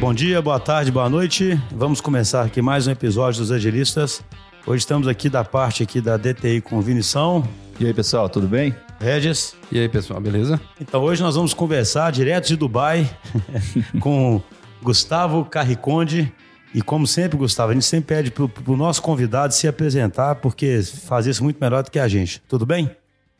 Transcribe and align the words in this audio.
Bom 0.00 0.14
dia, 0.14 0.40
boa 0.40 0.60
tarde, 0.60 0.92
boa 0.92 1.10
noite. 1.10 1.60
Vamos 1.72 2.00
começar 2.00 2.44
aqui 2.44 2.62
mais 2.62 2.86
um 2.86 2.92
episódio 2.92 3.40
dos 3.40 3.50
Agilistas. 3.50 4.22
Hoje 4.64 4.78
estamos 4.78 5.08
aqui 5.08 5.28
da 5.28 5.42
parte 5.42 5.82
aqui 5.82 6.00
da 6.00 6.16
DTI 6.16 6.60
com 6.60 6.80
Vinição. 6.80 7.46
E 7.80 7.84
aí, 7.84 7.92
pessoal, 7.92 8.28
tudo 8.28 8.46
bem? 8.46 8.72
Regis. 9.00 9.56
E 9.72 9.78
aí, 9.78 9.88
pessoal, 9.88 10.20
beleza? 10.20 10.60
Então 10.80 11.02
hoje 11.02 11.20
nós 11.20 11.34
vamos 11.34 11.52
conversar 11.52 12.12
direto 12.12 12.46
de 12.46 12.54
Dubai 12.54 13.10
com 13.98 14.40
Gustavo 14.80 15.44
Carriconde. 15.44 16.32
E 16.72 16.80
como 16.80 17.04
sempre, 17.04 17.36
Gustavo, 17.36 17.72
a 17.72 17.74
gente 17.74 17.84
sempre 17.86 18.14
pede 18.14 18.30
para 18.30 18.72
o 18.72 18.76
nosso 18.76 19.02
convidado 19.02 19.52
se 19.52 19.66
apresentar, 19.66 20.36
porque 20.36 20.80
faz 20.80 21.26
isso 21.26 21.42
muito 21.42 21.58
melhor 21.60 21.82
do 21.82 21.90
que 21.90 21.98
a 21.98 22.06
gente. 22.06 22.40
Tudo 22.48 22.64
bem? 22.64 22.88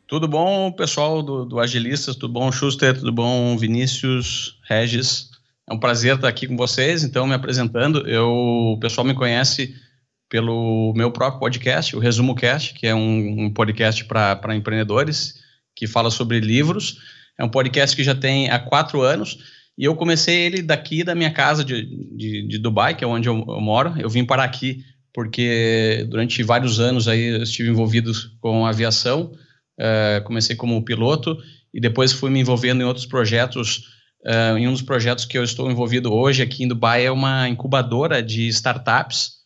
Tudo 0.09 0.27
bom, 0.27 0.73
pessoal 0.73 1.23
do, 1.23 1.45
do 1.45 1.61
Agilistas? 1.61 2.17
Tudo 2.17 2.33
bom, 2.33 2.51
Schuster? 2.51 2.99
Tudo 2.99 3.13
bom, 3.13 3.57
Vinícius, 3.57 4.59
Regis? 4.69 5.38
É 5.69 5.75
um 5.75 5.79
prazer 5.79 6.15
estar 6.15 6.29
aqui 6.29 6.47
com 6.47 6.57
vocês. 6.57 7.05
Então, 7.05 7.27
me 7.27 7.35
apresentando, 7.35 8.09
eu, 8.09 8.27
o 8.27 8.79
pessoal 8.81 9.07
me 9.07 9.15
conhece 9.15 9.75
pelo 10.29 10.95
meu 10.97 11.11
próprio 11.11 11.41
podcast, 11.41 11.95
o 11.95 11.99
Resumo 11.99 12.35
Cast, 12.35 12.73
que 12.73 12.87
é 12.87 12.95
um, 12.95 13.45
um 13.45 13.53
podcast 13.53 14.05
para 14.07 14.57
empreendedores 14.57 15.35
que 15.77 15.87
fala 15.87 16.11
sobre 16.11 16.41
livros. 16.41 16.99
É 17.39 17.45
um 17.45 17.49
podcast 17.51 17.95
que 17.95 18.03
já 18.03 18.15
tem 18.15 18.51
há 18.51 18.59
quatro 18.59 19.03
anos 19.03 19.39
e 19.77 19.85
eu 19.85 19.95
comecei 19.95 20.41
ele 20.41 20.63
daqui 20.63 21.05
da 21.05 21.15
minha 21.15 21.31
casa 21.31 21.63
de, 21.63 21.85
de, 22.17 22.49
de 22.49 22.59
Dubai, 22.59 22.95
que 22.95 23.05
é 23.05 23.07
onde 23.07 23.29
eu, 23.29 23.37
eu, 23.37 23.61
moro. 23.61 23.95
Eu 23.99 24.09
vim 24.09 24.25
parar 24.25 24.45
aqui 24.45 24.83
porque 25.13 26.07
durante 26.09 26.43
vários 26.43 26.81
anos 26.81 27.09
aí 27.09 27.27
eu 27.27 27.43
estive 27.43 27.69
envolvido 27.69 28.13
com 28.41 28.65
aviação. 28.65 29.33
Uh, 29.79 30.25
comecei 30.25 30.57
como 30.57 30.85
piloto 30.85 31.39
e 31.73 31.81
depois 31.81 32.13
fui 32.13 32.31
me 32.31 32.41
envolvendo 32.41 32.81
em 32.81 32.85
outros 32.85 33.07
projetos 33.07 33.98
Uh, 34.29 34.59
em 34.59 34.69
um 34.69 34.73
dos 34.73 34.83
projetos 34.83 35.25
que 35.25 35.39
eu 35.39 35.43
estou 35.43 35.71
envolvido 35.71 36.13
hoje 36.13 36.43
aqui 36.43 36.63
em 36.63 36.69
Dubai 36.69 37.07
é 37.07 37.11
uma 37.11 37.49
incubadora 37.49 38.23
de 38.23 38.47
startups 38.49 39.39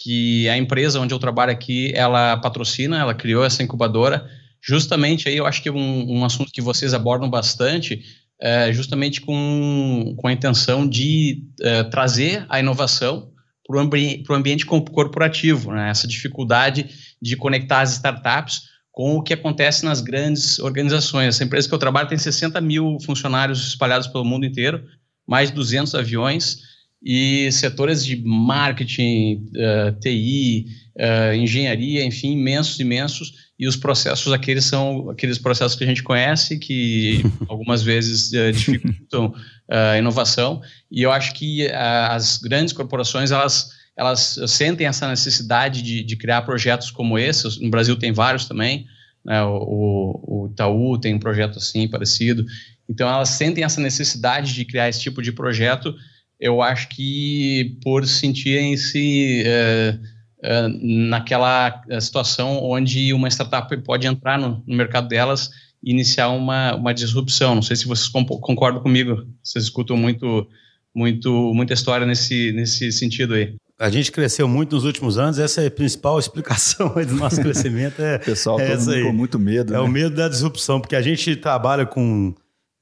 que 0.00 0.48
a 0.48 0.56
empresa 0.56 1.00
onde 1.00 1.12
eu 1.12 1.18
trabalho 1.18 1.50
aqui 1.50 1.92
ela 1.96 2.36
patrocina, 2.36 3.00
ela 3.00 3.12
criou 3.12 3.44
essa 3.44 3.64
incubadora 3.64 4.24
justamente 4.62 5.28
aí 5.28 5.36
eu 5.36 5.44
acho 5.44 5.60
que 5.60 5.68
um, 5.68 6.18
um 6.18 6.24
assunto 6.24 6.52
que 6.52 6.62
vocês 6.62 6.94
abordam 6.94 7.28
bastante 7.28 8.04
é 8.40 8.72
justamente 8.72 9.20
com, 9.20 10.14
com 10.16 10.28
a 10.28 10.32
intenção 10.32 10.88
de 10.88 11.44
uh, 11.60 11.90
trazer 11.90 12.46
a 12.48 12.60
inovação 12.60 13.32
para 13.66 13.78
o 13.78 13.80
ambi 13.80 14.22
ambiente 14.30 14.66
corporativo, 14.66 15.72
né? 15.72 15.90
essa 15.90 16.06
dificuldade 16.06 17.16
de 17.20 17.36
conectar 17.36 17.80
as 17.80 17.92
startups 17.94 18.62
com 18.94 19.16
o 19.16 19.22
que 19.22 19.34
acontece 19.34 19.84
nas 19.84 20.00
grandes 20.00 20.60
organizações. 20.60 21.34
Essa 21.34 21.44
empresa 21.44 21.68
que 21.68 21.74
eu 21.74 21.78
trabalho 21.78 22.08
tem 22.08 22.16
60 22.16 22.60
mil 22.60 22.96
funcionários 23.04 23.66
espalhados 23.66 24.06
pelo 24.06 24.24
mundo 24.24 24.46
inteiro, 24.46 24.84
mais 25.26 25.48
de 25.48 25.56
200 25.56 25.96
aviões 25.96 26.60
e 27.02 27.50
setores 27.50 28.06
de 28.06 28.16
marketing, 28.24 29.48
uh, 29.56 29.88
eh, 29.88 29.92
TI, 30.00 30.66
uh, 30.96 31.02
eh, 31.02 31.36
engenharia, 31.36 32.04
enfim, 32.04 32.32
imensos, 32.32 32.78
imensos. 32.78 33.32
E 33.58 33.66
os 33.66 33.76
processos 33.76 34.32
aqueles 34.32 34.64
são 34.64 35.10
aqueles 35.10 35.38
processos 35.38 35.76
que 35.76 35.82
a 35.82 35.86
gente 35.86 36.02
conhece, 36.02 36.56
que 36.56 37.22
algumas 37.48 37.82
vezes 37.82 38.32
uh, 38.32 38.52
dificultam 38.52 39.34
a 39.68 39.98
inovação. 39.98 40.62
E 40.90 41.02
eu 41.02 41.10
acho 41.10 41.34
que 41.34 41.66
as 41.68 42.38
grandes 42.38 42.72
corporações, 42.72 43.32
elas 43.32 43.70
elas 43.96 44.38
sentem 44.48 44.86
essa 44.86 45.08
necessidade 45.08 45.82
de, 45.82 46.02
de 46.02 46.16
criar 46.16 46.42
projetos 46.42 46.90
como 46.90 47.18
esse. 47.18 47.62
No 47.62 47.70
Brasil 47.70 47.96
tem 47.96 48.12
vários 48.12 48.46
também, 48.46 48.86
né? 49.24 49.42
o, 49.44 50.20
o, 50.22 50.48
Itaú 50.52 50.98
tem 50.98 51.14
um 51.14 51.18
projeto 51.18 51.58
assim, 51.58 51.88
parecido. 51.88 52.44
Então, 52.88 53.08
elas 53.08 53.30
sentem 53.30 53.64
essa 53.64 53.80
necessidade 53.80 54.52
de 54.52 54.64
criar 54.64 54.88
esse 54.88 55.00
tipo 55.00 55.22
de 55.22 55.32
projeto. 55.32 55.94
Eu 56.38 56.60
acho 56.60 56.88
que 56.88 57.78
por 57.82 58.06
sentirem-se 58.06 59.44
é, 59.46 59.98
é, 60.42 60.68
naquela 60.68 61.82
situação 62.00 62.62
onde 62.62 63.14
uma 63.14 63.28
startup 63.28 63.74
pode 63.82 64.06
entrar 64.06 64.38
no, 64.38 64.62
no 64.66 64.76
mercado 64.76 65.08
delas 65.08 65.50
e 65.82 65.92
iniciar 65.92 66.30
uma, 66.30 66.74
uma 66.74 66.92
disrupção. 66.92 67.54
Não 67.54 67.62
sei 67.62 67.76
se 67.76 67.86
vocês 67.86 68.08
concordam 68.08 68.82
comigo. 68.82 69.24
Vocês 69.42 69.64
escutam 69.64 69.96
muito, 69.96 70.48
muito, 70.92 71.54
muita 71.54 71.72
história 71.72 72.04
nesse, 72.04 72.52
nesse 72.52 72.90
sentido 72.90 73.34
aí 73.34 73.54
a 73.78 73.90
gente 73.90 74.12
cresceu 74.12 74.46
muito 74.46 74.74
nos 74.74 74.84
últimos 74.84 75.18
anos, 75.18 75.38
essa 75.38 75.62
é 75.62 75.66
a 75.66 75.70
principal 75.70 76.18
explicação 76.20 76.88
do 76.88 77.14
nosso 77.14 77.40
crescimento. 77.40 78.00
É, 78.00 78.16
o 78.16 78.20
pessoal 78.24 78.60
é 78.60 78.76
todo 78.76 79.02
com 79.02 79.12
muito 79.12 79.38
medo. 79.38 79.74
É 79.74 79.76
né? 79.76 79.82
o 79.82 79.88
medo 79.88 80.14
da 80.14 80.28
disrupção, 80.28 80.80
porque 80.80 80.96
a 80.96 81.02
gente 81.02 81.36
trabalha 81.36 81.84
com, 81.84 82.34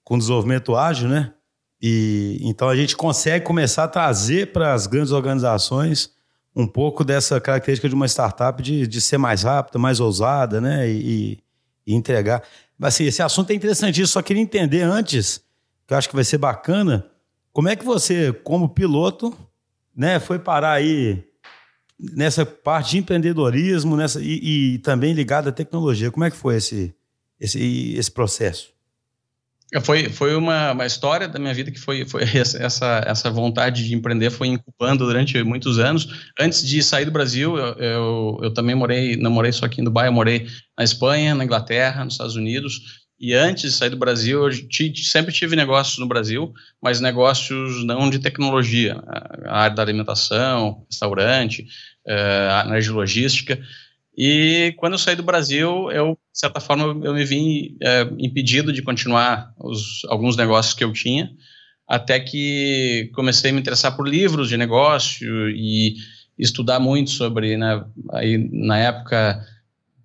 com 0.05 0.19
desenvolvimento 0.19 0.77
ágil, 0.77 1.09
né? 1.09 1.33
E 1.81 2.39
então 2.43 2.69
a 2.69 2.77
gente 2.77 2.97
consegue 2.97 3.45
começar 3.45 3.85
a 3.85 3.89
trazer 3.89 4.53
para 4.53 4.73
as 4.73 4.87
grandes 4.87 5.11
organizações 5.11 6.11
um 6.55 6.67
pouco 6.67 7.03
dessa 7.03 7.41
característica 7.41 7.89
de 7.89 7.95
uma 7.95 8.07
startup 8.07 8.63
de, 8.63 8.87
de 8.87 9.01
ser 9.01 9.19
mais 9.19 9.43
rápida, 9.43 9.79
mais 9.79 9.99
ousada, 9.99 10.61
né? 10.61 10.89
E, 10.89 11.39
e 11.87 11.95
entregar. 11.95 12.43
Mas 12.79 12.95
assim, 12.95 13.05
esse 13.05 13.23
assunto 13.23 13.51
é 13.51 13.55
interessantíssimo, 13.55 14.09
só 14.09 14.23
queria 14.23 14.43
entender 14.43 14.83
antes, 14.83 15.43
que 15.87 15.95
eu 15.95 15.99
acho 15.99 16.09
que 16.09 16.15
vai 16.15 16.25
ser 16.25 16.39
bacana, 16.39 17.07
como 17.53 17.69
é 17.69 17.77
que 17.77 17.85
você, 17.85 18.33
como 18.33 18.69
piloto, 18.69 19.37
né, 19.95 20.19
foi 20.21 20.39
parar 20.39 20.73
aí 20.73 21.25
nessa 21.99 22.45
parte 22.45 22.93
de 22.93 22.99
empreendedorismo 22.99 23.97
nessa, 23.97 24.21
e, 24.21 24.75
e, 24.75 24.79
também 24.79 25.13
ligado 25.13 25.49
à 25.49 25.53
tecnologia. 25.53 26.11
Como 26.11 26.25
é 26.25 26.31
que 26.31 26.37
foi 26.37 26.57
esse, 26.57 26.95
esse, 27.39 27.95
esse 27.95 28.11
processo? 28.11 28.73
É, 29.73 29.81
foi, 29.81 30.11
foi 30.11 30.37
uma, 30.37 30.73
uma 30.73 30.85
história 30.85 31.27
da 31.27 31.39
minha 31.39 31.55
vida 31.55 31.71
que 31.71 31.81
foi, 31.81 32.05
foi 32.05 32.23
essa, 32.37 33.03
essa 33.07 33.31
vontade 33.31 33.87
de 33.87 33.95
empreender 33.95 34.31
foi 34.31 34.49
incubando 34.49 35.07
durante 35.07 35.43
muitos 35.43 35.79
anos. 35.79 36.31
Antes 36.39 36.67
de 36.67 36.83
sair 36.83 37.05
do 37.05 37.11
Brasil, 37.11 37.57
eu, 37.57 37.75
eu, 37.75 38.41
eu 38.43 38.55
também 38.55 38.75
morei, 38.75 39.17
não 39.17 39.31
morei 39.31 39.53
só 39.53 39.65
aqui 39.65 39.81
em 39.81 39.85
Dubai, 39.85 40.09
eu 40.09 40.13
morei 40.13 40.47
na 40.77 40.85
Espanha, 40.85 41.35
na 41.35 41.45
Inglaterra, 41.45 42.05
nos 42.05 42.15
Estados 42.15 42.37
Unidos. 42.37 43.02
E 43.23 43.35
antes 43.35 43.71
de 43.71 43.71
sair 43.71 43.91
do 43.91 43.97
Brasil, 43.97 44.49
eu 44.49 44.51
sempre 44.97 45.33
tive 45.33 45.55
negócios 45.55 45.97
no 45.97 46.09
Brasil, 46.09 46.53
mas 46.83 47.01
negócios 47.01 47.85
não 47.85 48.11
de 48.11 48.19
tecnologia, 48.19 49.01
a 49.47 49.61
área 49.61 49.77
da 49.77 49.83
alimentação, 49.83 50.85
restaurante, 50.91 51.65
eh, 52.05 52.49
a 52.51 52.69
área 52.69 52.81
de 52.81 52.91
logística. 52.91 53.63
E 54.19 54.75
quando 54.77 54.95
eu 54.95 54.99
saí 54.99 55.15
do 55.15 55.23
Brasil, 55.23 55.89
eu, 55.93 56.19
de 56.33 56.41
certa 56.41 56.59
forma, 56.59 56.83
eu 57.07 57.15
me 57.15 57.25
vi 57.25 57.77
é, 57.81 58.03
impedido 58.19 58.73
de 58.73 58.83
continuar 58.83 59.55
os, 59.57 60.05
alguns 60.09 60.37
negócios 60.37 60.75
que 60.75 60.83
eu 60.83 60.93
tinha, 60.93 61.31
até 61.89 62.19
que 62.19 63.09
comecei 63.15 63.51
a 63.51 63.55
me 63.55 63.61
interessar 63.61 63.97
por 63.97 64.07
livros 64.07 64.49
de 64.49 64.57
negócio 64.57 65.49
e 65.49 65.95
estudar 66.37 66.81
muito 66.81 67.11
sobre, 67.11 67.57
né, 67.57 67.85
aí 68.13 68.51
na 68.51 68.79
época 68.79 69.47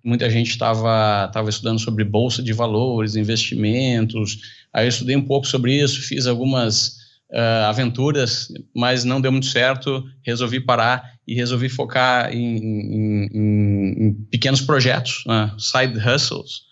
muita 0.04 0.28
gente 0.30 0.50
estava 0.50 1.28
tava 1.32 1.50
estudando 1.50 1.78
sobre 1.78 2.04
bolsa 2.04 2.42
de 2.42 2.52
valores, 2.52 3.16
investimentos. 3.16 4.38
Aí 4.72 4.86
eu 4.86 4.88
estudei 4.88 5.16
um 5.16 5.24
pouco 5.24 5.46
sobre 5.46 5.74
isso, 5.74 6.02
fiz 6.02 6.26
algumas 6.26 6.98
uh, 7.32 7.66
aventuras, 7.66 8.48
mas 8.74 9.04
não 9.04 9.20
deu 9.20 9.32
muito 9.32 9.46
certo. 9.46 10.04
Resolvi 10.22 10.60
parar 10.60 11.12
e 11.26 11.34
resolvi 11.34 11.68
focar 11.68 12.34
em, 12.34 12.56
em, 12.56 13.28
em, 13.32 14.06
em 14.06 14.14
pequenos 14.30 14.60
projetos, 14.60 15.24
né? 15.26 15.52
side 15.58 15.98
hustles, 15.98 16.62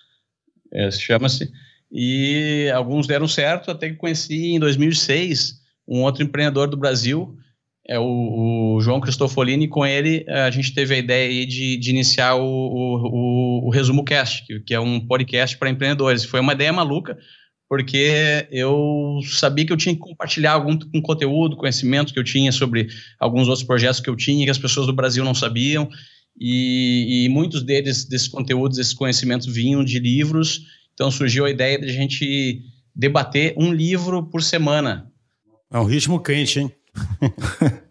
é, 0.72 0.90
chama-se. 0.90 1.50
E 1.90 2.70
alguns 2.74 3.06
deram 3.06 3.28
certo, 3.28 3.70
até 3.70 3.90
que 3.90 3.96
conheci 3.96 4.52
em 4.52 4.58
2006 4.58 5.60
um 5.86 6.02
outro 6.02 6.22
empreendedor 6.22 6.68
do 6.68 6.76
Brasil 6.76 7.36
é 7.88 7.98
o, 7.98 8.74
o, 8.76 8.80
João 8.80 9.00
Cristofolini, 9.00 9.68
com 9.68 9.86
ele 9.86 10.24
eh, 10.26 10.42
a 10.42 10.50
gente 10.50 10.74
teve 10.74 10.94
a 10.94 10.98
ideia 10.98 11.46
de, 11.46 11.76
de 11.76 11.90
iniciar 11.90 12.34
o, 12.34 12.42
o, 12.42 13.66
o, 13.66 13.70
Resumo 13.70 14.04
Cast, 14.04 14.44
que, 14.44 14.60
que, 14.60 14.74
é 14.74 14.80
um 14.80 14.98
podcast 14.98 15.56
para 15.56 15.70
empreendedores. 15.70 16.24
Foi 16.24 16.40
uma 16.40 16.52
ideia 16.52 16.72
maluca, 16.72 17.16
porque 17.68 18.48
eu 18.50 19.20
sabia 19.24 19.64
que 19.64 19.72
eu 19.72 19.76
tinha 19.76 19.94
que 19.94 20.00
compartilhar 20.00 20.52
algum 20.52 20.76
um 20.92 21.00
conteúdo, 21.00 21.56
conhecimento 21.56 22.12
que 22.12 22.18
eu 22.18 22.24
tinha 22.24 22.50
sobre 22.50 22.88
alguns 23.20 23.46
outros 23.46 23.64
projetos 23.64 24.00
que 24.00 24.10
eu 24.10 24.16
tinha, 24.16 24.44
que 24.44 24.50
as 24.50 24.58
pessoas 24.58 24.86
do 24.86 24.92
Brasil 24.92 25.24
não 25.24 25.34
sabiam, 25.34 25.88
e, 26.38 27.24
e 27.24 27.28
muitos 27.28 27.62
deles, 27.62 28.04
desses 28.04 28.28
conteúdos, 28.28 28.76
desses 28.76 28.94
conhecimentos 28.94 29.46
vinham 29.46 29.84
de 29.84 30.00
livros, 30.00 30.62
então 30.92 31.10
surgiu 31.10 31.44
a 31.44 31.50
ideia 31.50 31.78
de 31.78 31.88
a 31.88 31.92
gente 31.92 32.62
debater 32.94 33.54
um 33.56 33.72
livro 33.72 34.24
por 34.24 34.42
semana. 34.42 35.10
É 35.70 35.78
um 35.78 35.84
ritmo 35.84 36.20
quente, 36.20 36.60
hein? 36.60 36.72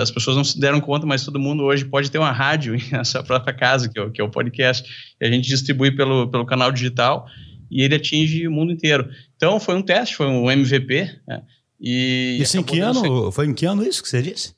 As 0.00 0.10
pessoas 0.10 0.36
não 0.36 0.42
se 0.42 0.58
deram 0.58 0.80
conta, 0.80 1.06
mas 1.06 1.24
todo 1.24 1.38
mundo 1.38 1.62
hoje 1.62 1.84
pode 1.84 2.10
ter 2.10 2.18
uma 2.18 2.32
rádio 2.32 2.74
em 2.76 3.04
sua 3.04 3.22
própria 3.22 3.54
casa, 3.54 3.88
que 3.88 3.98
é 3.98 4.02
o, 4.02 4.10
que 4.10 4.20
é 4.20 4.24
o 4.24 4.30
podcast. 4.30 5.14
E 5.20 5.24
a 5.24 5.30
gente 5.30 5.48
distribui 5.48 5.92
pelo, 5.92 6.28
pelo 6.28 6.44
canal 6.44 6.72
digital 6.72 7.26
e 7.70 7.82
ele 7.82 7.94
atinge 7.94 8.46
o 8.46 8.50
mundo 8.50 8.72
inteiro. 8.72 9.08
Então 9.36 9.60
foi 9.60 9.74
um 9.76 9.82
teste, 9.82 10.16
foi 10.16 10.26
um 10.26 10.50
MVP. 10.50 11.10
Né? 11.26 11.42
E 11.80 12.38
isso 12.40 12.58
em 12.58 12.62
que 12.62 12.80
ano? 12.80 13.30
Foi 13.30 13.46
em 13.46 13.54
que 13.54 13.64
ano 13.64 13.84
isso 13.84 14.02
que 14.02 14.08
você 14.08 14.20
disse? 14.20 14.54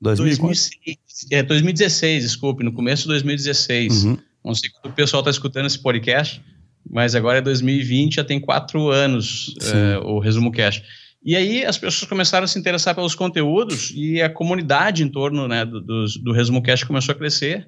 2016, 0.00 0.98
é, 1.30 1.42
2016, 1.42 2.24
desculpe, 2.24 2.62
no 2.62 2.72
começo 2.72 3.04
de 3.04 3.08
2016. 3.08 4.04
Uhum. 4.04 4.18
Não 4.44 4.54
sei 4.54 4.68
quando 4.70 4.92
o 4.92 4.94
pessoal 4.94 5.20
está 5.20 5.30
escutando 5.30 5.66
esse 5.66 5.78
podcast, 5.78 6.42
mas 6.88 7.14
agora 7.14 7.38
é 7.38 7.40
2020, 7.40 8.16
já 8.16 8.24
tem 8.24 8.38
quatro 8.38 8.90
anos 8.90 9.54
é, 9.62 9.98
o 9.98 10.18
Resumo 10.18 10.52
Cast. 10.52 10.84
E 11.24 11.34
aí 11.34 11.64
as 11.64 11.78
pessoas 11.78 12.06
começaram 12.06 12.44
a 12.44 12.46
se 12.46 12.58
interessar 12.58 12.94
pelos 12.94 13.14
conteúdos 13.14 13.90
e 13.96 14.20
a 14.20 14.28
comunidade 14.28 15.02
em 15.02 15.08
torno 15.08 15.48
né, 15.48 15.64
do, 15.64 15.80
do, 15.80 16.04
do 16.22 16.32
Resumo 16.32 16.62
Cast 16.62 16.84
começou 16.84 17.14
a 17.14 17.18
crescer. 17.18 17.66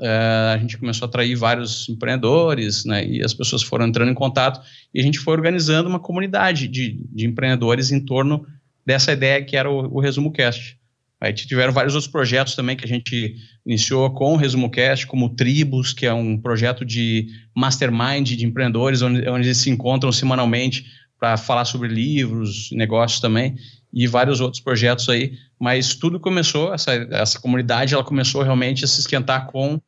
Uh, 0.00 0.54
a 0.54 0.58
gente 0.58 0.76
começou 0.78 1.06
a 1.06 1.08
atrair 1.08 1.36
vários 1.36 1.88
empreendedores, 1.88 2.84
né, 2.84 3.06
e 3.06 3.22
as 3.22 3.32
pessoas 3.32 3.62
foram 3.62 3.86
entrando 3.86 4.10
em 4.10 4.14
contato, 4.14 4.60
e 4.92 4.98
a 4.98 5.02
gente 5.02 5.20
foi 5.20 5.32
organizando 5.34 5.88
uma 5.88 6.00
comunidade 6.00 6.66
de, 6.66 6.98
de 7.12 7.24
empreendedores 7.24 7.92
em 7.92 8.00
torno 8.04 8.44
dessa 8.84 9.12
ideia 9.12 9.44
que 9.44 9.56
era 9.56 9.70
o, 9.70 9.96
o 9.96 10.00
Resumo 10.00 10.32
Cast. 10.32 10.76
Aí 11.20 11.32
tiveram 11.32 11.72
vários 11.72 11.94
outros 11.94 12.10
projetos 12.10 12.56
também 12.56 12.76
que 12.76 12.84
a 12.84 12.88
gente 12.88 13.36
iniciou 13.64 14.10
com 14.10 14.32
o 14.32 14.36
Resumo 14.36 14.68
Cast, 14.68 15.06
como 15.06 15.28
Tribos, 15.28 15.92
que 15.92 16.04
é 16.04 16.12
um 16.12 16.36
projeto 16.36 16.84
de 16.84 17.28
mastermind 17.54 18.28
de 18.32 18.44
empreendedores, 18.44 19.02
onde, 19.02 19.28
onde 19.28 19.46
eles 19.46 19.58
se 19.58 19.70
encontram 19.70 20.10
semanalmente 20.10 20.84
para 21.22 21.36
falar 21.36 21.64
sobre 21.64 21.86
livros, 21.86 22.68
negócios 22.72 23.20
também, 23.20 23.54
e 23.94 24.08
vários 24.08 24.40
outros 24.40 24.60
projetos 24.60 25.08
aí. 25.08 25.38
Mas 25.56 25.94
tudo 25.94 26.18
começou, 26.18 26.74
essa, 26.74 26.92
essa 27.12 27.38
comunidade, 27.38 27.94
ela 27.94 28.02
começou 28.02 28.42
realmente 28.42 28.84
a 28.84 28.88
se 28.88 28.98
esquentar 28.98 29.46
com 29.46 29.74
o 29.74 29.80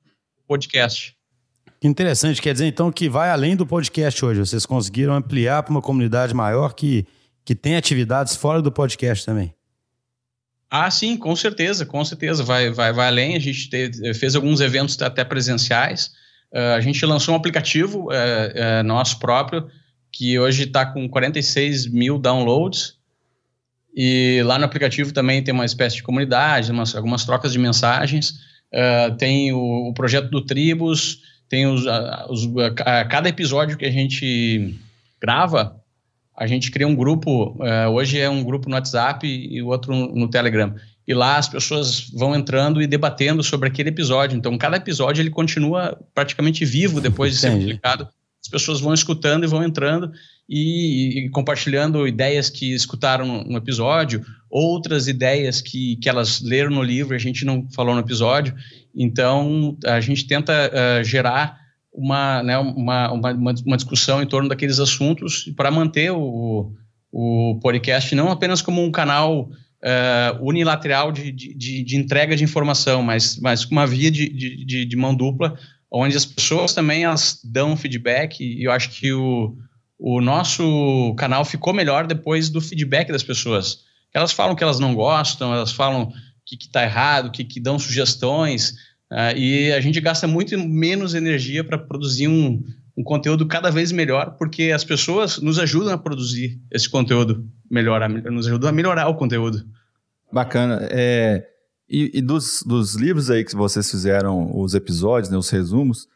podcast. 0.47 1.17
Que 1.81 1.89
interessante, 1.89 2.41
quer 2.41 2.53
dizer 2.53 2.67
então 2.67 2.93
que 2.93 3.09
vai 3.09 3.31
além 3.31 3.57
do 3.57 3.67
podcast 3.67 4.25
hoje. 4.25 4.39
Vocês 4.39 4.65
conseguiram 4.65 5.13
ampliar 5.13 5.65
para 5.65 5.73
uma 5.73 5.83
comunidade 5.83 6.33
maior 6.33 6.73
que, 6.73 7.05
que 7.45 7.57
tem 7.57 7.75
atividades 7.75 8.37
fora 8.37 8.63
do 8.63 8.71
podcast 8.71 9.27
também. 9.27 9.53
Ah, 10.71 10.89
sim, 10.89 11.17
com 11.17 11.35
certeza, 11.35 11.85
com 11.85 12.05
certeza. 12.05 12.45
Vai, 12.45 12.71
vai, 12.71 12.93
vai 12.93 13.09
além. 13.09 13.35
A 13.35 13.41
gente 13.41 13.69
te, 13.69 14.15
fez 14.15 14.37
alguns 14.37 14.61
eventos 14.61 15.03
até 15.03 15.25
presenciais. 15.25 16.13
Uh, 16.53 16.77
a 16.77 16.81
gente 16.81 17.05
lançou 17.05 17.35
um 17.35 17.37
aplicativo 17.37 18.05
uh, 18.05 18.11
uh, 18.11 18.85
nosso 18.85 19.19
próprio, 19.19 19.69
que 20.15 20.39
hoje 20.39 20.63
está 20.63 20.87
com 20.87 21.09
46 21.09 21.89
mil 21.89 22.19
downloads. 22.19 22.95
E 23.95 24.41
lá 24.45 24.59
no 24.59 24.65
aplicativo 24.65 25.13
também 25.13 25.43
tem 25.43 25.53
uma 25.53 25.65
espécie 25.65 25.97
de 25.97 26.05
comunidade, 26.05 26.71
umas, 26.71 26.95
algumas 26.95 27.25
trocas 27.25 27.53
de 27.53 27.59
mensagens. 27.59 28.35
tem 29.19 29.53
o, 29.53 29.89
o, 29.89 29.93
projeto 29.93 30.31
do 30.31 30.41
Tribos, 30.41 31.21
tem 31.49 31.67
os, 31.67 31.85
os, 32.29 32.49
cada 33.11 33.29
episódio 33.29 33.77
que 33.77 33.85
a 33.85 33.91
gente 33.91 34.77
grava, 35.21 35.81
a 36.37 36.47
gente 36.47 36.71
cria 36.71 36.87
um 36.87 36.95
grupo, 36.95 37.57
uh, 37.61 37.91
hoje 37.91 38.19
é 38.19 38.29
um 38.29 38.43
grupo 38.43 38.69
no 38.69 38.75
WhatsApp 38.75 39.27
e 39.27 39.63
o 39.63 39.67
outro 39.69 39.95
no 39.95 40.29
Telegram. 40.29 40.75
E 41.07 41.15
lá 41.15 41.37
as 41.39 41.49
pessoas 41.49 42.09
vão 42.11 42.35
entrando 42.35 42.81
e 42.81 42.87
debatendo 42.87 43.43
sobre 43.43 43.69
aquele 43.69 43.91
episódio. 43.91 44.37
Então, 44.37 44.57
cada 44.57 44.77
episódio 44.77 45.23
ele 45.23 45.31
continua 45.31 45.99
praticamente 46.15 46.65
vivo 46.65 47.01
depois 47.01 47.33
de 47.33 47.39
ser 47.39 47.51
publicado. 47.51 48.09
As 48.45 48.51
pessoas 48.51 48.81
vão 48.81 48.93
escutando 48.93 49.45
e 49.45 49.49
vão 49.49 49.65
entrando 49.65 50.13
e, 50.49 51.27
e 51.27 51.31
compartilhando 51.31 52.07
ideias 52.07 52.51
que 52.51 52.75
escutaram 52.75 53.43
no, 53.45 53.57
episódio, 53.57 54.23
outras 54.51 55.09
ideias 55.09 55.63
que, 55.63 55.97
que 55.97 56.09
elas 56.09 56.43
leram 56.43 56.71
no 56.71 56.83
livro 56.83 57.15
a 57.15 57.19
gente 57.19 57.45
não 57.45 57.67
falou 57.71 57.95
no 57.95 58.01
episódio. 58.01 58.55
Então, 58.95 59.77
a 59.87 59.99
gente 60.01 60.27
tenta 60.27 60.53
uh, 60.71 61.03
gerar 61.03 61.59
uma, 61.93 62.43
né, 62.43 62.59
uma, 62.59 63.13
uma, 63.13 63.33
uma, 63.33 63.77
discussão 63.77 64.23
em 64.23 64.27
torno 64.27 64.49
daqueles 64.49 64.79
assuntos 64.79 65.51
para 65.57 65.71
manter 65.71 66.11
o, 66.11 66.73
o 67.11 67.59
podcast 67.63 68.15
não 68.15 68.31
apenas 68.31 68.61
como 68.61 68.83
um 68.83 68.91
canal 68.91 69.49
uh, 69.85 70.47
unilateral 70.47 71.13
de, 71.13 71.31
de, 71.31 71.85
de, 71.85 71.97
entrega 71.97 72.35
de 72.35 72.43
informação, 72.43 73.03
mas, 73.03 73.39
mas 73.39 73.65
uma 73.67 73.87
via 73.87 74.11
de, 74.11 74.29
de, 74.29 74.85
de, 74.85 74.97
mão 74.97 75.15
dupla, 75.15 75.59
onde 75.95 76.17
as 76.17 76.25
pessoas 76.25 76.75
também 76.75 77.05
elas 77.05 77.41
dão 77.45 77.77
feedback 77.77 78.41
e 78.41 78.65
eu 78.65 78.73
acho 78.73 78.91
que 78.91 79.13
o, 79.13 79.57
o 79.99 80.21
nosso 80.21 81.15
canal 81.17 81.45
ficou 81.45 81.73
melhor 81.73 82.07
depois 82.07 82.51
do 82.51 82.61
feedback 82.61 83.13
das 83.13 83.23
pessoas. 83.23 83.85
Elas 84.13 84.33
falam 84.33 84.55
que 84.55 84.63
elas 84.63 84.79
não 84.79 84.95
gostam, 84.95 85.53
elas 85.53 85.73
falam 85.73 86.13
que 86.45 86.57
está 86.57 86.83
errado, 86.83 87.31
que, 87.31 87.45
que 87.45 87.61
dão 87.61 87.79
sugestões, 87.79 88.75
Uh, 89.15 89.37
e 89.37 89.73
a 89.73 89.81
gente 89.81 90.01
gasta 90.01 90.27
muito 90.27 90.59
menos 90.59 91.15
energia 91.15 91.63
para 91.63 91.79
produzir 91.79 92.27
um, 92.27 92.61
um 92.97 93.05
conteúdo 93.05 93.47
cada 93.47 93.71
vez 93.71 93.93
melhor, 93.93 94.37
porque 94.37 94.73
as 94.73 94.83
pessoas 94.83 95.39
nos 95.39 95.59
ajudam 95.59 95.93
a 95.93 95.99
produzir 95.99 96.61
esse 96.69 96.89
conteúdo 96.89 97.49
melhor, 97.71 98.03
a, 98.03 98.09
nos 98.09 98.49
ajudam 98.49 98.71
a 98.71 98.73
melhorar 98.73 99.07
o 99.09 99.15
conteúdo. 99.15 99.65
Bacana. 100.33 100.89
É, 100.91 101.47
e, 101.89 102.19
e 102.19 102.23
dos, 102.23 102.63
dos, 102.67 102.95
livros 102.95 103.31
aí 103.31 103.45
que 103.45 103.55
vocês 103.55 103.91
fizeram, 103.91 104.51
os 104.59 104.75
episódios, 104.75 105.31
né, 105.31 105.37
os 105.37 105.51
resumos, 105.51 106.07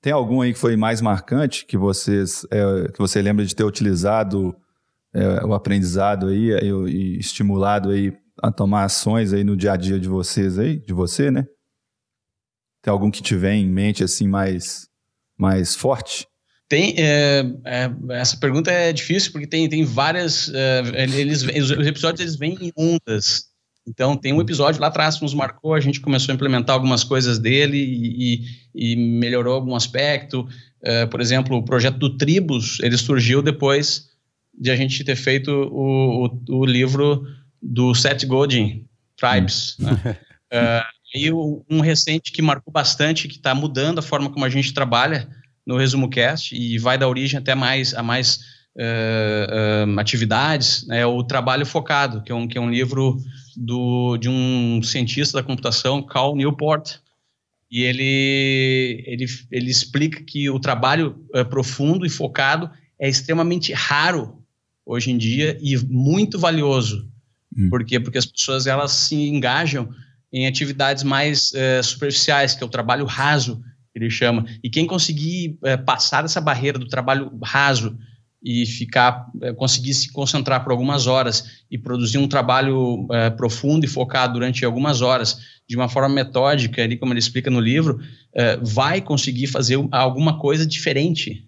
tem 0.00 0.12
algum 0.12 0.40
aí 0.40 0.52
que 0.52 0.58
foi 0.58 0.76
mais 0.76 1.00
marcante 1.00 1.66
que 1.66 1.76
vocês 1.76 2.46
é, 2.50 2.88
que 2.92 2.98
você 2.98 3.20
lembra 3.20 3.44
de 3.44 3.54
ter 3.54 3.64
utilizado 3.64 4.54
é, 5.12 5.44
o 5.44 5.54
aprendizado 5.54 6.28
aí 6.28 6.50
e, 6.50 6.70
e 6.70 7.18
estimulado 7.18 7.90
aí 7.90 8.12
a 8.40 8.52
tomar 8.52 8.84
ações 8.84 9.32
aí 9.32 9.42
no 9.42 9.56
dia 9.56 9.72
a 9.72 9.76
dia 9.76 9.98
de 9.98 10.08
vocês 10.08 10.58
aí, 10.58 10.78
de 10.78 10.92
você, 10.92 11.30
né? 11.30 11.46
Tem 12.82 12.92
algum 12.92 13.10
que 13.10 13.22
tiver 13.22 13.54
em 13.54 13.68
mente 13.68 14.04
assim 14.04 14.28
mais, 14.28 14.88
mais 15.36 15.74
forte? 15.74 16.26
Tem, 16.68 16.94
é, 16.98 17.44
é, 17.64 17.90
essa 18.10 18.36
pergunta 18.36 18.70
é 18.70 18.92
difícil 18.92 19.32
porque 19.32 19.46
tem, 19.46 19.68
tem 19.68 19.84
várias, 19.84 20.52
é, 20.54 20.82
eles, 21.18 21.42
os 21.42 21.86
episódios 21.86 22.20
eles 22.20 22.36
vêm 22.36 22.56
em 22.60 22.72
ondas. 22.76 23.48
Então 23.88 24.16
tem 24.16 24.32
um 24.32 24.40
episódio 24.40 24.80
lá 24.80 24.88
atrás 24.88 25.16
que 25.16 25.22
nos 25.22 25.34
marcou, 25.34 25.74
a 25.74 25.80
gente 25.80 26.00
começou 26.00 26.32
a 26.32 26.34
implementar 26.34 26.74
algumas 26.74 27.02
coisas 27.02 27.38
dele 27.38 27.78
e, 27.78 28.44
e, 28.74 28.92
e 28.92 28.96
melhorou 28.96 29.54
algum 29.54 29.74
aspecto. 29.74 30.46
É, 30.82 31.06
por 31.06 31.20
exemplo, 31.20 31.56
o 31.56 31.64
projeto 31.64 31.98
do 31.98 32.16
Tribos, 32.16 32.78
ele 32.80 32.96
surgiu 32.96 33.42
depois 33.42 34.08
de 34.58 34.70
a 34.70 34.76
gente 34.76 35.02
ter 35.02 35.16
feito 35.16 35.50
o, 35.50 36.26
o, 36.26 36.60
o 36.60 36.66
livro 36.66 37.26
do 37.62 37.94
Seth 37.94 38.24
Godin, 38.26 38.86
Tribes. 39.16 39.76
Né? 39.78 40.16
É, 40.50 40.82
E 41.14 41.30
um 41.30 41.80
recente 41.82 42.32
que 42.32 42.40
marcou 42.40 42.72
bastante, 42.72 43.28
que 43.28 43.36
está 43.36 43.54
mudando 43.54 43.98
a 43.98 44.02
forma 44.02 44.30
como 44.30 44.46
a 44.46 44.48
gente 44.48 44.72
trabalha 44.72 45.28
no 45.66 45.76
Resumo 45.76 46.08
Cast 46.08 46.56
e 46.56 46.78
vai 46.78 46.96
dar 46.96 47.06
origem 47.06 47.38
até 47.38 47.54
mais 47.54 47.92
a 47.92 48.02
mais 48.02 48.40
uh, 48.78 49.86
uh, 49.86 50.00
atividades, 50.00 50.88
é 50.90 51.04
o 51.04 51.22
Trabalho 51.22 51.66
Focado, 51.66 52.22
que 52.22 52.32
é 52.32 52.34
um, 52.34 52.48
que 52.48 52.56
é 52.56 52.60
um 52.60 52.70
livro 52.70 53.18
do, 53.58 54.16
de 54.16 54.28
um 54.28 54.80
cientista 54.82 55.38
da 55.38 55.42
computação, 55.42 56.00
Carl 56.00 56.36
Newport, 56.36 56.98
e 57.68 57.82
ele, 57.82 59.04
ele, 59.04 59.26
ele 59.50 59.70
explica 59.70 60.22
que 60.22 60.48
o 60.48 60.60
trabalho 60.60 61.26
uh, 61.34 61.44
profundo 61.44 62.06
e 62.06 62.08
focado 62.08 62.70
é 62.98 63.08
extremamente 63.08 63.72
raro 63.72 64.42
hoje 64.86 65.10
em 65.10 65.18
dia 65.18 65.58
e 65.60 65.76
muito 65.76 66.38
valioso. 66.38 67.10
Hum. 67.54 67.68
Por 67.68 67.84
quê? 67.84 67.98
Porque 67.98 68.16
as 68.16 68.26
pessoas 68.26 68.66
elas 68.66 68.92
se 68.92 69.16
engajam 69.16 69.90
em 70.32 70.46
atividades 70.46 71.02
mais 71.02 71.52
é, 71.54 71.82
superficiais, 71.82 72.54
que 72.54 72.62
é 72.62 72.66
o 72.66 72.70
trabalho 72.70 73.04
raso, 73.06 73.60
que 73.92 73.98
ele 73.98 74.10
chama. 74.10 74.46
E 74.62 74.70
quem 74.70 74.86
conseguir 74.86 75.58
é, 75.64 75.76
passar 75.76 76.24
essa 76.24 76.40
barreira 76.40 76.78
do 76.78 76.86
trabalho 76.86 77.30
raso 77.42 77.98
e 78.42 78.64
ficar, 78.66 79.26
é, 79.42 79.52
conseguir 79.52 79.94
se 79.94 80.12
concentrar 80.12 80.62
por 80.62 80.72
algumas 80.72 81.06
horas 81.06 81.62
e 81.70 81.76
produzir 81.76 82.18
um 82.18 82.28
trabalho 82.28 83.06
profundo 83.36 83.84
e 83.84 83.88
focado 83.88 84.34
durante 84.34 84.64
algumas 84.64 85.02
horas, 85.02 85.38
de 85.68 85.76
uma 85.76 85.88
forma 85.88 86.08
metódica, 86.08 86.82
ali 86.82 86.96
como 86.96 87.12
ele 87.12 87.18
explica 87.18 87.50
no 87.50 87.60
livro, 87.60 87.98
vai 88.62 89.02
conseguir 89.02 89.48
fazer 89.48 89.78
alguma 89.90 90.38
coisa 90.38 90.66
diferente 90.66 91.46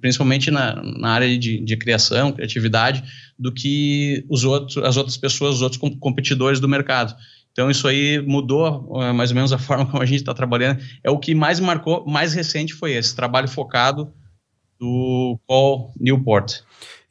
principalmente 0.00 0.50
na, 0.50 0.80
na 0.82 1.10
área 1.10 1.38
de, 1.38 1.58
de, 1.58 1.76
criação, 1.76 2.32
criatividade, 2.32 3.02
do 3.38 3.52
que 3.52 4.24
os 4.28 4.44
outros, 4.44 4.76
as 4.78 4.96
outras 4.96 5.16
pessoas, 5.16 5.56
os 5.56 5.62
outros 5.62 5.80
competidores 5.98 6.60
do 6.60 6.68
mercado. 6.68 7.14
Então, 7.50 7.70
isso 7.70 7.86
aí 7.86 8.20
mudou 8.20 8.88
uh, 8.90 9.14
mais 9.14 9.30
ou 9.30 9.36
menos 9.36 9.52
a 9.52 9.58
forma 9.58 9.86
como 9.86 10.02
a 10.02 10.06
gente 10.06 10.20
está 10.20 10.34
trabalhando. 10.34 10.82
É 11.02 11.10
o 11.10 11.18
que 11.18 11.34
mais 11.34 11.60
marcou, 11.60 12.04
mais 12.06 12.34
recente 12.34 12.74
foi 12.74 12.92
esse 12.92 13.14
trabalho 13.14 13.48
focado 13.48 14.12
do 14.82 15.38
Paul 15.46 15.92
Newport. 15.96 16.62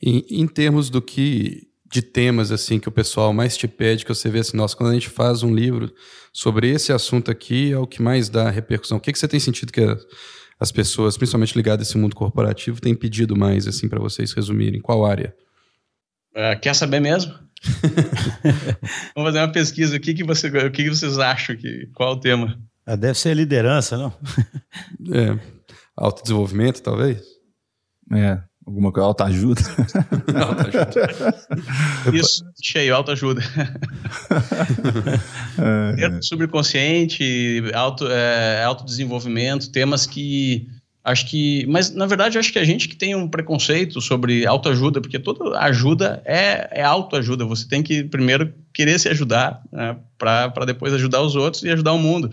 Em, 0.03 0.25
em 0.29 0.45
termos 0.45 0.89
do 0.89 1.01
que 1.01 1.69
de 1.89 2.01
temas 2.01 2.51
assim 2.51 2.79
que 2.79 2.89
o 2.89 2.91
pessoal 2.91 3.31
mais 3.31 3.55
te 3.55 3.65
pede, 3.65 4.03
que 4.03 4.13
você 4.13 4.29
vê 4.29 4.39
assim, 4.39 4.57
nossa, 4.57 4.75
quando 4.75 4.89
a 4.89 4.93
gente 4.93 5.07
faz 5.07 5.41
um 5.41 5.55
livro 5.55 5.93
sobre 6.33 6.69
esse 6.69 6.91
assunto 6.91 7.31
aqui, 7.31 7.71
é 7.71 7.77
o 7.77 7.87
que 7.87 8.01
mais 8.01 8.27
dá 8.27 8.49
repercussão. 8.49 8.97
O 8.97 9.01
que, 9.01 9.13
que 9.13 9.17
você 9.17 9.27
tem 9.27 9.39
sentido 9.39 9.71
que 9.71 9.81
as 10.59 10.71
pessoas, 10.71 11.17
principalmente 11.17 11.55
ligadas 11.55 11.87
a 11.87 11.89
esse 11.89 11.97
mundo 11.97 12.13
corporativo, 12.13 12.81
têm 12.81 12.93
pedido 12.93 13.37
mais 13.37 13.65
assim 13.65 13.87
para 13.87 13.99
vocês 13.99 14.33
resumirem? 14.33 14.81
Qual 14.81 15.05
área? 15.05 15.33
Uh, 16.35 16.59
quer 16.61 16.75
saber 16.75 16.99
mesmo? 16.99 17.33
Vamos 19.15 19.29
fazer 19.29 19.39
uma 19.39 19.51
pesquisa. 19.51 19.95
O 19.95 19.99
que, 19.99 20.13
que, 20.13 20.25
você, 20.25 20.47
o 20.47 20.71
que, 20.71 20.83
que 20.83 20.89
vocês 20.89 21.17
acham? 21.19 21.55
Que, 21.55 21.89
qual 21.93 22.13
o 22.13 22.19
tema? 22.19 22.59
Ah, 22.85 22.97
deve 22.97 23.17
ser 23.17 23.33
liderança, 23.33 23.97
não? 23.97 24.13
é. 25.13 25.39
Autodesenvolvimento, 25.95 26.81
talvez? 26.81 27.30
É. 28.13 28.39
Alguma 28.65 28.91
coisa, 28.91 29.07
autoajuda. 29.07 29.61
autoajuda. 30.39 31.35
Isso, 32.13 32.45
cheio, 32.61 32.95
autoajuda. 32.95 33.41
é, 35.97 36.05
é. 36.05 36.21
Subconsciente, 36.21 37.63
auto, 37.73 38.07
é, 38.07 38.63
autodesenvolvimento, 38.63 39.71
temas 39.71 40.05
que 40.05 40.69
Acho 41.03 41.25
que, 41.25 41.65
mas 41.65 41.89
na 41.89 42.05
verdade 42.05 42.37
acho 42.37 42.53
que 42.53 42.59
a 42.59 42.63
gente 42.63 42.87
que 42.87 42.95
tem 42.95 43.15
um 43.15 43.27
preconceito 43.27 43.99
sobre 43.99 44.45
autoajuda, 44.45 45.01
porque 45.01 45.17
toda 45.17 45.57
ajuda 45.59 46.21
é, 46.25 46.79
é 46.79 46.83
autoajuda. 46.83 47.43
Você 47.45 47.67
tem 47.67 47.81
que 47.81 48.03
primeiro 48.03 48.53
querer 48.71 48.99
se 48.99 49.09
ajudar, 49.09 49.63
né, 49.71 49.97
para 50.15 50.63
depois 50.63 50.93
ajudar 50.93 51.23
os 51.23 51.35
outros 51.35 51.63
e 51.63 51.71
ajudar 51.71 51.93
o 51.93 51.97
mundo. 51.97 52.29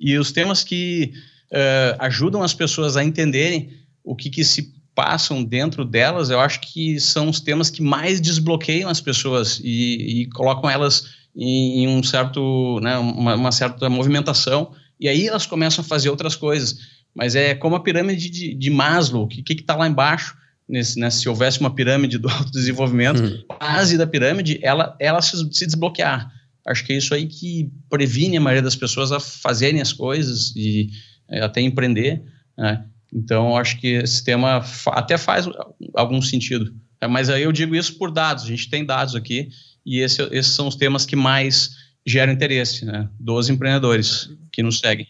E 0.00 0.16
os 0.16 0.32
temas 0.32 0.64
que 0.64 1.12
uh, 1.52 1.96
ajudam 1.98 2.42
as 2.42 2.54
pessoas 2.54 2.96
a 2.96 3.04
entenderem 3.04 3.70
o 4.02 4.16
que, 4.16 4.30
que 4.30 4.44
se 4.44 4.74
passam 4.96 5.44
dentro 5.44 5.84
delas, 5.84 6.30
eu 6.30 6.40
acho 6.40 6.60
que 6.60 6.98
são 6.98 7.28
os 7.28 7.38
temas 7.38 7.70
que 7.70 7.82
mais 7.82 8.20
desbloqueiam 8.20 8.90
as 8.90 9.00
pessoas 9.00 9.60
e, 9.62 10.22
e 10.22 10.30
colocam 10.30 10.68
elas 10.68 11.04
em, 11.36 11.84
em, 11.84 11.88
um 11.88 12.02
certo, 12.02 12.80
né, 12.80 12.98
uma, 12.98 13.36
uma 13.36 13.52
certa 13.52 13.88
movimentação. 13.88 14.72
E 14.98 15.08
aí 15.08 15.28
elas 15.28 15.46
começam 15.46 15.84
a 15.84 15.86
fazer 15.86 16.08
outras 16.08 16.34
coisas 16.34 16.96
mas 17.16 17.34
é 17.34 17.54
como 17.54 17.74
a 17.74 17.80
pirâmide 17.80 18.28
de, 18.28 18.54
de 18.54 18.70
Maslow, 18.70 19.24
o 19.24 19.26
que 19.26 19.42
está 19.50 19.74
lá 19.74 19.88
embaixo, 19.88 20.36
nesse, 20.68 21.00
né, 21.00 21.08
se 21.08 21.26
houvesse 21.26 21.58
uma 21.58 21.74
pirâmide 21.74 22.18
do 22.18 22.28
autodesenvolvimento, 22.28 23.22
hum. 23.22 23.42
a 23.48 23.54
base 23.54 23.96
da 23.96 24.06
pirâmide, 24.06 24.60
ela, 24.62 24.94
ela 25.00 25.22
se, 25.22 25.36
se, 25.50 25.64
desbloquear. 25.64 26.30
Acho 26.66 26.84
que 26.84 26.92
é 26.92 26.96
isso 26.98 27.14
aí 27.14 27.26
que 27.26 27.72
previne 27.88 28.36
a 28.36 28.40
maioria 28.40 28.62
das 28.62 28.76
pessoas 28.76 29.12
a 29.12 29.18
fazerem 29.18 29.80
as 29.80 29.94
coisas 29.94 30.52
e 30.54 30.90
é, 31.30 31.40
até 31.40 31.62
empreender. 31.62 32.22
Né? 32.58 32.84
Então, 33.12 33.56
acho 33.56 33.80
que 33.80 33.88
esse 33.88 34.22
tema 34.24 34.64
até 34.88 35.16
faz 35.16 35.48
algum 35.94 36.20
sentido. 36.20 36.74
É, 37.00 37.06
mas 37.06 37.28
aí 37.30 37.42
eu 37.42 37.52
digo 37.52 37.74
isso 37.74 37.96
por 37.98 38.10
dados, 38.10 38.44
a 38.44 38.46
gente 38.46 38.68
tem 38.68 38.84
dados 38.84 39.14
aqui 39.14 39.48
e 39.84 40.00
esse, 40.00 40.22
esses 40.32 40.52
são 40.52 40.66
os 40.66 40.74
temas 40.74 41.06
que 41.06 41.14
mais 41.14 41.70
geram 42.04 42.32
interesse 42.32 42.84
né, 42.84 43.08
dos 43.18 43.48
empreendedores 43.48 44.30
que 44.52 44.62
nos 44.62 44.78
seguem. 44.78 45.06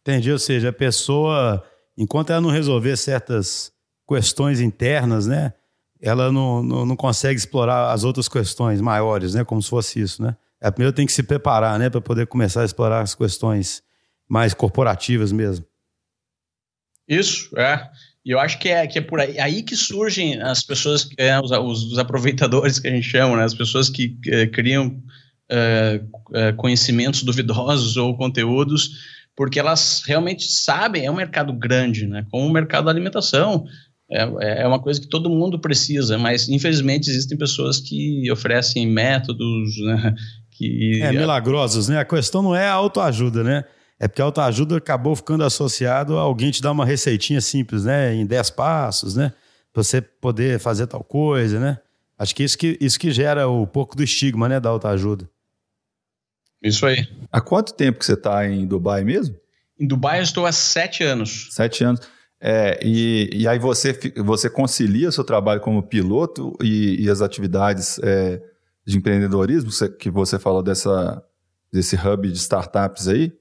Entendi, 0.00 0.30
ou 0.30 0.38
seja, 0.38 0.70
a 0.70 0.72
pessoa, 0.72 1.64
enquanto 1.96 2.30
ela 2.30 2.40
não 2.40 2.50
resolver 2.50 2.96
certas 2.96 3.72
questões 4.08 4.60
internas, 4.60 5.26
né, 5.26 5.52
ela 6.00 6.32
não, 6.32 6.62
não, 6.62 6.84
não, 6.84 6.96
consegue 6.96 7.38
explorar 7.38 7.92
as 7.92 8.02
outras 8.02 8.28
questões 8.28 8.80
maiores, 8.80 9.34
né, 9.34 9.44
como 9.44 9.62
se 9.62 9.70
fosse 9.70 10.00
isso, 10.00 10.20
né? 10.20 10.36
Ela 10.60 10.68
é, 10.68 10.70
primeiro 10.70 10.94
tem 10.94 11.06
que 11.06 11.12
se 11.12 11.22
preparar, 11.22 11.78
né, 11.78 11.88
para 11.88 12.00
poder 12.00 12.26
começar 12.26 12.62
a 12.62 12.64
explorar 12.64 13.00
as 13.00 13.14
questões 13.14 13.82
mais 14.28 14.52
corporativas 14.52 15.32
mesmo. 15.32 15.64
Isso, 17.08 17.50
é. 17.58 17.88
E 18.24 18.30
eu 18.30 18.38
acho 18.38 18.58
que 18.58 18.68
é, 18.68 18.86
que 18.86 18.98
é 18.98 19.02
por 19.02 19.20
aí, 19.20 19.38
aí 19.38 19.62
que 19.62 19.76
surgem 19.76 20.40
as 20.40 20.62
pessoas, 20.62 21.08
é, 21.18 21.38
os, 21.40 21.50
os, 21.50 21.98
aproveitadores 21.98 22.78
que 22.78 22.86
a 22.86 22.90
gente 22.90 23.08
chama, 23.08 23.36
né, 23.36 23.44
as 23.44 23.54
pessoas 23.54 23.88
que 23.88 24.16
é, 24.28 24.46
criam 24.46 25.02
é, 25.50 26.00
é, 26.34 26.52
conhecimentos 26.52 27.22
duvidosos 27.24 27.96
ou 27.96 28.16
conteúdos 28.16 28.90
porque 29.36 29.58
elas 29.58 30.02
realmente 30.06 30.50
sabem, 30.50 31.06
é 31.06 31.10
um 31.10 31.16
mercado 31.16 31.52
grande, 31.52 32.06
né? 32.06 32.26
Como 32.30 32.46
o 32.46 32.52
mercado 32.52 32.84
da 32.84 32.90
alimentação. 32.90 33.64
É, 34.10 34.62
é 34.62 34.66
uma 34.66 34.78
coisa 34.78 35.00
que 35.00 35.08
todo 35.08 35.30
mundo 35.30 35.58
precisa, 35.58 36.18
mas 36.18 36.46
infelizmente 36.46 37.08
existem 37.08 37.38
pessoas 37.38 37.80
que 37.80 38.30
oferecem 38.30 38.86
métodos 38.86 39.74
né, 39.78 40.14
que. 40.50 41.00
É, 41.02 41.12
milagrosos, 41.12 41.88
né? 41.88 41.98
A 41.98 42.04
questão 42.04 42.42
não 42.42 42.54
é 42.54 42.68
a 42.68 42.74
autoajuda, 42.74 43.42
né? 43.42 43.64
É 43.98 44.08
porque 44.08 44.20
a 44.20 44.24
autoajuda 44.24 44.76
acabou 44.76 45.14
ficando 45.14 45.44
associado 45.44 46.18
a 46.18 46.22
alguém 46.22 46.50
te 46.50 46.60
dar 46.60 46.72
uma 46.72 46.84
receitinha 46.84 47.40
simples, 47.40 47.84
né? 47.84 48.14
Em 48.14 48.26
10 48.26 48.50
passos, 48.50 49.14
né? 49.14 49.32
Pra 49.72 49.82
você 49.82 50.00
poder 50.00 50.58
fazer 50.58 50.86
tal 50.86 51.04
coisa, 51.04 51.60
né? 51.60 51.78
Acho 52.18 52.34
que 52.34 52.42
isso 52.42 52.58
que, 52.58 52.78
isso 52.80 52.98
que 52.98 53.10
gera 53.10 53.48
o 53.48 53.66
pouco 53.66 53.96
do 53.96 54.02
estigma, 54.02 54.48
né? 54.48 54.60
Da 54.60 54.70
autoajuda. 54.70 55.28
Isso 56.62 56.86
aí. 56.86 57.06
Há 57.30 57.40
quanto 57.40 57.74
tempo 57.74 57.98
que 57.98 58.04
você 58.04 58.14
está 58.14 58.48
em 58.48 58.66
Dubai 58.66 59.02
mesmo? 59.02 59.36
Em 59.78 59.86
Dubai 59.86 60.18
eu 60.20 60.22
estou 60.22 60.46
há 60.46 60.52
sete 60.52 61.02
anos. 61.02 61.48
Sete 61.50 61.82
anos. 61.82 62.00
É, 62.40 62.80
e, 62.82 63.30
e 63.32 63.48
aí 63.48 63.58
você, 63.58 63.96
você 64.16 64.50
concilia 64.50 65.12
seu 65.12 65.22
trabalho 65.22 65.60
como 65.60 65.82
piloto 65.82 66.56
e, 66.60 67.04
e 67.04 67.08
as 67.08 67.20
atividades 67.20 68.00
é, 68.02 68.42
de 68.84 68.98
empreendedorismo 68.98 69.70
que 69.96 70.10
você 70.10 70.38
falou 70.38 70.62
dessa, 70.62 71.22
desse 71.72 71.96
hub 71.96 72.30
de 72.30 72.38
startups 72.38 73.06
aí? 73.06 73.32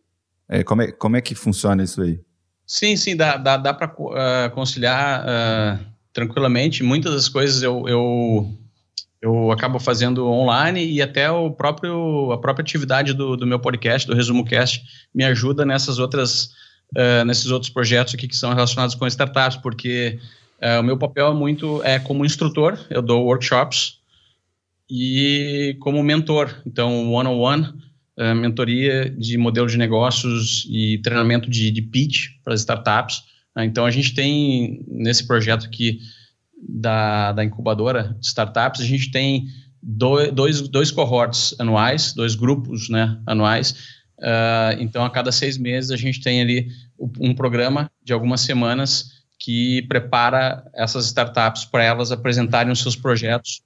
É, 0.51 0.65
como, 0.65 0.81
é, 0.81 0.91
como 0.91 1.15
é 1.15 1.21
que 1.21 1.33
funciona 1.33 1.81
isso 1.81 2.01
aí? 2.01 2.19
Sim, 2.67 2.97
sim, 2.97 3.15
dá, 3.15 3.37
dá, 3.37 3.55
dá 3.55 3.73
para 3.73 3.87
uh, 3.87 4.13
ah, 4.13 4.51
conciliar 4.53 5.23
uh, 5.23 5.85
tranquilamente. 6.11 6.83
Muitas 6.83 7.13
das 7.13 7.29
coisas 7.29 7.63
eu, 7.63 7.87
eu 7.87 8.53
eu 9.21 9.51
acabo 9.51 9.79
fazendo 9.79 10.27
online 10.27 10.83
e 10.83 10.99
até 10.99 11.29
o 11.29 11.51
próprio, 11.51 12.31
a 12.31 12.39
própria 12.39 12.63
atividade 12.63 13.13
do, 13.13 13.37
do 13.37 13.45
meu 13.45 13.59
podcast, 13.59 14.07
do 14.07 14.15
Resumo 14.15 14.43
Cast, 14.43 14.83
me 15.13 15.23
ajuda 15.23 15.63
nessas 15.63 15.99
outras, 15.99 16.45
uh, 16.97 17.23
nesses 17.25 17.51
outros 17.51 17.71
projetos 17.71 18.15
aqui 18.15 18.27
que 18.27 18.35
são 18.35 18.53
relacionados 18.53 18.95
com 18.95 19.07
startups, 19.07 19.57
porque 19.57 20.19
o 20.79 20.83
meu 20.83 20.95
papel 20.95 21.31
é 21.31 21.33
muito 21.33 21.81
é 21.83 21.97
como 21.97 22.23
instrutor, 22.23 22.77
eu 22.87 23.01
dou 23.01 23.25
workshops 23.25 23.97
e 24.87 25.75
como 25.79 26.03
mentor, 26.03 26.53
então 26.67 27.11
one-on-one, 27.11 27.73
mentoria 28.35 29.09
de 29.09 29.37
modelo 29.37 29.67
de 29.67 29.77
negócios 29.77 30.67
e 30.69 30.99
treinamento 30.99 31.49
de, 31.49 31.71
de 31.71 31.81
pitch 31.81 32.27
para 32.43 32.55
startups. 32.55 33.23
então 33.57 33.85
a 33.85 33.91
gente 33.91 34.13
tem 34.13 34.83
nesse 34.87 35.25
projeto 35.25 35.65
aqui 35.65 35.99
da, 36.61 37.31
da 37.31 37.43
incubadora 37.43 38.15
de 38.19 38.25
startups, 38.27 38.81
a 38.81 38.85
gente 38.85 39.11
tem 39.11 39.47
dois, 39.81 40.67
dois 40.69 40.91
cohorts 40.91 41.55
anuais, 41.59 42.13
dois 42.13 42.35
grupos 42.35 42.89
né, 42.89 43.19
anuais. 43.25 43.71
Uh, 44.19 44.77
então, 44.79 45.03
a 45.03 45.09
cada 45.09 45.31
seis 45.31 45.57
meses, 45.57 45.89
a 45.89 45.97
gente 45.97 46.21
tem 46.21 46.41
ali 46.41 46.67
um 47.19 47.33
programa 47.33 47.89
de 48.03 48.13
algumas 48.13 48.41
semanas 48.41 49.21
que 49.39 49.81
prepara 49.87 50.63
essas 50.75 51.05
startups 51.05 51.65
para 51.65 51.83
elas 51.83 52.11
apresentarem 52.11 52.71
os 52.71 52.79
seus 52.79 52.95
projetos 52.95 53.61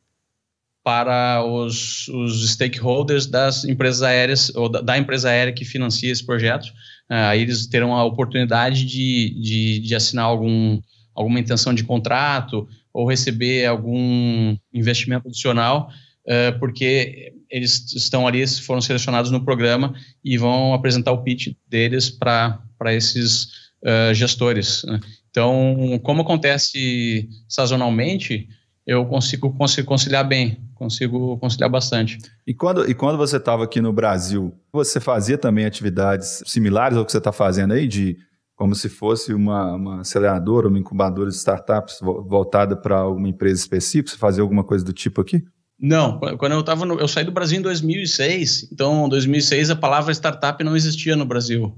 para 0.86 1.44
os, 1.44 2.08
os 2.10 2.48
stakeholders 2.51 3.25
das 3.25 3.65
empresas 3.65 4.04
aéreas, 4.04 4.51
ou 4.54 4.70
da, 4.70 4.82
da 4.82 4.96
empresa 4.96 5.32
aérea 5.32 5.51
que 5.51 5.65
financia 5.65 6.12
esse 6.12 6.24
projeto. 6.24 6.65
Uh, 7.10 7.25
aí 7.32 7.42
eles 7.42 7.65
terão 7.65 7.96
a 7.96 8.04
oportunidade 8.04 8.86
de, 8.86 9.36
de, 9.42 9.80
de 9.80 9.96
assinar 9.96 10.25
algum, 10.25 10.80
alguma 11.15 11.39
intenção 11.39 11.74
de 11.74 11.84
contrato 11.84 12.68
ou 12.94 13.10
receber 13.10 13.65
algum 13.65 14.56
investimento 14.72 15.27
adicional, 15.27 15.89
uh, 16.27 16.60
porque 16.60 17.34
eles 17.50 17.92
estão 17.94 18.27
ali, 18.27 18.46
foram 18.46 18.80
selecionados 18.80 19.32
no 19.32 19.44
programa 19.44 19.96
e 20.24 20.38
vão 20.38 20.72
apresentar 20.72 21.13
o 21.13 21.24
pitch 21.24 21.48
deles 21.68 22.12
para 22.12 22.62
esses 22.94 23.46
uh, 23.82 24.13
gestores. 24.13 24.84
Né? 24.84 25.00
Então, 25.32 26.00
como 26.04 26.22
acontece 26.22 27.27
sazonalmente, 27.50 28.48
eu 28.86 29.06
consigo, 29.06 29.51
consigo 29.54 29.88
conciliar 29.88 30.27
bem, 30.27 30.60
consigo 30.75 31.38
conciliar 31.39 31.70
bastante. 31.70 32.20
E 32.46 32.54
quando, 32.54 32.89
e 32.89 32.94
quando 32.94 33.18
você 33.18 33.38
estava 33.38 33.63
aqui 33.63 33.82
no 33.82 33.92
Brasil, 33.92 34.54
você 34.72 35.00
fazia 35.00 35.38
também 35.38 35.65
atividades 35.65 36.44
similares 36.46 36.98
ao 36.98 37.06
que 37.06 37.12
você 37.12 37.18
está 37.18 37.32
fazendo 37.32 37.74
aí, 37.74 37.88
de 37.88 38.18
como 38.56 38.75
se 38.75 38.88
fosse 38.88 39.34
uma, 39.34 39.74
uma 39.74 40.01
aceleradora, 40.01 40.68
uma 40.68 40.80
incubadora 40.80 41.30
de 41.30 41.36
startups 41.36 42.00
voltada 42.01 42.75
para 42.75 42.98
alguma 42.98 43.27
empresa 43.27 43.60
específica? 43.60 44.12
Você 44.12 44.18
fazia 44.18 44.44
alguma 44.44 44.63
coisa 44.63 44.86
do 44.86 44.94
tipo 44.94 45.20
aqui? 45.20 45.44
Não, 45.77 46.20
quando 46.38 46.54
eu 46.54 46.62
estava 46.62 46.86
eu 46.86 47.08
saí 47.08 47.25
do 47.25 47.34
Brasil 47.34 47.60
em 47.60 47.62
2006, 47.62 48.70
então 48.72 49.08
em 49.08 49.10
2006 49.10 49.72
a 49.72 49.75
palavra 49.75 50.13
startup 50.13 50.63
não 50.63 50.74
existia 50.74 51.18
no 51.18 51.25
Brasil. 51.25 51.75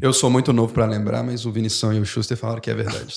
eu 0.00 0.14
sou 0.14 0.30
muito 0.30 0.50
novo 0.50 0.72
para 0.72 0.86
lembrar, 0.86 1.22
mas 1.22 1.44
o 1.44 1.52
Vinição 1.52 1.92
e 1.92 2.00
o 2.00 2.06
Schuster 2.06 2.38
falaram 2.38 2.62
que 2.62 2.70
é 2.70 2.74
verdade. 2.74 3.14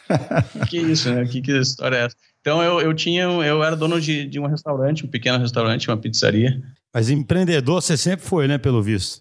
que 0.70 0.78
isso, 0.78 1.12
né? 1.12 1.26
Que, 1.26 1.42
que 1.42 1.52
história 1.52 1.96
é 1.96 2.04
essa? 2.06 2.16
Então 2.48 2.62
eu, 2.62 2.80
eu 2.80 2.94
tinha, 2.94 3.24
eu 3.24 3.62
era 3.62 3.76
dono 3.76 4.00
de, 4.00 4.24
de 4.24 4.40
um 4.40 4.46
restaurante, 4.46 5.04
um 5.04 5.08
pequeno 5.08 5.36
restaurante, 5.36 5.86
uma 5.86 5.98
pizzaria. 5.98 6.58
Mas 6.94 7.10
empreendedor 7.10 7.82
você 7.82 7.94
sempre 7.94 8.24
foi, 8.24 8.48
né, 8.48 8.56
pelo 8.56 8.82
visto? 8.82 9.20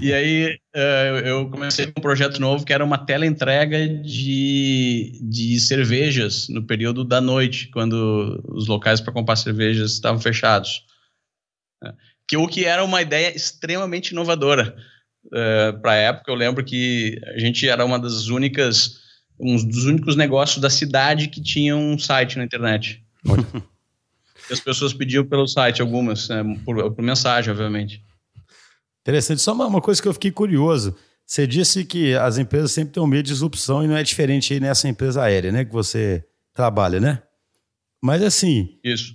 E 0.00 0.14
aí 0.14 0.58
uh, 0.74 1.18
eu 1.26 1.50
comecei 1.50 1.92
um 1.94 2.00
projeto 2.00 2.40
novo 2.40 2.64
que 2.64 2.72
era 2.72 2.82
uma 2.82 2.96
teleentrega 2.96 3.86
de, 3.86 5.20
de 5.22 5.60
cervejas 5.60 6.48
no 6.48 6.66
período 6.66 7.04
da 7.04 7.20
noite, 7.20 7.68
quando 7.68 8.42
os 8.48 8.66
locais 8.66 8.98
para 8.98 9.12
comprar 9.12 9.36
cervejas 9.36 9.92
estavam 9.92 10.18
fechados. 10.18 10.86
Uh, 11.84 11.92
que, 12.26 12.38
o 12.38 12.48
que 12.48 12.64
era 12.64 12.82
uma 12.82 13.02
ideia 13.02 13.36
extremamente 13.36 14.12
inovadora. 14.12 14.74
Uh, 15.26 15.78
para 15.82 15.92
a 15.92 15.96
época, 15.96 16.32
eu 16.32 16.34
lembro 16.34 16.64
que 16.64 17.20
a 17.26 17.38
gente 17.38 17.68
era 17.68 17.84
uma 17.84 17.98
das 17.98 18.28
únicas, 18.28 19.01
um 19.42 19.56
dos 19.56 19.84
únicos 19.84 20.14
negócios 20.14 20.60
da 20.60 20.70
cidade 20.70 21.26
que 21.26 21.42
tinha 21.42 21.76
um 21.76 21.98
site 21.98 22.38
na 22.38 22.44
internet. 22.44 23.04
as 24.50 24.60
pessoas 24.60 24.94
pediam 24.94 25.24
pelo 25.24 25.48
site, 25.48 25.82
algumas, 25.82 26.28
né, 26.28 26.42
por, 26.64 26.92
por 26.92 27.02
mensagem, 27.02 27.50
obviamente. 27.50 28.04
Interessante. 29.00 29.42
Só 29.42 29.52
uma, 29.52 29.66
uma 29.66 29.80
coisa 29.80 30.00
que 30.00 30.06
eu 30.06 30.14
fiquei 30.14 30.30
curioso. 30.30 30.94
Você 31.26 31.44
disse 31.46 31.84
que 31.84 32.14
as 32.14 32.38
empresas 32.38 32.70
sempre 32.70 32.94
têm 32.94 33.02
um 33.02 33.06
medo 33.06 33.24
de 33.24 33.32
disrupção 33.32 33.82
e 33.82 33.88
não 33.88 33.96
é 33.96 34.02
diferente 34.02 34.54
aí 34.54 34.60
nessa 34.60 34.88
empresa 34.88 35.22
aérea, 35.22 35.50
né? 35.50 35.64
Que 35.64 35.72
você 35.72 36.24
trabalha, 36.54 37.00
né? 37.00 37.22
Mas 38.00 38.22
assim. 38.22 38.78
Isso. 38.84 39.14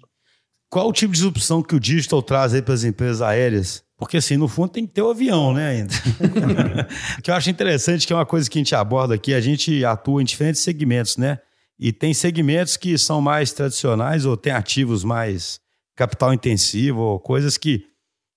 qual 0.70 0.90
o 0.90 0.94
tipo 0.94 1.14
de 1.14 1.20
disrupção 1.20 1.64
que 1.64 1.76
o 1.76 1.80
digital 1.80 2.22
traz 2.22 2.54
aí 2.54 2.62
para 2.62 2.74
as 2.74 2.84
empresas 2.84 3.22
aéreas? 3.22 3.84
Porque, 3.98 4.18
assim, 4.18 4.38
no 4.38 4.48
fundo 4.48 4.70
tem 4.70 4.86
que 4.86 4.94
ter 4.94 5.02
o 5.02 5.10
avião, 5.10 5.54
né, 5.54 5.70
ainda. 5.70 5.94
o 7.18 7.22
que 7.22 7.32
eu 7.32 7.36
acho 7.36 7.50
interessante, 7.50 8.06
que 8.06 8.14
é 8.14 8.16
uma 8.16 8.26
coisa 8.26 8.50
que 8.50 8.60
a 8.60 8.62
gente 8.62 8.76
aborda 8.76 9.16
aqui, 9.16 9.34
a 9.34 9.42
gente 9.42 9.84
atua 9.84 10.22
em 10.22 10.26
diferentes 10.26 10.62
segmentos, 10.62 11.18
né? 11.18 11.40
E 11.80 11.92
tem 11.92 12.14
segmentos 12.14 12.78
que 12.78 12.98
são 12.98 13.22
mais 13.22 13.52
tradicionais 13.52 14.26
ou 14.26 14.38
tem 14.38 14.54
ativos 14.54 15.04
mais 15.04 15.60
capital 15.96 16.32
intensivo, 16.32 17.02
ou 17.02 17.20
coisas 17.20 17.58
que 17.58 17.86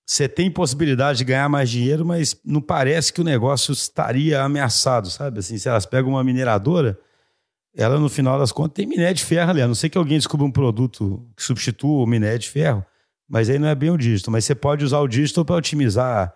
você 0.05 0.27
tem 0.27 0.49
possibilidade 0.49 1.19
de 1.19 1.23
ganhar 1.23 1.47
mais 1.47 1.69
dinheiro, 1.69 2.03
mas 2.03 2.35
não 2.43 2.59
parece 2.59 3.13
que 3.13 3.21
o 3.21 3.23
negócio 3.23 3.71
estaria 3.71 4.41
ameaçado, 4.41 5.09
sabe? 5.09 5.39
Assim, 5.39 5.57
se 5.57 5.69
elas 5.69 5.85
pegam 5.85 6.11
uma 6.11 6.23
mineradora, 6.23 6.99
ela 7.75 7.99
no 7.99 8.09
final 8.09 8.37
das 8.37 8.51
contas 8.51 8.73
tem 8.73 8.85
minério 8.85 9.15
de 9.15 9.23
ferro 9.23 9.51
ali. 9.51 9.61
A 9.61 9.67
não 9.67 9.75
sei 9.75 9.89
que 9.89 9.97
alguém 9.97 10.17
descubra 10.17 10.45
um 10.45 10.51
produto 10.51 11.25
que 11.35 11.43
substitua 11.43 12.03
o 12.03 12.07
minério 12.07 12.39
de 12.39 12.49
ferro, 12.49 12.83
mas 13.31 13.49
aí 13.49 13.57
não 13.57 13.69
é 13.69 13.73
bem 13.73 13.89
o 13.89 13.97
digital. 13.97 14.33
Mas 14.33 14.43
você 14.43 14.53
pode 14.53 14.83
usar 14.83 14.99
o 14.99 15.07
digital 15.07 15.45
para 15.45 15.55
otimizar 15.55 16.35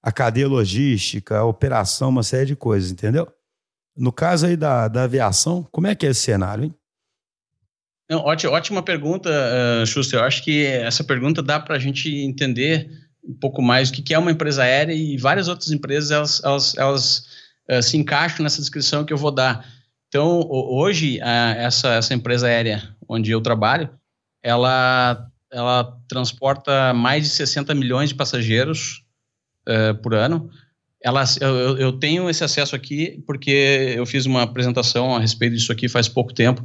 a 0.00 0.12
cadeia 0.12 0.46
logística, 0.46 1.38
a 1.38 1.44
operação, 1.44 2.08
uma 2.08 2.22
série 2.22 2.46
de 2.46 2.54
coisas, 2.54 2.92
entendeu? 2.92 3.26
No 3.96 4.12
caso 4.12 4.46
aí 4.46 4.56
da, 4.56 4.86
da 4.86 5.02
aviação, 5.02 5.66
como 5.72 5.88
é 5.88 5.94
que 5.96 6.06
é 6.06 6.10
esse 6.10 6.20
cenário, 6.20 6.64
hein? 6.64 6.74
Não, 8.08 8.20
ótima, 8.20 8.52
ótima 8.52 8.80
pergunta, 8.80 9.28
uh, 9.28 9.84
Schuster. 9.84 10.20
Eu 10.20 10.24
acho 10.24 10.44
que 10.44 10.64
essa 10.64 11.02
pergunta 11.02 11.42
dá 11.42 11.58
para 11.58 11.74
a 11.74 11.78
gente 11.80 12.08
entender 12.08 12.88
um 13.24 13.34
pouco 13.34 13.60
mais 13.60 13.90
o 13.90 13.92
que 13.92 14.14
é 14.14 14.18
uma 14.18 14.30
empresa 14.30 14.62
aérea 14.62 14.94
e 14.94 15.16
várias 15.16 15.48
outras 15.48 15.72
empresas 15.72 16.12
elas, 16.12 16.40
elas, 16.44 16.76
elas 16.76 17.26
uh, 17.68 17.82
se 17.82 17.96
encaixam 17.96 18.44
nessa 18.44 18.60
descrição 18.60 19.04
que 19.04 19.12
eu 19.12 19.18
vou 19.18 19.32
dar. 19.32 19.66
Então, 20.06 20.48
hoje, 20.48 21.18
uh, 21.18 21.58
essa, 21.58 21.94
essa 21.94 22.14
empresa 22.14 22.46
aérea 22.46 22.94
onde 23.08 23.32
eu 23.32 23.40
trabalho, 23.40 23.90
ela 24.40 25.28
ela 25.52 25.96
transporta 26.08 26.92
mais 26.92 27.24
de 27.24 27.30
60 27.30 27.74
milhões 27.74 28.10
de 28.10 28.14
passageiros 28.14 29.02
uh, 29.68 29.94
por 30.02 30.14
ano. 30.14 30.50
Ela, 31.02 31.24
eu, 31.40 31.78
eu, 31.78 31.92
tenho 31.92 32.28
esse 32.28 32.42
acesso 32.42 32.74
aqui 32.74 33.22
porque 33.26 33.94
eu 33.96 34.04
fiz 34.06 34.26
uma 34.26 34.42
apresentação 34.42 35.14
a 35.14 35.20
respeito 35.20 35.54
disso 35.54 35.70
aqui 35.70 35.88
faz 35.88 36.08
pouco 36.08 36.32
tempo. 36.32 36.62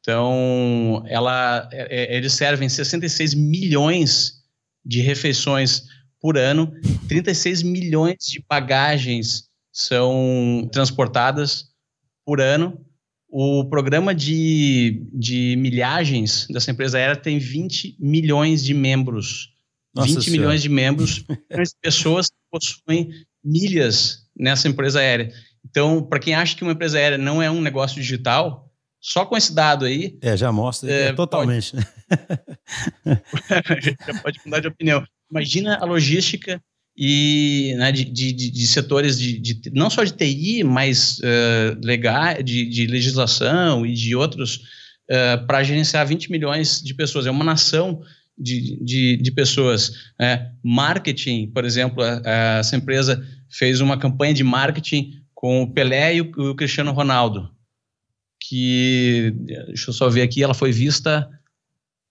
Então, 0.00 1.04
ela, 1.06 1.68
é, 1.72 2.14
é 2.14 2.16
eles 2.16 2.32
servem 2.32 2.68
66 2.68 3.34
milhões 3.34 4.42
de 4.84 5.00
refeições 5.00 5.84
por 6.20 6.38
ano, 6.38 6.72
36 7.08 7.62
milhões 7.62 8.18
de 8.26 8.44
bagagens 8.48 9.48
são 9.72 10.68
transportadas 10.72 11.66
por 12.24 12.40
ano 12.40 12.84
o 13.34 13.64
programa 13.64 14.14
de, 14.14 15.08
de 15.10 15.56
milhagens 15.56 16.46
dessa 16.50 16.70
empresa 16.70 16.98
aérea 16.98 17.16
tem 17.16 17.38
20 17.38 17.96
milhões 17.98 18.62
de 18.62 18.74
membros. 18.74 19.54
Nossa 19.94 20.08
20 20.08 20.24
senhora. 20.24 20.40
milhões 20.42 20.62
de 20.62 20.68
membros, 20.68 21.24
pessoas 21.80 22.26
que 22.28 22.36
possuem 22.50 23.10
milhas 23.42 24.28
nessa 24.36 24.68
empresa 24.68 25.00
aérea. 25.00 25.32
Então, 25.64 26.02
para 26.02 26.18
quem 26.18 26.34
acha 26.34 26.54
que 26.54 26.62
uma 26.62 26.72
empresa 26.72 26.98
aérea 26.98 27.16
não 27.16 27.40
é 27.40 27.50
um 27.50 27.62
negócio 27.62 27.98
digital, 27.98 28.70
só 29.00 29.24
com 29.24 29.34
esse 29.34 29.54
dado 29.54 29.86
aí. 29.86 30.18
É, 30.20 30.36
já 30.36 30.52
mostra 30.52 30.90
é, 30.92 31.08
é 31.08 31.12
totalmente. 31.14 31.72
Pode, 33.02 33.96
já 34.06 34.20
pode 34.20 34.40
mudar 34.44 34.60
de 34.60 34.68
opinião. 34.68 35.02
Imagina 35.30 35.78
a 35.78 35.86
logística 35.86 36.62
e 36.96 37.74
né, 37.78 37.90
de, 37.90 38.04
de, 38.04 38.32
de, 38.32 38.66
setores 38.66 39.18
de, 39.18 39.38
de, 39.38 39.70
não 39.70 39.88
só 39.88 40.04
de 40.04 40.12
TI, 40.12 40.62
mas 40.62 41.18
uh, 41.18 41.78
legal, 41.82 42.42
de, 42.42 42.66
de 42.66 42.86
legislação 42.86 43.86
e 43.86 43.94
de 43.94 44.14
outros 44.14 44.56
uh, 45.10 45.46
para 45.46 45.62
gerenciar 45.62 46.06
20 46.06 46.30
milhões 46.30 46.82
de 46.82 46.94
pessoas. 46.94 47.26
É 47.26 47.30
uma 47.30 47.44
nação 47.44 48.02
de, 48.36 48.78
de, 48.84 49.16
de 49.16 49.30
pessoas. 49.32 50.12
É, 50.20 50.50
marketing, 50.62 51.48
por 51.48 51.64
exemplo, 51.64 52.02
a, 52.02 52.20
a, 52.24 52.58
essa 52.58 52.76
empresa 52.76 53.26
fez 53.48 53.80
uma 53.80 53.98
campanha 53.98 54.34
de 54.34 54.44
marketing 54.44 55.22
com 55.34 55.62
o 55.62 55.72
Pelé 55.72 56.16
e 56.16 56.20
o, 56.20 56.30
o 56.50 56.54
Cristiano 56.54 56.92
Ronaldo, 56.92 57.50
que, 58.40 59.34
deixa 59.66 59.90
eu 59.90 59.94
só 59.94 60.08
ver 60.08 60.22
aqui, 60.22 60.42
ela 60.42 60.54
foi 60.54 60.72
vista 60.72 61.28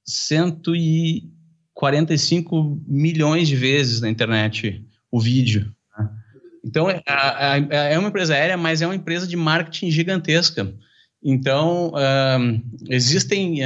cento 0.05 0.75
e 0.75 1.29
45 1.81 2.79
milhões 2.87 3.47
de 3.47 3.55
vezes 3.55 4.01
na 4.01 4.07
internet 4.07 4.85
o 5.11 5.19
vídeo. 5.19 5.73
Né? 5.97 6.09
Então, 6.63 6.87
é, 6.87 7.01
é 7.71 7.97
uma 7.97 8.09
empresa 8.09 8.35
aérea, 8.35 8.55
mas 8.55 8.83
é 8.83 8.85
uma 8.85 8.95
empresa 8.95 9.25
de 9.25 9.35
marketing 9.35 9.89
gigantesca. 9.89 10.71
Então, 11.23 11.91
existem 12.87 13.61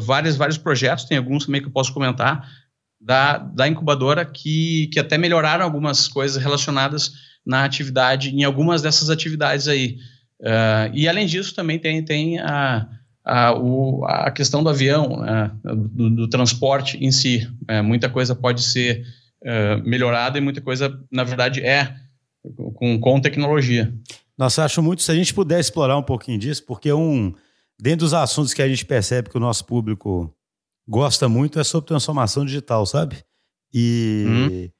vários, 0.00 0.36
vários 0.36 0.58
projetos, 0.58 1.06
tem 1.06 1.18
alguns 1.18 1.46
também 1.46 1.60
que 1.60 1.66
eu 1.66 1.72
posso 1.72 1.92
comentar, 1.92 2.48
da, 3.00 3.38
da 3.38 3.66
incubadora 3.66 4.24
que, 4.24 4.88
que 4.92 5.00
até 5.00 5.18
melhoraram 5.18 5.64
algumas 5.64 6.06
coisas 6.06 6.40
relacionadas 6.40 7.12
na 7.44 7.64
atividade, 7.64 8.30
em 8.30 8.44
algumas 8.44 8.80
dessas 8.80 9.10
atividades 9.10 9.66
aí. 9.66 9.98
e, 10.94 11.08
além 11.08 11.26
disso, 11.26 11.52
também 11.52 11.80
tem, 11.80 12.04
tem 12.04 12.38
a 12.38 12.88
a, 13.26 13.52
o, 13.52 14.04
a 14.04 14.30
questão 14.30 14.62
do 14.62 14.70
avião, 14.70 15.20
né, 15.20 15.50
do, 15.64 16.10
do, 16.10 16.28
transporte 16.28 16.96
em 17.04 17.10
si. 17.10 17.50
É, 17.66 17.82
muita 17.82 18.08
coisa 18.08 18.36
pode 18.36 18.62
ser 18.62 19.04
é, 19.42 19.76
melhorada 19.78 20.38
e 20.38 20.40
muita 20.40 20.60
coisa, 20.60 20.96
na 21.10 21.24
verdade, 21.24 21.60
é 21.60 21.92
com, 22.76 23.00
com 23.00 23.20
tecnologia. 23.20 23.92
Nossa, 24.38 24.64
acho 24.64 24.80
muito, 24.80 25.02
se 25.02 25.10
a 25.10 25.14
gente 25.14 25.34
puder 25.34 25.58
explorar 25.58 25.98
um 25.98 26.04
pouquinho 26.04 26.38
disso, 26.38 26.64
porque 26.64 26.92
um, 26.92 27.34
dentro 27.76 28.06
dos 28.06 28.14
assuntos 28.14 28.54
que 28.54 28.62
a 28.62 28.68
gente 28.68 28.86
percebe 28.86 29.28
que 29.28 29.36
o 29.36 29.40
nosso 29.40 29.64
público 29.64 30.32
gosta 30.86 31.28
muito 31.28 31.58
é 31.58 31.64
sobre 31.64 31.88
transformação 31.88 32.44
digital, 32.44 32.86
sabe? 32.86 33.24
E, 33.74 34.24
hum. 34.28 34.70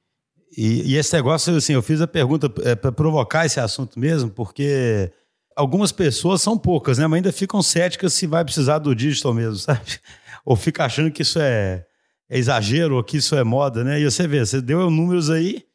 e, 0.57 0.93
e, 0.93 0.95
esse 0.95 1.13
negócio, 1.13 1.53
assim, 1.53 1.73
eu 1.73 1.81
fiz 1.81 1.99
a 1.99 2.07
pergunta 2.07 2.49
é, 2.63 2.75
para 2.75 2.93
provocar 2.93 3.45
esse 3.45 3.59
assunto 3.59 3.99
mesmo, 3.99 4.29
porque 4.29 5.11
algumas 5.57 5.91
pessoas 5.91 6.41
são 6.41 6.55
poucas, 6.55 6.99
né? 6.99 7.07
Mas 7.07 7.17
ainda 7.17 7.31
ficam 7.31 7.61
céticas 7.63 8.13
se 8.13 8.27
vai 8.27 8.45
precisar 8.45 8.77
do 8.77 8.95
digital 8.95 9.33
mesmo, 9.33 9.55
sabe? 9.57 9.99
Ou 10.45 10.55
fica 10.55 10.85
achando 10.85 11.11
que 11.11 11.23
isso 11.23 11.39
é, 11.39 11.83
é 12.29 12.37
exagero 12.37 12.95
ou 12.95 13.03
que 13.03 13.17
isso 13.17 13.35
é 13.35 13.43
moda, 13.43 13.83
né? 13.83 13.99
E 13.99 14.05
você 14.05 14.27
vê, 14.27 14.45
você 14.45 14.61
deu 14.61 14.89
números 14.91 15.29
aí, 15.31 15.65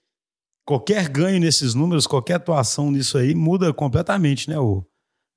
qualquer 0.65 1.09
ganho 1.09 1.41
nesses 1.41 1.75
números, 1.75 2.07
qualquer 2.07 2.35
atuação 2.35 2.91
nisso 2.93 3.19
aí 3.19 3.35
muda 3.35 3.75
completamente, 3.75 4.49
né? 4.49 4.59
O, 4.59 4.87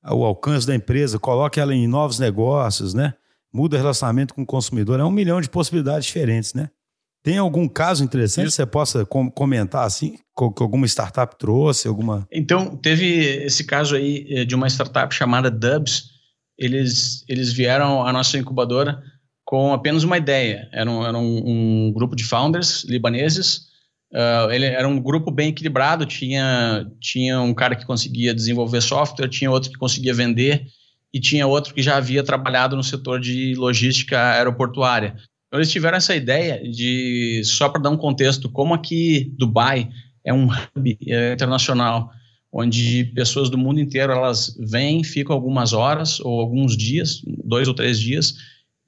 o 0.04 0.24
alcance 0.24 0.68
da 0.68 0.76
empresa, 0.76 1.18
coloca 1.18 1.60
ela 1.60 1.74
em 1.74 1.88
novos 1.88 2.20
negócios, 2.20 2.94
né? 2.94 3.16
Muda 3.52 3.76
o 3.76 3.80
relacionamento 3.80 4.36
com 4.36 4.44
o 4.44 4.46
consumidor. 4.46 5.00
É 5.00 5.04
um 5.04 5.12
milhão 5.12 5.42
de 5.42 5.50
possibilidades 5.50 6.06
diferentes, 6.06 6.54
né? 6.54 6.70
Tem 7.26 7.40
algum 7.40 7.68
caso 7.68 8.04
interessante 8.04 8.46
que 8.46 8.52
você 8.52 8.68
possa 8.68 9.04
com 9.04 9.32
comentar 9.32 9.84
assim, 9.84 10.12
que 10.12 10.62
alguma 10.62 10.86
startup 10.86 11.36
trouxe, 11.40 11.88
alguma? 11.88 12.28
Então, 12.32 12.78
teve 12.78 13.44
esse 13.44 13.64
caso 13.64 13.96
aí 13.96 14.28
eh, 14.30 14.46
de 14.46 14.54
uma 14.54 14.68
startup 14.68 15.12
chamada 15.12 15.50
Dubs. 15.50 16.12
Eles, 16.56 17.26
eles 17.28 17.52
vieram 17.52 18.06
à 18.06 18.14
nossa 18.14 18.38
incubadora 18.38 19.02
com 19.44 19.74
apenas 19.74 20.04
uma 20.04 20.20
ideia. 20.20 20.70
Era 20.72 20.88
um, 20.88 21.04
era 21.04 21.18
um, 21.18 21.88
um 21.88 21.92
grupo 21.92 22.16
de 22.16 22.24
founders 22.24 22.84
libaneses. 22.84 23.70
Uh, 24.14 24.52
ele 24.52 24.66
era 24.66 24.88
um 24.88 25.02
grupo 25.02 25.32
bem 25.32 25.50
equilibrado. 25.50 26.06
Tinha, 26.06 26.86
tinha 27.02 27.42
um 27.42 27.56
cara 27.56 27.76
que 27.76 27.88
conseguia 27.88 28.36
desenvolver 28.36 28.82
software, 28.82 29.30
tinha 29.30 29.50
outro 29.50 29.72
que 29.72 29.80
conseguia 29.80 30.14
vender 30.14 30.68
e 31.12 31.20
tinha 31.20 31.48
outro 31.48 31.74
que 31.74 31.82
já 31.82 31.98
havia 31.98 32.24
trabalhado 32.24 32.76
no 32.76 32.84
setor 32.84 33.20
de 33.20 33.56
logística 33.56 34.34
aeroportuária. 34.34 35.16
Então 35.56 35.62
eles 35.62 35.72
tiveram 35.72 35.96
essa 35.96 36.14
ideia 36.14 36.62
de, 36.70 37.42
só 37.46 37.70
para 37.70 37.82
dar 37.82 37.90
um 37.90 37.96
contexto, 37.96 38.50
como 38.50 38.74
aqui 38.74 39.34
Dubai 39.38 39.90
é 40.22 40.34
um 40.34 40.50
hub 40.50 40.98
é, 41.08 41.32
internacional, 41.32 42.12
onde 42.52 43.06
pessoas 43.16 43.50
do 43.50 43.58
mundo 43.58 43.80
inteiro 43.80 44.12
elas 44.12 44.54
vêm, 44.60 45.02
ficam 45.02 45.34
algumas 45.34 45.72
horas 45.72 46.20
ou 46.20 46.42
alguns 46.42 46.76
dias, 46.76 47.22
dois 47.26 47.70
ou 47.70 47.74
três 47.74 47.98
dias, 47.98 48.36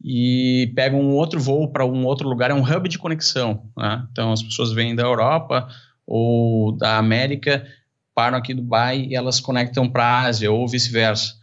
e 0.03 0.69
pegam 0.75 0.99
um 0.99 1.15
outro 1.15 1.39
voo 1.39 1.71
para 1.71 1.85
um 1.85 2.05
outro 2.05 2.27
lugar, 2.27 2.51
é 2.51 2.53
um 2.53 2.69
hub 2.69 2.89
de 2.89 2.99
conexão. 2.99 3.63
Né? 3.77 4.05
Então 4.11 4.33
as 4.33 4.43
pessoas 4.43 4.73
vêm 4.73 4.93
da 4.93 5.03
Europa 5.03 5.69
ou 6.05 6.73
da 6.73 6.97
América, 6.97 7.65
param 8.13 8.37
aqui 8.37 8.53
Dubai 8.53 9.07
e 9.09 9.15
elas 9.15 9.39
conectam 9.39 9.89
para 9.89 10.03
a 10.03 10.21
Ásia 10.23 10.51
ou 10.51 10.67
vice-versa, 10.67 11.33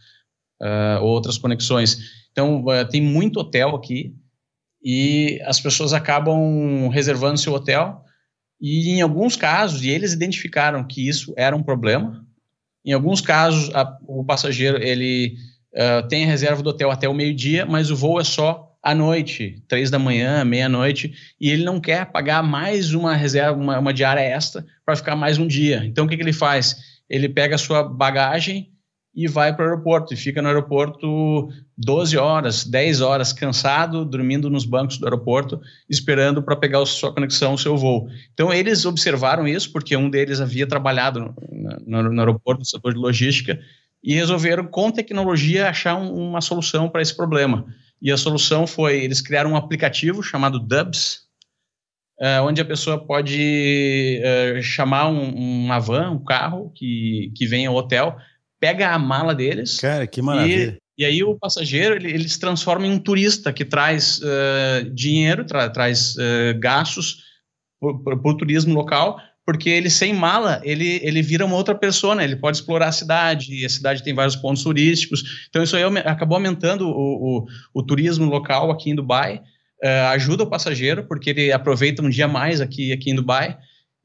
uh, 0.61 1.03
outras 1.03 1.35
conexões. 1.35 1.97
Então 2.31 2.63
uh, 2.63 2.87
tem 2.87 3.01
muito 3.01 3.39
hotel 3.39 3.75
aqui, 3.75 4.13
e 4.85 5.41
as 5.45 5.59
pessoas 5.59 5.93
acabam 5.93 6.87
reservando 6.89 7.39
seu 7.39 7.53
hotel 7.53 8.03
e 8.61 8.91
em 8.91 9.01
alguns 9.01 9.35
casos, 9.35 9.83
e 9.83 9.89
eles 9.89 10.13
identificaram 10.13 10.83
que 10.83 11.09
isso 11.09 11.33
era 11.35 11.55
um 11.55 11.63
problema, 11.63 12.23
em 12.85 12.93
alguns 12.93 13.19
casos 13.19 13.73
a, 13.73 13.97
o 14.07 14.23
passageiro 14.23 14.77
ele 14.77 15.35
uh, 15.73 16.07
tem 16.07 16.23
a 16.23 16.27
reserva 16.27 16.61
do 16.61 16.69
hotel 16.69 16.91
até 16.91 17.09
o 17.09 17.15
meio-dia, 17.15 17.65
mas 17.65 17.89
o 17.89 17.95
voo 17.95 18.21
é 18.21 18.23
só 18.23 18.71
à 18.83 18.93
noite, 18.93 19.63
três 19.67 19.89
da 19.89 19.97
manhã, 19.97 20.45
meia-noite, 20.45 21.15
e 21.41 21.49
ele 21.49 21.63
não 21.63 21.81
quer 21.81 22.05
pagar 22.11 22.43
mais 22.43 22.93
uma 22.93 23.15
reserva, 23.15 23.59
uma, 23.59 23.79
uma 23.79 23.93
diária 23.93 24.21
extra 24.21 24.63
para 24.85 24.95
ficar 24.95 25.15
mais 25.15 25.39
um 25.39 25.47
dia. 25.47 25.83
Então 25.83 26.05
o 26.05 26.07
que, 26.07 26.15
que 26.15 26.21
ele 26.21 26.31
faz? 26.31 26.75
Ele 27.09 27.27
pega 27.27 27.55
a 27.55 27.57
sua 27.57 27.83
bagagem 27.83 28.71
e 29.15 29.27
vai 29.27 29.55
para 29.55 29.63
o 29.63 29.69
aeroporto 29.69 30.13
e 30.13 30.17
fica 30.17 30.41
no 30.41 30.49
aeroporto 30.49 31.49
12 31.77 32.17
horas, 32.17 32.65
10 32.65 32.99
horas, 32.99 33.31
cansado, 33.31 34.03
dormindo 34.03 34.49
nos 34.49 34.65
bancos 34.65 34.97
do 34.97 35.05
aeroporto, 35.05 35.61
esperando 35.89 36.43
para 36.43 36.55
pegar 36.55 36.81
a 36.81 36.85
sua 36.85 37.13
conexão, 37.13 37.53
o 37.53 37.57
seu 37.57 37.77
voo. 37.77 38.09
Então, 38.33 38.53
eles 38.53 38.85
observaram 38.85 39.47
isso, 39.47 39.71
porque 39.71 39.95
um 39.95 40.09
deles 40.09 40.41
havia 40.41 40.67
trabalhado 40.67 41.19
no, 41.21 42.03
no, 42.03 42.11
no 42.11 42.19
aeroporto, 42.19 42.59
no 42.59 42.65
setor 42.65 42.93
de 42.93 42.99
logística, 42.99 43.57
e 44.03 44.13
resolveram, 44.13 44.67
com 44.67 44.91
tecnologia, 44.91 45.69
achar 45.69 45.95
um, 45.95 46.13
uma 46.13 46.41
solução 46.41 46.89
para 46.89 47.01
esse 47.01 47.15
problema. 47.15 47.65
E 48.01 48.11
a 48.11 48.17
solução 48.17 48.67
foi: 48.67 49.03
eles 49.03 49.21
criaram 49.21 49.53
um 49.53 49.55
aplicativo 49.55 50.21
chamado 50.21 50.59
Dubs, 50.59 51.21
uh, 52.19 52.43
onde 52.43 52.61
a 52.61 52.65
pessoa 52.65 53.03
pode 53.03 54.21
uh, 54.21 54.61
chamar 54.61 55.07
um, 55.07 55.33
uma 55.33 55.79
van, 55.79 56.11
um 56.11 56.23
carro 56.23 56.71
que, 56.75 57.31
que 57.35 57.47
vem 57.47 57.65
ao 57.65 57.75
hotel, 57.75 58.17
pega 58.65 58.89
a 58.89 58.97
mala 58.97 59.35
deles. 59.35 59.79
Cara, 59.79 60.07
que 60.07 60.21
maravilha. 60.21 60.77
E, 60.97 61.03
e 61.03 61.05
aí 61.05 61.23
o 61.23 61.37
passageiro 61.37 61.95
ele, 61.95 62.09
ele, 62.09 62.27
se 62.27 62.39
transforma 62.39 62.87
em 62.87 62.91
um 62.91 62.99
turista 62.99 63.53
que 63.53 63.63
traz 63.63 64.19
uh, 64.19 64.89
dinheiro, 64.91 65.45
tra, 65.45 65.69
traz 65.69 66.15
gastos 66.59 67.17
para 67.79 68.15
o 68.15 68.37
turismo 68.37 68.73
local, 68.73 69.19
porque 69.45 69.69
ele 69.69 69.89
sem 69.89 70.13
mala, 70.13 70.59
ele, 70.63 70.99
ele 71.03 71.21
vira 71.21 71.45
uma 71.45 71.55
outra 71.55 71.75
pessoa, 71.75 72.15
né? 72.15 72.23
ele 72.23 72.35
pode 72.35 72.57
explorar 72.57 72.87
a 72.87 72.91
cidade, 72.91 73.53
e 73.53 73.65
a 73.65 73.69
cidade 73.69 74.03
tem 74.03 74.13
vários 74.13 74.35
pontos 74.35 74.63
turísticos, 74.63 75.45
então 75.47 75.61
isso 75.61 75.75
aí 75.75 75.83
acabou 76.05 76.35
aumentando 76.35 76.87
o, 76.87 77.39
o, 77.39 77.45
o 77.73 77.83
turismo 77.83 78.25
local 78.25 78.71
aqui 78.71 78.89
em 78.89 78.95
Dubai, 78.95 79.41
uh, 79.83 80.07
ajuda 80.13 80.43
o 80.43 80.49
passageiro, 80.49 81.03
porque 81.03 81.29
ele 81.29 81.51
aproveita 81.51 82.01
um 82.01 82.09
dia 82.09 82.27
mais 82.27 82.59
aqui, 82.59 82.91
aqui 82.91 83.11
em 83.11 83.15
Dubai, 83.15 83.55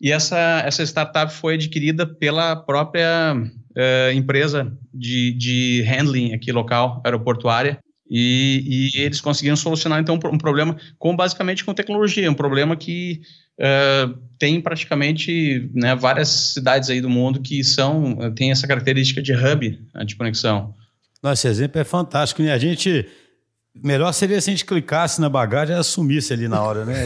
e 0.01 0.13
essa, 0.13 0.63
essa 0.65 0.83
startup 0.83 1.33
foi 1.33 1.55
adquirida 1.55 2.07
pela 2.07 2.57
própria 2.57 3.35
uh, 3.77 4.13
empresa 4.13 4.73
de, 4.93 5.33
de 5.33 5.83
handling 5.83 6.35
aqui 6.35 6.53
local, 6.53 7.01
aeroportuária, 7.05 7.79
e, 8.13 8.91
e, 8.97 9.01
eles 9.03 9.21
conseguiram 9.21 9.55
solucionar 9.55 10.01
então 10.01 10.17
um 10.17 10.39
problema 10.39 10.77
com 10.99 11.15
basicamente 11.15 11.65
com 11.65 11.73
tecnologia, 11.73 12.29
um 12.29 12.35
problema 12.35 12.77
que 12.77 13.21
uh, 13.61 14.19
tem 14.37 14.61
praticamente 14.61 15.71
né, 15.73 15.95
várias 15.95 16.29
cidades 16.29 16.91
aí 16.91 17.01
do 17.01 17.09
mundo 17.09 17.41
que 17.41 17.63
são 17.63 18.19
tem 18.35 18.51
essa 18.51 18.67
característica 18.67 19.23
de 19.23 19.33
hub 19.33 19.79
né, 19.95 20.05
de 20.05 20.17
conexão. 20.17 20.75
Nossa, 21.23 21.35
esse 21.35 21.49
exemplo 21.49 21.81
é 21.81 21.85
fantástico. 21.85 22.43
Né? 22.43 22.53
A 22.53 22.59
gente 22.59 23.07
melhor 23.75 24.13
seria 24.13 24.41
se 24.41 24.51
a 24.51 24.53
gente 24.53 24.65
clicasse 24.65 25.21
na 25.21 25.29
bagagem 25.29 25.77
e 25.77 25.79
assumisse 25.79 26.33
ali 26.33 26.49
na 26.49 26.63
hora, 26.63 26.85
né? 26.85 27.05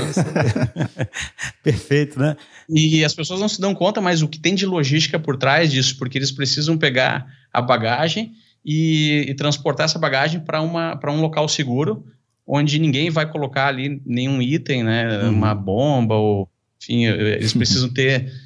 Perfeito, 1.62 2.18
né? 2.18 2.36
E 2.68 3.04
as 3.04 3.14
pessoas 3.14 3.40
não 3.40 3.48
se 3.48 3.60
dão 3.60 3.74
conta, 3.74 4.00
mas 4.00 4.22
o 4.22 4.28
que 4.28 4.38
tem 4.38 4.54
de 4.54 4.66
logística 4.66 5.18
por 5.18 5.36
trás 5.36 5.70
disso, 5.70 5.96
porque 5.98 6.18
eles 6.18 6.32
precisam 6.32 6.78
pegar 6.78 7.26
a 7.52 7.60
bagagem 7.60 8.32
e, 8.64 9.26
e 9.28 9.34
transportar 9.34 9.84
essa 9.84 9.98
bagagem 9.98 10.40
para 10.40 10.62
um 10.62 11.20
local 11.20 11.48
seguro, 11.48 12.04
onde 12.46 12.78
ninguém 12.78 13.10
vai 13.10 13.30
colocar 13.30 13.68
ali 13.68 14.00
nenhum 14.04 14.40
item, 14.40 14.82
né, 14.84 15.24
uhum. 15.24 15.30
uma 15.30 15.54
bomba, 15.54 16.14
ou, 16.14 16.48
enfim, 16.82 17.04
eles 17.06 17.52
precisam 17.54 17.92
ter 17.92 18.10
é, 18.20 18.43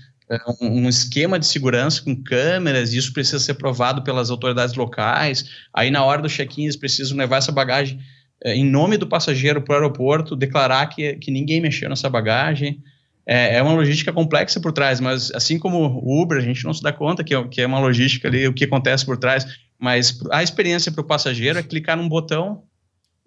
um 0.60 0.88
esquema 0.88 1.38
de 1.38 1.46
segurança 1.46 2.02
com 2.02 2.14
câmeras, 2.22 2.92
e 2.92 2.98
isso 2.98 3.12
precisa 3.12 3.38
ser 3.38 3.54
provado 3.54 4.02
pelas 4.02 4.30
autoridades 4.30 4.74
locais. 4.74 5.48
Aí, 5.72 5.90
na 5.90 6.04
hora 6.04 6.20
do 6.20 6.28
check-in, 6.28 6.64
eles 6.64 6.76
precisam 6.76 7.16
levar 7.16 7.38
essa 7.38 7.52
bagagem 7.52 7.98
é, 8.44 8.54
em 8.54 8.64
nome 8.64 8.96
do 8.96 9.06
passageiro 9.06 9.62
para 9.62 9.72
o 9.72 9.76
aeroporto, 9.76 10.36
declarar 10.36 10.86
que, 10.86 11.14
que 11.14 11.30
ninguém 11.30 11.60
mexeu 11.60 11.88
nessa 11.88 12.08
bagagem. 12.08 12.82
É, 13.26 13.56
é, 13.56 13.62
uma 13.62 13.74
logística 13.74 14.12
complexa 14.12 14.60
por 14.60 14.72
trás, 14.72 15.00
mas 15.00 15.30
assim 15.32 15.58
como 15.58 15.78
o 16.02 16.22
Uber, 16.22 16.38
a 16.38 16.42
gente 16.42 16.64
não 16.64 16.72
se 16.72 16.82
dá 16.82 16.92
conta 16.92 17.22
que 17.22 17.34
é, 17.34 17.48
que 17.48 17.60
é 17.60 17.66
uma 17.66 17.78
logística 17.78 18.28
ali, 18.28 18.46
o 18.46 18.54
que 18.54 18.64
acontece 18.64 19.04
por 19.04 19.18
trás. 19.18 19.46
Mas 19.78 20.18
a 20.30 20.42
experiência 20.42 20.90
para 20.90 21.02
o 21.02 21.06
passageiro 21.06 21.58
é 21.58 21.62
clicar 21.62 21.96
num 21.96 22.08
botão 22.08 22.62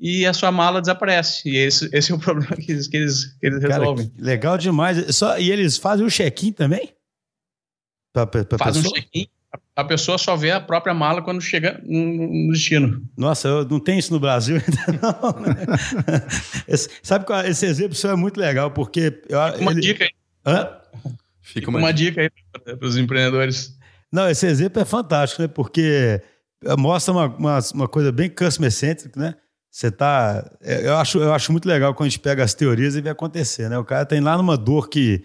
e 0.01 0.25
a 0.25 0.33
sua 0.33 0.51
mala 0.51 0.81
desaparece. 0.81 1.47
E 1.47 1.55
esse, 1.55 1.87
esse 1.93 2.11
é 2.11 2.15
o 2.15 2.17
problema 2.19 2.55
que 2.55 2.71
eles, 2.71 2.87
que 2.87 2.97
eles, 2.97 3.25
que 3.39 3.45
eles 3.45 3.61
Cara, 3.61 3.77
resolvem. 3.77 4.11
legal 4.17 4.57
demais. 4.57 5.15
Só, 5.15 5.37
e 5.37 5.51
eles 5.51 5.77
fazem 5.77 6.03
o 6.03 6.09
check-in 6.09 6.51
também? 6.51 6.89
Pra, 8.11 8.25
pra 8.25 8.43
Faz 8.57 8.77
pessoa? 8.77 8.91
um 8.91 8.95
check-in. 8.95 9.27
A 9.75 9.83
pessoa 9.83 10.17
só 10.17 10.35
vê 10.35 10.51
a 10.51 10.61
própria 10.61 10.93
mala 10.93 11.21
quando 11.21 11.41
chega 11.41 11.81
no 11.85 12.51
destino. 12.51 13.05
Nossa, 13.17 13.47
eu 13.47 13.65
não 13.65 13.79
tem 13.79 13.99
isso 13.99 14.13
no 14.13 14.19
Brasil 14.19 14.55
ainda 14.87 14.99
não. 15.01 15.41
Né? 15.41 15.55
esse, 16.67 16.89
sabe 17.03 17.25
qual, 17.25 17.45
esse 17.45 17.65
exemplo 17.65 17.97
é 18.09 18.15
muito 18.15 18.39
legal, 18.39 18.71
porque... 18.71 19.21
Eu, 19.27 19.39
uma 19.59 19.71
ele... 19.71 19.81
dica 19.81 20.05
aí. 20.05 20.11
Hã? 20.45 20.69
Fica 21.41 21.69
uma, 21.69 21.79
uma 21.79 21.93
dica 21.93 22.21
aí 22.21 22.29
para 22.53 22.87
os 22.87 22.97
empreendedores. 22.97 23.77
Não, 24.11 24.29
esse 24.29 24.45
exemplo 24.47 24.81
é 24.81 24.85
fantástico, 24.85 25.41
né? 25.41 25.47
Porque 25.47 26.21
mostra 26.77 27.13
uma, 27.13 27.25
uma, 27.27 27.59
uma 27.73 27.87
coisa 27.87 28.11
bem 28.11 28.29
customer 28.29 28.71
centric, 28.71 29.17
né? 29.17 29.35
Você 29.71 29.89
tá. 29.89 30.51
É, 30.59 30.85
eu 30.85 30.97
acho, 30.97 31.17
eu 31.17 31.33
acho 31.33 31.51
muito 31.53 31.65
legal 31.65 31.93
quando 31.93 32.07
a 32.07 32.09
gente 32.09 32.19
pega 32.19 32.43
as 32.43 32.53
teorias 32.53 32.95
e 32.95 33.01
vê 33.01 33.09
acontecer, 33.09 33.69
né? 33.69 33.77
O 33.79 33.85
cara 33.85 34.05
tem 34.05 34.19
lá 34.19 34.37
numa 34.37 34.57
dor 34.57 34.89
que. 34.89 35.23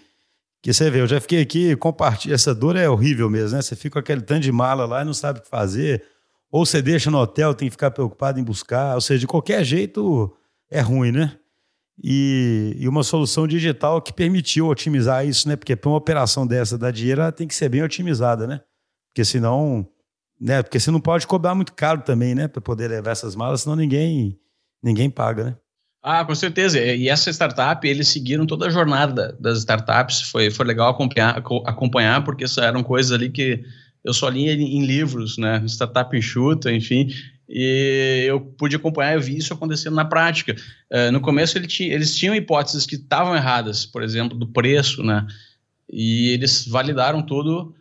Que 0.63 0.73
você 0.73 0.91
vê, 0.91 1.01
eu 1.01 1.07
já 1.07 1.21
fiquei 1.21 1.43
aqui, 1.43 1.77
compartilha. 1.77 2.35
Essa 2.35 2.55
dor 2.55 2.77
é 2.77 2.89
horrível 2.89 3.29
mesmo, 3.29 3.57
né? 3.57 3.63
Você 3.63 3.77
fica 3.77 3.95
com 3.95 3.99
aquele 3.99 4.21
tanto 4.21 4.41
de 4.41 4.51
mala 4.51 4.85
lá 4.85 5.03
e 5.03 5.05
não 5.05 5.15
sabe 5.15 5.39
o 5.39 5.43
que 5.43 5.49
fazer. 5.49 6.03
Ou 6.51 6.65
você 6.65 6.81
deixa 6.81 7.11
no 7.11 7.19
hotel, 7.19 7.55
tem 7.55 7.69
que 7.69 7.73
ficar 7.73 7.91
preocupado 7.91 8.41
em 8.41 8.45
buscar. 8.45 8.95
Ou 8.95 9.01
seja, 9.01 9.21
de 9.21 9.27
qualquer 9.27 9.63
jeito 9.65 10.35
é 10.71 10.81
ruim, 10.81 11.13
né? 11.13 11.37
E, 12.03 12.77
e 12.79 12.89
uma 12.89 13.03
solução 13.05 13.47
digital 13.47 14.03
que 14.03 14.13
permitiu 14.13 14.67
otimizar 14.67 15.27
isso, 15.27 15.49
né? 15.49 15.57
Porque 15.57 15.77
para 15.77 15.89
uma 15.89 15.99
operação 15.99 16.47
dessa 16.47 16.77
da 16.77 16.91
dinheiro, 16.91 17.21
ela 17.21 17.33
tem 17.33 17.47
que 17.47 17.55
ser 17.55 17.69
bem 17.69 17.83
otimizada, 17.83 18.47
né? 18.47 18.61
Porque 19.09 19.25
senão 19.25 19.87
né? 20.41 20.63
Porque 20.63 20.79
você 20.79 20.91
não 20.91 21.01
pode 21.01 21.27
cobrar 21.27 21.55
muito 21.55 21.73
caro 21.73 22.03
também, 22.03 22.35
né? 22.35 22.49
Para 22.49 22.61
poder 22.61 22.89
levar 22.89 23.13
essas 23.13 23.35
malas, 23.35 23.63
senão 23.63 23.77
ninguém, 23.77 24.39
ninguém 24.83 25.11
paga, 25.11 25.45
né? 25.45 25.57
Ah, 26.03 26.25
com 26.25 26.35
certeza. 26.35 26.79
E 26.79 27.09
essa 27.09 27.31
startup, 27.31 27.87
eles 27.87 28.07
seguiram 28.09 28.47
toda 28.47 28.67
a 28.67 28.71
jornada 28.71 29.37
das 29.41 29.59
startups. 29.59 30.21
Foi, 30.23 30.51
foi 30.53 30.65
legal 30.65 30.91
acompanhar, 30.91 31.37
acompanhar, 31.65 32.23
porque 32.23 32.45
eram 32.61 32.83
coisas 32.85 33.11
ali 33.11 33.29
que 33.29 33.65
eu 34.05 34.15
só 34.15 34.29
li 34.29 34.49
em, 34.49 34.85
livros, 34.85 35.37
né? 35.37 35.65
Startup 35.67 36.17
enxuta, 36.17 36.71
enfim. 36.71 37.09
E 37.49 38.25
eu 38.29 38.41
pude 38.41 38.77
acompanhar, 38.77 39.15
eu 39.15 39.21
vi 39.21 39.37
isso 39.37 39.53
acontecendo 39.53 39.97
na 39.97 40.05
prática. 40.05 40.55
Uh, 40.93 41.11
no 41.11 41.21
começo, 41.21 41.59
ele 41.59 41.67
tinha, 41.67 41.93
eles 41.93 42.17
tinham 42.17 42.37
hipóteses 42.37 42.87
que 42.87 42.95
estavam 42.95 43.35
erradas, 43.35 43.85
por 43.85 44.01
exemplo, 44.01 44.39
do 44.39 44.47
preço, 44.47 45.03
né? 45.03 45.27
E 45.91 46.31
eles 46.31 46.69
validaram 46.69 47.21
tudo 47.21 47.75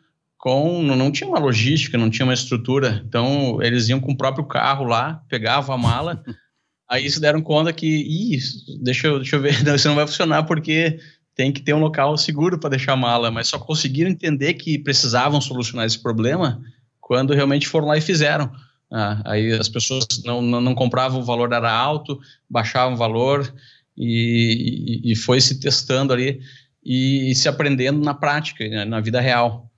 com 0.45 0.83
não, 0.83 1.11
tinha 1.11 1.27
uma 1.27 1.39
logística, 1.39 1.97
não 1.97 2.07
tinha 2.07 2.23
uma 2.23 2.33
estrutura. 2.33 3.03
Então 3.07 3.57
eles 3.63 3.89
iam 3.89 3.99
com 3.99 4.11
o 4.11 4.17
próprio 4.17 4.45
carro 4.45 4.85
lá, 4.85 5.23
pegavam 5.27 5.73
a 5.73 5.77
mala. 5.77 6.23
aí 6.87 7.09
se 7.09 7.19
deram 7.19 7.41
conta 7.41 7.73
que, 7.73 7.87
Ih, 7.87 8.37
deixa 8.83 9.07
eu, 9.07 9.17
deixa 9.17 9.37
eu 9.37 9.41
ver, 9.41 9.61
não, 9.65 9.73
isso 9.73 9.87
não 9.87 9.95
vai 9.95 10.05
funcionar 10.05 10.43
porque 10.43 10.99
tem 11.33 11.51
que 11.51 11.61
ter 11.61 11.73
um 11.73 11.79
local 11.79 12.15
seguro 12.15 12.59
para 12.59 12.69
deixar 12.69 12.93
a 12.93 12.95
mala. 12.95 13.31
Mas 13.31 13.47
só 13.47 13.57
conseguiram 13.57 14.11
entender 14.11 14.53
que 14.53 14.77
precisavam 14.77 15.41
solucionar 15.41 15.87
esse 15.87 15.97
problema 15.97 16.61
quando 17.01 17.33
realmente 17.33 17.67
foram 17.67 17.87
lá 17.87 17.97
e 17.97 18.01
fizeram. 18.01 18.51
Ah, 18.93 19.23
aí 19.25 19.51
as 19.51 19.67
pessoas 19.67 20.05
não, 20.23 20.43
não, 20.43 20.61
não, 20.61 20.75
compravam, 20.75 21.21
o 21.21 21.25
valor 21.25 21.51
era 21.53 21.71
alto, 21.71 22.19
baixavam 22.47 22.93
o 22.93 22.97
valor 22.97 23.51
e, 23.97 25.01
e, 25.03 25.11
e 25.11 25.15
foi 25.15 25.41
se 25.41 25.59
testando 25.59 26.13
ali 26.13 26.39
e, 26.83 27.31
e 27.31 27.35
se 27.35 27.49
aprendendo 27.49 27.99
na 27.99 28.13
prática, 28.13 28.63
né, 28.69 28.85
na 28.85 29.01
vida 29.01 29.19
real. 29.19 29.71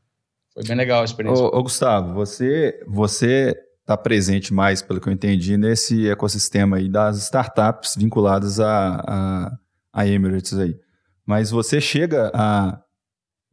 Foi 0.58 0.64
bem 0.64 0.76
legal 0.76 1.02
a 1.02 1.06
experiência. 1.06 1.46
Ô, 1.46 1.60
ô 1.60 1.62
Gustavo, 1.62 2.16
você 2.16 2.84
você 2.88 3.56
está 3.82 3.96
presente 3.96 4.52
mais, 4.52 4.82
pelo 4.82 5.00
que 5.00 5.08
eu 5.08 5.14
entendi, 5.14 5.56
nesse 5.56 6.10
ecossistema 6.10 6.78
aí 6.78 6.90
das 6.90 7.18
startups 7.20 7.96
vinculadas 7.96 8.60
a, 8.60 8.96
a, 9.08 9.58
a 9.94 10.08
Emirates 10.08 10.58
aí. 10.58 10.76
Mas 11.24 11.52
você 11.52 11.80
chega 11.80 12.32
a 12.34 12.82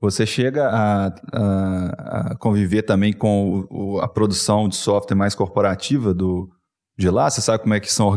você 0.01 0.25
chega 0.25 0.67
a, 0.67 1.07
a, 1.33 2.31
a 2.31 2.37
conviver 2.37 2.83
também 2.83 3.13
com 3.13 3.67
o, 3.71 4.01
a 4.01 4.09
produção 4.09 4.67
de 4.67 4.77
software 4.77 5.17
mais 5.17 5.35
corporativa 5.35 6.15
do, 6.15 6.51
de 6.99 7.11
lá? 7.11 7.29
Você 7.29 7.43
sabe 7.43 7.63
como 7.63 7.75
é 7.75 7.81
que 7.81 7.93
são 7.93 8.17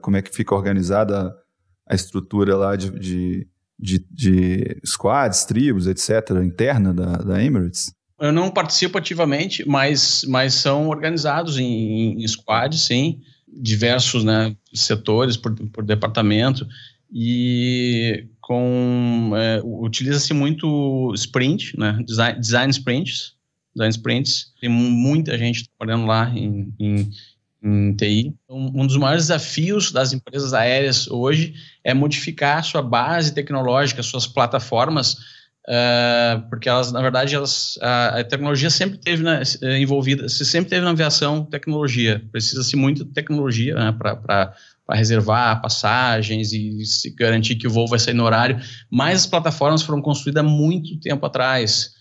como 0.00 0.16
é 0.16 0.22
que 0.22 0.34
fica 0.34 0.54
organizada 0.54 1.34
a 1.86 1.94
estrutura 1.94 2.56
lá 2.56 2.76
de, 2.76 2.90
de, 2.98 3.46
de, 3.78 4.06
de 4.10 4.80
squads, 4.86 5.44
tribos, 5.44 5.86
etc., 5.86 6.30
interna 6.42 6.94
da, 6.94 7.16
da 7.18 7.44
Emirates? 7.44 7.92
Eu 8.22 8.30
não 8.30 8.52
participo 8.52 8.96
ativamente, 8.96 9.68
mas, 9.68 10.24
mas 10.28 10.54
são 10.54 10.88
organizados 10.88 11.58
em, 11.58 12.22
em 12.22 12.28
squads, 12.28 12.82
sim, 12.82 13.20
diversos 13.48 14.22
né, 14.22 14.54
setores 14.72 15.36
por, 15.36 15.52
por 15.70 15.84
departamento 15.84 16.64
e 17.12 18.28
com 18.40 19.32
é, 19.34 19.60
utiliza-se 19.64 20.32
muito 20.32 21.12
sprint, 21.16 21.76
né, 21.76 21.98
design, 22.06 22.38
design 22.38 22.70
sprints, 22.70 23.34
design 23.74 23.90
sprints. 23.90 24.52
Tem 24.60 24.70
muita 24.70 25.36
gente 25.36 25.68
trabalhando 25.76 26.06
lá 26.06 26.30
em, 26.30 26.72
em, 26.78 27.10
em 27.60 27.96
TI. 27.96 28.36
Um, 28.48 28.82
um 28.82 28.86
dos 28.86 28.98
maiores 28.98 29.24
desafios 29.24 29.90
das 29.90 30.12
empresas 30.12 30.54
aéreas 30.54 31.08
hoje 31.08 31.54
é 31.82 31.92
modificar 31.92 32.62
sua 32.62 32.82
base 32.82 33.34
tecnológica, 33.34 34.00
suas 34.00 34.28
plataformas 34.28 35.41
uh, 35.68 36.48
porque 36.48 36.68
elas, 36.68 36.92
na 36.92 37.00
verdade, 37.00 37.34
elas, 37.34 37.78
a, 37.80 38.20
a 38.20 38.24
tecnologia 38.24 38.70
sempre 38.70 38.98
teve 38.98 39.22
na, 39.22 39.42
envolvida, 39.78 40.28
se 40.28 40.44
sempre 40.44 40.70
teve 40.70 40.84
na 40.84 40.90
aviação 40.90 41.44
tecnologia. 41.44 42.22
Precisa-se 42.30 42.76
muito 42.76 43.04
de 43.04 43.12
tecnologia 43.12 43.74
né, 43.74 43.92
para 43.92 44.54
reservar 44.90 45.60
passagens 45.62 46.52
e 46.52 46.82
garantir 47.16 47.56
que 47.56 47.66
o 47.66 47.70
voo 47.70 47.88
vai 47.88 47.98
sair 47.98 48.14
no 48.14 48.24
horário, 48.24 48.60
mas 48.90 49.20
as 49.20 49.26
plataformas 49.26 49.82
foram 49.82 50.02
construídas 50.02 50.44
há 50.44 50.46
muito 50.46 50.98
tempo 51.00 51.24
atrás 51.24 51.92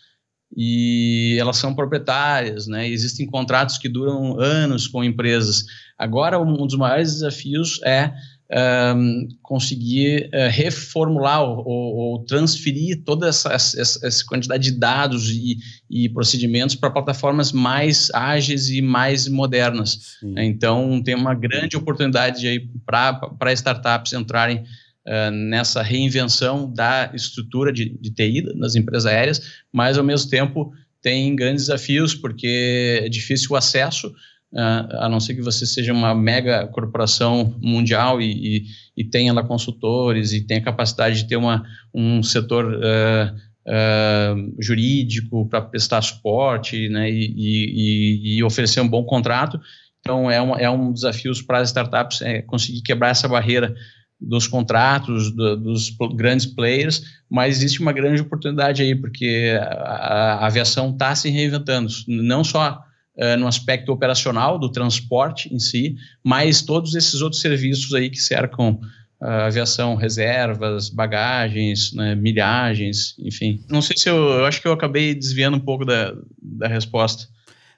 e 0.56 1.38
elas 1.40 1.58
são 1.58 1.74
proprietárias, 1.74 2.68
né? 2.68 2.88
Existem 2.88 3.26
contratos 3.26 3.78
que 3.78 3.88
duram 3.88 4.40
anos 4.40 4.88
com 4.88 5.04
empresas. 5.04 5.66
Agora, 5.98 6.40
um 6.40 6.68
dos 6.68 6.78
maiores 6.78 7.14
desafios 7.14 7.80
é 7.84 8.12
um, 8.54 9.30
conseguir 9.42 10.30
uh, 10.34 10.50
reformular 10.50 11.42
ou, 11.42 11.66
ou, 11.66 11.96
ou, 11.96 12.26
transferir 12.26 13.02
toda 13.06 13.28
essa, 13.30 13.54
essa, 13.54 14.06
essa, 14.06 14.26
quantidade 14.26 14.72
de 14.72 14.78
dados 14.78 15.30
e, 15.30 15.58
e 15.90 16.10
procedimentos 16.10 16.76
para 16.76 16.92
plataformas 16.92 17.52
mais 17.54 18.10
ágeis 18.14 18.70
e 18.70 18.82
mais 18.82 19.28
modernas. 19.28 20.18
Né? 20.22 20.46
Então, 20.46 21.02
tem 21.02 21.16
uma 21.16 21.34
grande 21.34 21.78
oportunidade 21.78 22.46
aí 22.46 22.68
para 22.86 23.54
startups 23.54 24.12
entrarem 24.12 24.58
uh, 24.58 25.32
nessa 25.32 25.82
reinvenção 25.82 26.72
da 26.72 27.10
estrutura 27.14 27.72
de, 27.72 27.98
de 28.00 28.12
TI 28.12 28.54
nas 28.56 28.76
empresas 28.76 29.06
aéreas, 29.06 29.64
mas, 29.72 29.98
ao 29.98 30.04
mesmo 30.04 30.30
tempo, 30.30 30.74
tem 31.02 31.36
grandes 31.36 31.68
desafios, 31.68 32.14
porque 32.14 33.00
é 33.04 33.10
difícil 33.10 33.48
o 33.52 33.56
acesso, 33.56 34.14
a 34.54 35.08
não 35.08 35.20
ser 35.20 35.36
que 35.36 35.42
você 35.42 35.66
seja 35.66 35.94
uma 35.94 36.14
mega 36.14 36.68
corporação 36.68 37.56
mundial 37.62 38.22
e, 38.22 38.32
e, 38.58 38.66
e 38.98 39.04
tenha 39.04 39.32
lá 39.32 39.44
consultores 39.44 40.34
e 40.34 40.42
tenha 40.42 40.62
capacidade 40.62 41.18
de 41.18 41.28
ter 41.28 41.38
uma, 41.38 41.64
um 41.94 42.22
setor 42.22 42.66
uh, 42.66 43.36
uh, 43.68 44.62
jurídico 44.62 45.48
para 45.48 45.62
prestar 45.62 46.02
suporte 46.02 46.90
né, 46.90 47.10
e, 47.10 48.38
e, 48.38 48.44
oferecer 48.44 48.82
um 48.82 48.90
bom 48.90 49.06
contrato. 49.06 49.60
Então, 50.02 50.30
é, 50.30 50.42
uma, 50.42 50.58
é 50.60 50.70
um 50.70 50.92
desafio 50.92 51.32
para 51.46 51.60
as 51.60 51.70
startups 51.70 52.22
é 52.22 52.42
conseguir 52.42 52.82
quebrar 52.82 53.10
essa 53.10 53.28
barreira 53.28 53.74
dos 54.20 54.48
contratos, 54.48 55.32
do, 55.34 55.56
dos 55.56 55.96
grandes 56.16 56.46
players, 56.46 57.04
mas 57.30 57.58
existe 57.58 57.80
uma 57.80 57.94
grande 57.94 58.22
oportunidade 58.22 58.82
aí, 58.82 58.96
porque 58.96 59.58
a, 59.60 60.42
a 60.42 60.46
aviação 60.46 60.92
está 60.92 61.16
se 61.16 61.30
reinventando, 61.30 61.90
não 62.08 62.44
só 62.44 62.84
uh, 63.18 63.38
no 63.38 63.48
aspecto 63.48 63.92
operacional 63.92 64.60
do 64.60 64.72
transporte 64.72 65.54
em 65.54 65.60
si, 65.60 65.96
mas 66.24 66.62
todos 66.62 66.96
esses 66.96 67.22
outros 67.22 67.42
serviços 67.42 67.94
aí 67.94 68.10
que 68.10 68.20
cercam 68.20 68.80
a 69.22 69.46
aviação, 69.46 69.96
reservas, 69.96 70.90
bagagens, 70.90 71.94
né, 71.94 72.16
milhagens, 72.16 73.16
enfim. 73.20 73.64
Não 73.70 73.82
sei 73.82 73.96
se 73.96 74.10
eu, 74.10 74.16
eu 74.16 74.46
acho 74.46 74.60
que 74.60 74.68
eu 74.68 74.74
acabei 74.74 75.14
desviando 75.14 75.58
um 75.58 75.60
pouco 75.60 75.86
da, 75.86 76.16
da 76.42 76.68
resposta. 76.68 77.28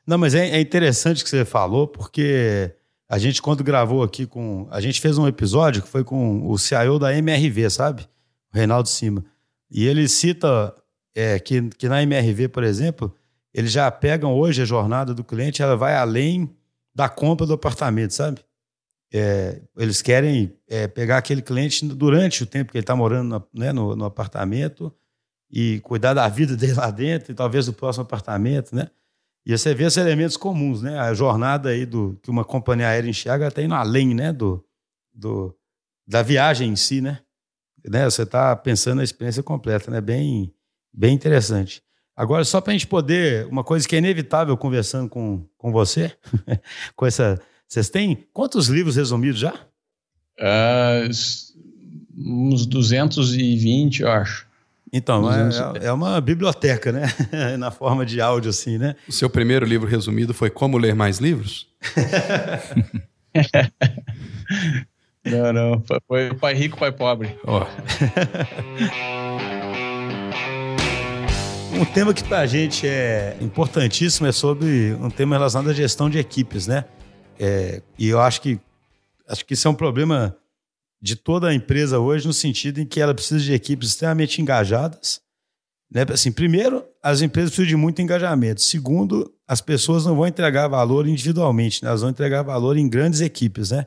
Não, 0.07 0.17
mas 0.17 0.33
é, 0.33 0.51
é 0.51 0.61
interessante 0.61 1.21
que 1.23 1.29
você 1.29 1.43
falou, 1.43 1.85
porque 1.87 2.73
a 3.09 3.17
gente, 3.17 3.41
quando 3.41 3.63
gravou 3.63 4.03
aqui 4.03 4.25
com. 4.25 4.67
A 4.71 4.79
gente 4.79 4.99
fez 5.01 5.17
um 5.17 5.27
episódio 5.27 5.81
que 5.81 5.87
foi 5.87 6.03
com 6.03 6.49
o 6.49 6.57
CIO 6.57 6.97
da 6.97 7.15
MRV, 7.15 7.69
sabe? 7.69 8.03
O 8.53 8.57
Reinaldo 8.57 8.87
Cima. 8.87 9.23
E 9.69 9.85
ele 9.85 10.07
cita 10.07 10.73
é, 11.13 11.39
que, 11.39 11.69
que 11.77 11.89
na 11.89 12.01
MRV, 12.03 12.47
por 12.47 12.63
exemplo, 12.63 13.13
eles 13.53 13.71
já 13.71 13.89
pegam 13.91 14.33
hoje 14.33 14.61
a 14.61 14.65
jornada 14.65 15.13
do 15.13 15.23
cliente, 15.23 15.61
ela 15.61 15.77
vai 15.77 15.95
além 15.95 16.49
da 16.93 17.07
compra 17.07 17.45
do 17.45 17.53
apartamento, 17.53 18.13
sabe? 18.13 18.41
É, 19.13 19.61
eles 19.77 20.01
querem 20.01 20.57
é, 20.67 20.87
pegar 20.87 21.17
aquele 21.17 21.41
cliente 21.41 21.85
durante 21.85 22.41
o 22.41 22.47
tempo 22.47 22.71
que 22.71 22.77
ele 22.77 22.83
está 22.83 22.95
morando 22.95 23.29
no, 23.29 23.47
né, 23.61 23.71
no, 23.71 23.95
no, 23.95 24.05
apartamento 24.05 24.91
e 25.51 25.79
cuidar 25.81 26.15
da 26.15 26.27
vida 26.27 26.55
dele 26.57 26.73
lá 26.73 26.89
dentro 26.89 27.31
e 27.31 27.35
talvez 27.35 27.67
do 27.67 27.73
próximo 27.73 28.03
apartamento, 28.03 28.75
né? 28.75 28.89
E 29.45 29.55
você 29.55 29.75
vê 29.75 29.83
esses 29.83 29.97
elementos 29.97 30.37
comuns, 30.37 30.81
né? 30.81 30.97
A 30.97 31.13
jornada 31.13 31.69
aí 31.69 31.85
do 31.85 32.17
que 32.23 32.31
uma 32.31 32.45
companhia 32.45 32.87
aérea 32.87 33.09
enxerga 33.09 33.49
está 33.49 33.61
indo 33.61 33.75
além, 33.75 34.15
né? 34.15 34.33
Do, 34.33 34.65
do, 35.13 35.55
da 36.07 36.23
viagem 36.23 36.71
em 36.71 36.75
si, 36.75 37.01
né? 37.01 37.19
né? 37.85 38.05
Você 38.05 38.23
está 38.23 38.55
pensando 38.55 38.97
na 38.97 39.03
experiência 39.03 39.43
completa, 39.43 39.91
né? 39.91 39.99
Bem, 39.99 40.53
bem 40.91 41.13
interessante. 41.13 41.83
Agora, 42.15 42.45
só 42.45 42.61
para 42.61 42.71
a 42.71 42.73
gente 42.73 42.85
poder, 42.85 43.47
uma 43.47 43.63
coisa 43.63 43.87
que 43.87 43.95
é 43.95 43.99
inevitável 43.99 44.55
conversando 44.55 45.09
com, 45.09 45.43
com 45.57 45.71
você, 45.71 46.11
com 46.95 47.05
essa. 47.05 47.41
Vocês 47.67 47.89
têm 47.89 48.27
quantos 48.31 48.67
livros 48.67 48.95
resumidos 48.95 49.39
já? 49.39 49.53
Uh, 50.39 51.09
uns 52.15 52.67
220, 52.67 54.01
eu 54.01 54.11
acho. 54.11 54.45
Então, 54.95 55.27
é, 55.33 55.87
é, 55.87 55.91
uma 55.91 56.21
biblioteca, 56.21 56.91
né? 56.91 57.07
Na 57.57 57.71
forma 57.71 58.05
de 58.05 58.21
áudio, 58.21 58.51
assim, 58.51 58.77
né? 58.77 58.95
O 59.07 59.11
seu 59.11 59.27
primeiro 59.27 59.65
livro 59.65 59.89
resumido 59.89 60.35
foi 60.35 60.51
Como 60.51 60.77
Ler 60.77 60.93
Mais 60.93 61.17
Livros? 61.17 61.67
não, 65.25 65.51
não. 65.51 65.83
Foi 66.07 66.35
Pai 66.35 66.53
Rico, 66.53 66.77
Pai 66.77 66.91
Pobre. 66.91 67.35
Oh. 67.43 67.65
Um 71.75 71.85
tema 71.85 72.13
que 72.13 72.23
para 72.23 72.39
a 72.39 72.45
gente 72.45 72.87
é 72.87 73.35
importantíssimo 73.41 74.27
é 74.27 74.31
sobre 74.31 74.93
um 74.93 75.09
tema 75.09 75.35
relacionado 75.35 75.71
à 75.71 75.73
gestão 75.73 76.09
de 76.09 76.19
equipes, 76.19 76.67
né? 76.67 76.85
É, 77.39 77.81
e 77.97 78.09
eu 78.09 78.21
acho 78.21 78.41
que 78.41 78.59
acho 79.27 79.43
que 79.45 79.53
isso 79.55 79.67
é 79.67 79.71
um 79.71 79.75
problema 79.75 80.37
de 81.01 81.15
toda 81.15 81.49
a 81.49 81.53
empresa 81.53 81.99
hoje, 81.99 82.27
no 82.27 82.33
sentido 82.33 82.79
em 82.79 82.85
que 82.85 83.01
ela 83.01 83.13
precisa 83.13 83.43
de 83.43 83.51
equipes 83.53 83.89
extremamente 83.89 84.41
engajadas. 84.41 85.19
Né? 85.91 86.05
Assim, 86.13 86.31
primeiro, 86.31 86.85
as 87.01 87.21
empresas 87.21 87.49
precisam 87.51 87.69
de 87.69 87.75
muito 87.75 88.01
engajamento. 88.01 88.61
Segundo, 88.61 89.33
as 89.47 89.59
pessoas 89.59 90.05
não 90.05 90.15
vão 90.15 90.27
entregar 90.27 90.67
valor 90.67 91.07
individualmente, 91.07 91.83
né? 91.83 91.89
elas 91.89 92.01
vão 92.01 92.09
entregar 92.09 92.41
valor 92.43 92.77
em 92.77 92.87
grandes 92.87 93.19
equipes, 93.19 93.71
né? 93.71 93.85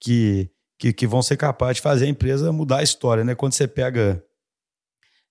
Que, 0.00 0.50
que, 0.78 0.92
que 0.92 1.06
vão 1.06 1.22
ser 1.22 1.36
capazes 1.36 1.76
de 1.76 1.82
fazer 1.82 2.06
a 2.06 2.08
empresa 2.08 2.52
mudar 2.52 2.78
a 2.78 2.82
história. 2.82 3.24
Né? 3.24 3.34
Quando 3.34 3.52
você 3.52 3.68
pega 3.68 4.22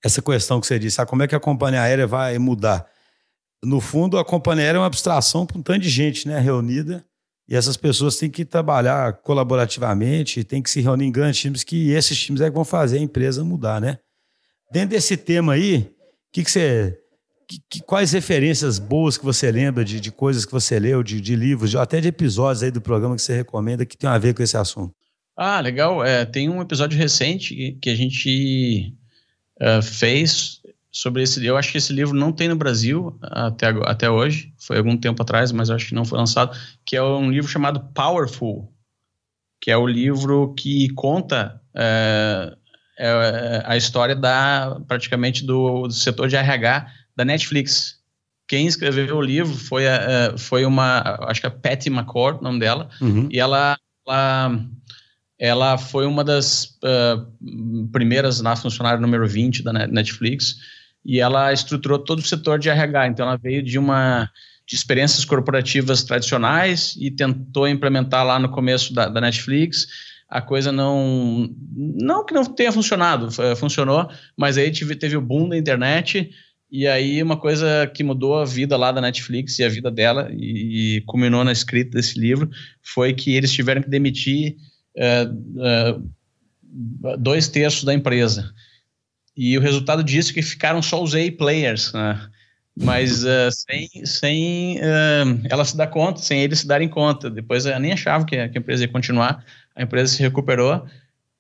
essa 0.06 0.22
questão 0.22 0.62
que 0.62 0.68
você 0.68 0.78
disse, 0.78 1.02
ah, 1.02 1.06
como 1.06 1.24
é 1.24 1.28
que 1.28 1.34
a 1.34 1.40
companhia 1.40 1.82
aérea 1.82 2.06
vai 2.06 2.38
mudar? 2.38 2.86
No 3.64 3.82
fundo, 3.82 4.20
a 4.20 4.24
companhia 4.24 4.66
aérea 4.66 4.78
é 4.78 4.82
uma 4.82 4.86
abstração 4.86 5.48
para 5.48 5.58
um 5.58 5.64
tanto 5.64 5.80
de 5.80 5.90
gente 5.90 6.28
né, 6.28 6.40
reunida, 6.40 7.04
e 7.50 7.56
essas 7.56 7.76
pessoas 7.76 8.16
têm 8.16 8.30
que 8.30 8.46
trabalhar 8.46 9.14
colaborativamente, 9.14 10.44
têm 10.44 10.62
que 10.62 10.70
se 10.70 10.80
reunir 10.80 11.06
em 11.06 11.12
grandes 11.12 11.40
times, 11.40 11.64
que 11.64 11.90
esses 11.90 12.20
times 12.20 12.40
é 12.42 12.50
que 12.50 12.56
vão 12.56 12.64
fazer 12.64 13.00
a 13.00 13.02
empresa 13.02 13.44
mudar, 13.44 13.82
né? 13.82 13.98
Dentro 14.72 14.90
desse 14.90 15.18
tema 15.18 15.54
aí, 15.54 15.92
que 16.32 16.44
que 16.44 16.52
você, 16.52 16.96
que, 17.48 17.60
que, 17.68 17.82
quais 17.82 18.12
referências 18.12 18.78
boas 18.78 19.18
que 19.18 19.26
você 19.26 19.52
lembra 19.52 19.84
de, 19.84 20.00
de 20.00 20.12
coisas 20.12 20.46
que 20.46 20.52
você 20.52 20.80
leu, 20.80 21.02
de, 21.02 21.20
de 21.20 21.36
livros, 21.36 21.72
de, 21.72 21.80
até 21.80 22.00
de 22.00 22.10
episódios 22.10 22.62
aí 22.62 22.70
do 22.70 22.82
programa 22.82 23.16
que 23.16 23.24
você 23.24 23.36
recomenda 23.36 23.86
que 23.88 23.98
tem 23.98 24.10
a 24.10 24.20
ver 24.20 24.36
com 24.36 24.44
esse 24.44 24.56
assunto? 24.56 24.94
Ah, 25.36 25.60
legal. 25.60 26.06
É, 26.06 26.26
tem 26.26 26.48
um 26.48 26.62
episódio 26.62 26.98
recente 26.98 27.78
que 27.82 27.90
a 27.90 27.96
gente 27.96 28.96
uh, 29.62 29.82
fez 29.82 30.62
sobre 30.96 31.24
esse 31.24 31.46
Eu 31.46 31.58
acho 31.58 31.74
que 31.74 31.78
esse 31.78 31.92
livro 31.92 32.16
não 32.16 32.32
tem 32.32 32.48
no 32.48 32.56
Brasil 32.56 33.18
até, 33.22 33.68
até 33.84 34.10
hoje, 34.10 34.54
foi 34.58 34.78
algum 34.78 34.96
tempo 34.96 35.22
atrás, 35.22 35.52
mas 35.52 35.70
acho 35.70 35.90
que 35.90 35.94
não 35.94 36.06
foi 36.06 36.18
lançado, 36.18 36.58
que 36.86 36.96
é 36.96 37.04
um 37.04 37.30
livro 37.30 37.50
chamado 37.50 37.82
Powerful, 37.94 38.72
que 39.60 39.70
é 39.70 39.76
o 39.76 39.86
livro 39.86 40.54
que 40.54 40.88
conta 40.94 41.62
uh, 41.76 42.58
é, 42.98 43.62
a 43.66 43.76
história 43.76 44.16
da 44.16 44.80
praticamente 44.88 45.44
do, 45.44 45.88
do, 45.88 45.94
setor 45.94 46.30
de 46.30 46.38
RH 46.38 46.88
da 47.14 47.26
Netflix. 47.26 48.00
Quem 48.48 48.66
escreveu 48.66 49.18
o 49.18 49.22
livro 49.22 49.54
foi, 49.54 49.86
a, 49.88 50.38
foi 50.38 50.66
uma, 50.66 51.18
acho 51.28 51.42
que 51.42 51.48
é 51.48 51.50
Patty 51.50 51.90
McCord, 51.90 52.40
o 52.40 52.44
nome 52.44 52.60
dela, 52.60 52.88
uhum. 53.02 53.28
e 53.30 53.38
ela, 53.38 53.78
ela 54.08 54.62
ela 55.38 55.78
foi 55.78 56.06
uma 56.06 56.24
das 56.24 56.78
uh, 56.84 57.88
primeiras 57.92 58.42
na 58.42 58.56
funcionária 58.56 59.00
número 59.00 59.28
20 59.28 59.64
da 59.64 59.74
Netflix 59.74 60.56
e 61.04 61.20
ela 61.20 61.52
estruturou 61.52 62.00
todo 62.00 62.20
o 62.20 62.26
setor 62.26 62.58
de 62.58 62.70
RH. 62.70 63.08
Então, 63.08 63.28
ela 63.28 63.38
veio 63.38 63.62
de 63.62 63.78
uma 63.78 64.30
de 64.68 64.76
experiências 64.76 65.24
corporativas 65.24 66.04
tradicionais 66.04 66.96
e 67.00 67.12
tentou 67.12 67.68
implementar 67.68 68.26
lá 68.26 68.40
no 68.40 68.50
começo 68.50 68.94
da, 68.94 69.08
da 69.08 69.22
Netflix. 69.22 69.86
A 70.28 70.42
coisa 70.42 70.72
não. 70.72 71.54
Não 71.76 72.26
que 72.26 72.34
não 72.34 72.44
tenha 72.44 72.72
funcionado, 72.72 73.30
funcionou, 73.56 74.10
mas 74.36 74.58
aí 74.58 74.72
teve, 74.72 74.96
teve 74.96 75.16
o 75.16 75.22
boom 75.22 75.50
da 75.50 75.58
internet. 75.58 76.32
E 76.72 76.88
aí, 76.88 77.22
uma 77.22 77.38
coisa 77.38 77.86
que 77.94 78.04
mudou 78.04 78.40
a 78.40 78.46
vida 78.46 78.76
lá 78.76 78.92
da 78.92 79.00
Netflix 79.00 79.60
e 79.60 79.64
a 79.64 79.70
vida 79.70 79.92
dela, 79.92 80.30
e, 80.34 80.98
e 80.98 81.02
culminou 81.02 81.44
na 81.44 81.52
escrita 81.52 81.92
desse 81.92 82.20
livro, 82.20 82.50
foi 82.82 83.14
que 83.14 83.36
eles 83.36 83.52
tiveram 83.52 83.84
que 83.84 83.90
demitir 83.90 84.56
dois 87.18 87.48
terços 87.48 87.84
da 87.84 87.94
empresa. 87.94 88.54
E 89.36 89.58
o 89.58 89.62
resultado 89.62 90.04
disso 90.04 90.32
é 90.32 90.34
que 90.36 90.42
ficaram 90.42 90.82
só 90.82 91.04
os 91.04 91.14
A-players, 91.14 91.92
né? 91.94 92.30
mas 92.76 93.24
uh, 93.24 93.50
sem, 93.52 94.06
sem 94.06 94.78
uh, 94.80 95.42
ela 95.50 95.64
se 95.64 95.78
dar 95.78 95.88
conta, 95.88 96.20
sem 96.20 96.42
eles 96.42 96.60
se 96.60 96.68
darem 96.68 96.90
conta. 96.90 97.30
Depois 97.30 97.66
eu 97.66 97.80
nem 97.80 97.94
achava 97.94 98.26
que 98.26 98.38
a, 98.38 98.50
que 98.50 98.58
a, 98.58 98.62
empresa 98.62 98.84
ia 98.84 98.88
continuar, 98.90 99.44
a 99.76 99.84
empresa 99.84 100.14
se 100.14 100.22
recuperou 100.22 100.86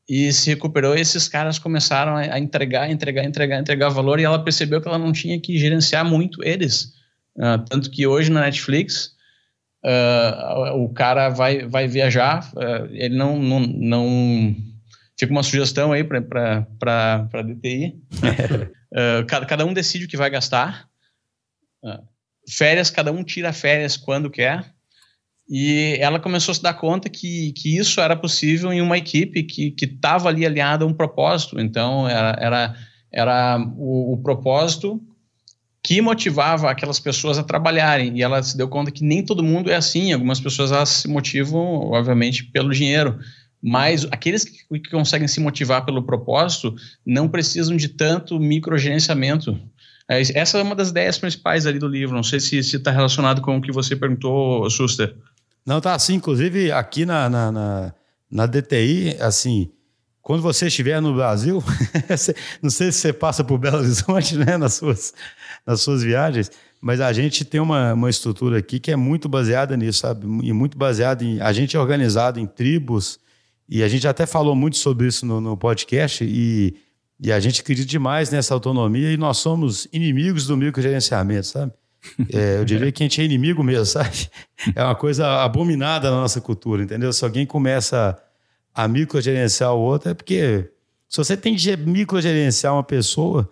e 0.08 0.32
se 0.32 0.50
recuperou. 0.50 0.96
E 0.96 1.02
esses 1.02 1.28
caras 1.28 1.60
começaram 1.60 2.16
a 2.16 2.40
entregar, 2.40 2.90
entregar, 2.90 3.26
entregar, 3.26 3.60
entregar 3.60 3.90
valor. 3.90 4.20
E 4.20 4.24
ela 4.24 4.44
percebeu 4.44 4.82
que 4.82 4.88
ela 4.88 5.00
não 5.00 5.12
tinha 5.12 5.40
que 5.40 5.58
gerenciar 5.58 6.06
muito 6.06 6.44
eles. 6.44 6.94
Uh, 7.36 7.60
tanto 7.70 7.92
que 7.92 8.08
hoje 8.08 8.32
na 8.32 8.42
Netflix, 8.42 9.15
uh, 9.86 10.84
o 10.84 10.90
cara 10.90 11.30
vai, 11.30 11.68
vai 11.68 11.88
viajar, 11.88 12.50
uh, 12.56 12.88
ele 12.92 13.16
não, 13.16 13.40
não, 13.40 13.60
não. 13.60 14.56
Fica 15.18 15.32
uma 15.32 15.44
sugestão 15.44 15.92
aí 15.94 16.04
para 16.04 16.68
a 16.82 17.42
DTI. 17.42 17.96
cada, 19.28 19.46
cada 19.46 19.66
um 19.66 19.74
decide 19.74 20.06
o 20.06 20.08
que 20.08 20.18
vai 20.18 20.30
gastar. 20.30 20.90
férias, 22.50 22.90
cada 22.90 23.14
um 23.14 23.24
tira 23.24 23.54
férias 23.54 23.96
quando 23.96 24.30
quer. 24.30 24.76
E 25.48 25.98
ela 26.02 26.20
começou 26.20 26.52
a 26.52 26.56
se 26.56 26.62
dar 26.62 26.74
conta 26.74 27.08
que, 27.08 27.54
que 27.54 27.78
isso 27.78 28.02
era 28.02 28.16
possível 28.16 28.74
em 28.74 28.82
uma 28.82 28.98
equipe 28.98 29.44
que 29.44 29.76
estava 29.86 30.28
ali 30.28 30.46
aliada 30.46 30.84
a 30.84 30.88
um 30.88 30.94
propósito. 30.94 31.60
Então, 31.60 32.10
era, 32.10 32.36
era, 32.40 32.76
era 33.14 33.58
o, 33.78 34.14
o, 34.14 34.18
propósito 34.24 35.02
que 35.86 36.02
motivava 36.02 36.72
aquelas 36.72 37.00
pessoas 37.00 37.38
a 37.38 37.44
trabalharem. 37.44 38.18
E 38.18 38.24
ela 38.24 38.42
se 38.42 38.58
deu 38.58 38.68
conta 38.68 38.90
que 38.90 39.04
nem 39.04 39.24
todo 39.24 39.44
mundo 39.44 39.70
é 39.70 39.76
assim. 39.76 40.12
Algumas 40.12 40.40
pessoas 40.40 40.72
elas 40.72 40.90
se 40.90 41.08
motivam, 41.08 41.60
obviamente, 41.92 42.44
pelo 42.44 42.74
dinheiro. 42.74 43.20
Mas 43.62 44.04
aqueles 44.10 44.44
que, 44.44 44.80
que 44.80 44.90
conseguem 44.90 45.28
se 45.28 45.40
motivar 45.40 45.86
pelo 45.86 46.02
propósito 46.02 46.76
não 47.06 47.30
precisam 47.30 47.78
de 47.78 47.88
tanto 47.88 48.40
microgerenciamento. 48.40 49.60
É, 50.10 50.20
essa 50.34 50.58
é 50.58 50.64
uma 50.64 50.74
das 50.74 50.90
ideias 50.90 51.20
principais 51.20 51.68
ali 51.68 51.78
do 51.78 51.88
livro. 51.88 52.16
Não 52.16 52.24
sei 52.24 52.40
se 52.40 52.58
está 52.58 52.90
relacionado 52.90 53.40
com 53.40 53.56
o 53.56 53.62
que 53.62 53.72
você 53.72 53.96
perguntou, 53.96 54.68
Suster. 54.72 55.16
Não, 55.64 55.80
tá 55.80 55.94
assim. 55.94 56.16
Inclusive, 56.16 56.72
aqui 56.72 57.06
na, 57.06 57.30
na, 57.30 57.52
na, 57.52 57.94
na 58.32 58.46
DTI, 58.48 59.18
assim, 59.20 59.70
quando 60.26 60.42
você 60.42 60.66
estiver 60.66 61.00
no 61.00 61.14
Brasil, 61.14 61.64
não 62.60 62.72
sei 62.72 62.92
se 62.92 62.98
você 62.98 63.14
passa 63.14 63.44
por 63.44 63.60
Belo 63.60 63.78
Horizonte, 63.78 64.36
né, 64.36 64.58
nas 64.58 64.74
suas, 64.74 65.14
nas 65.68 65.82
suas 65.82 66.02
viagens, 66.02 66.50
mas 66.82 67.00
a 67.00 67.14
gente 67.14 67.46
tem 67.46 67.62
uma, 67.62 67.94
uma 67.94 68.10
estrutura 68.10 68.58
aqui 68.58 68.80
que 68.80 68.90
é 68.90 68.96
muito 68.96 69.30
baseada 69.30 69.78
nisso, 69.78 70.00
sabe? 70.00 70.26
E 70.42 70.52
muito 70.52 70.80
baseada 70.80 71.24
em. 71.24 71.40
A 71.40 71.54
gente 71.54 71.78
é 71.78 71.80
organizado 71.80 72.40
em 72.40 72.48
tribos, 72.48 73.20
e 73.70 73.84
a 73.84 73.88
gente 73.88 74.08
até 74.08 74.26
falou 74.26 74.56
muito 74.56 74.78
sobre 74.78 75.06
isso 75.06 75.28
no, 75.28 75.40
no 75.40 75.56
podcast, 75.56 76.24
e, 76.24 76.76
e 77.22 77.32
a 77.32 77.40
gente 77.40 77.62
acredita 77.62 77.88
demais 77.88 78.32
nessa 78.32 78.56
autonomia, 78.56 79.12
e 79.12 79.18
nós 79.18 79.38
somos 79.38 79.88
inimigos 79.94 80.48
do 80.48 80.58
microgerenciamento, 80.58 81.46
sabe? 81.46 81.72
É, 82.34 82.58
eu 82.58 82.66
diria 82.66 82.92
que 82.92 83.04
a 83.04 83.06
gente 83.06 83.22
é 83.22 83.24
inimigo 83.24 83.62
mesmo, 83.62 83.86
sabe? 83.86 84.28
É 84.76 84.84
uma 84.84 84.96
coisa 84.96 85.44
abominada 85.44 86.10
na 86.10 86.18
nossa 86.18 86.42
cultura, 86.42 86.82
entendeu? 86.82 87.14
Se 87.14 87.24
alguém 87.24 87.46
começa 87.46 88.18
a 88.76 88.88
microgerenciar 88.88 89.74
o 89.74 89.80
outro, 89.80 90.10
é 90.10 90.14
porque 90.14 90.70
se 91.08 91.18
você 91.18 91.38
tem 91.38 91.56
que 91.56 91.78
microgerenciar 91.78 92.74
uma 92.74 92.84
pessoa, 92.84 93.50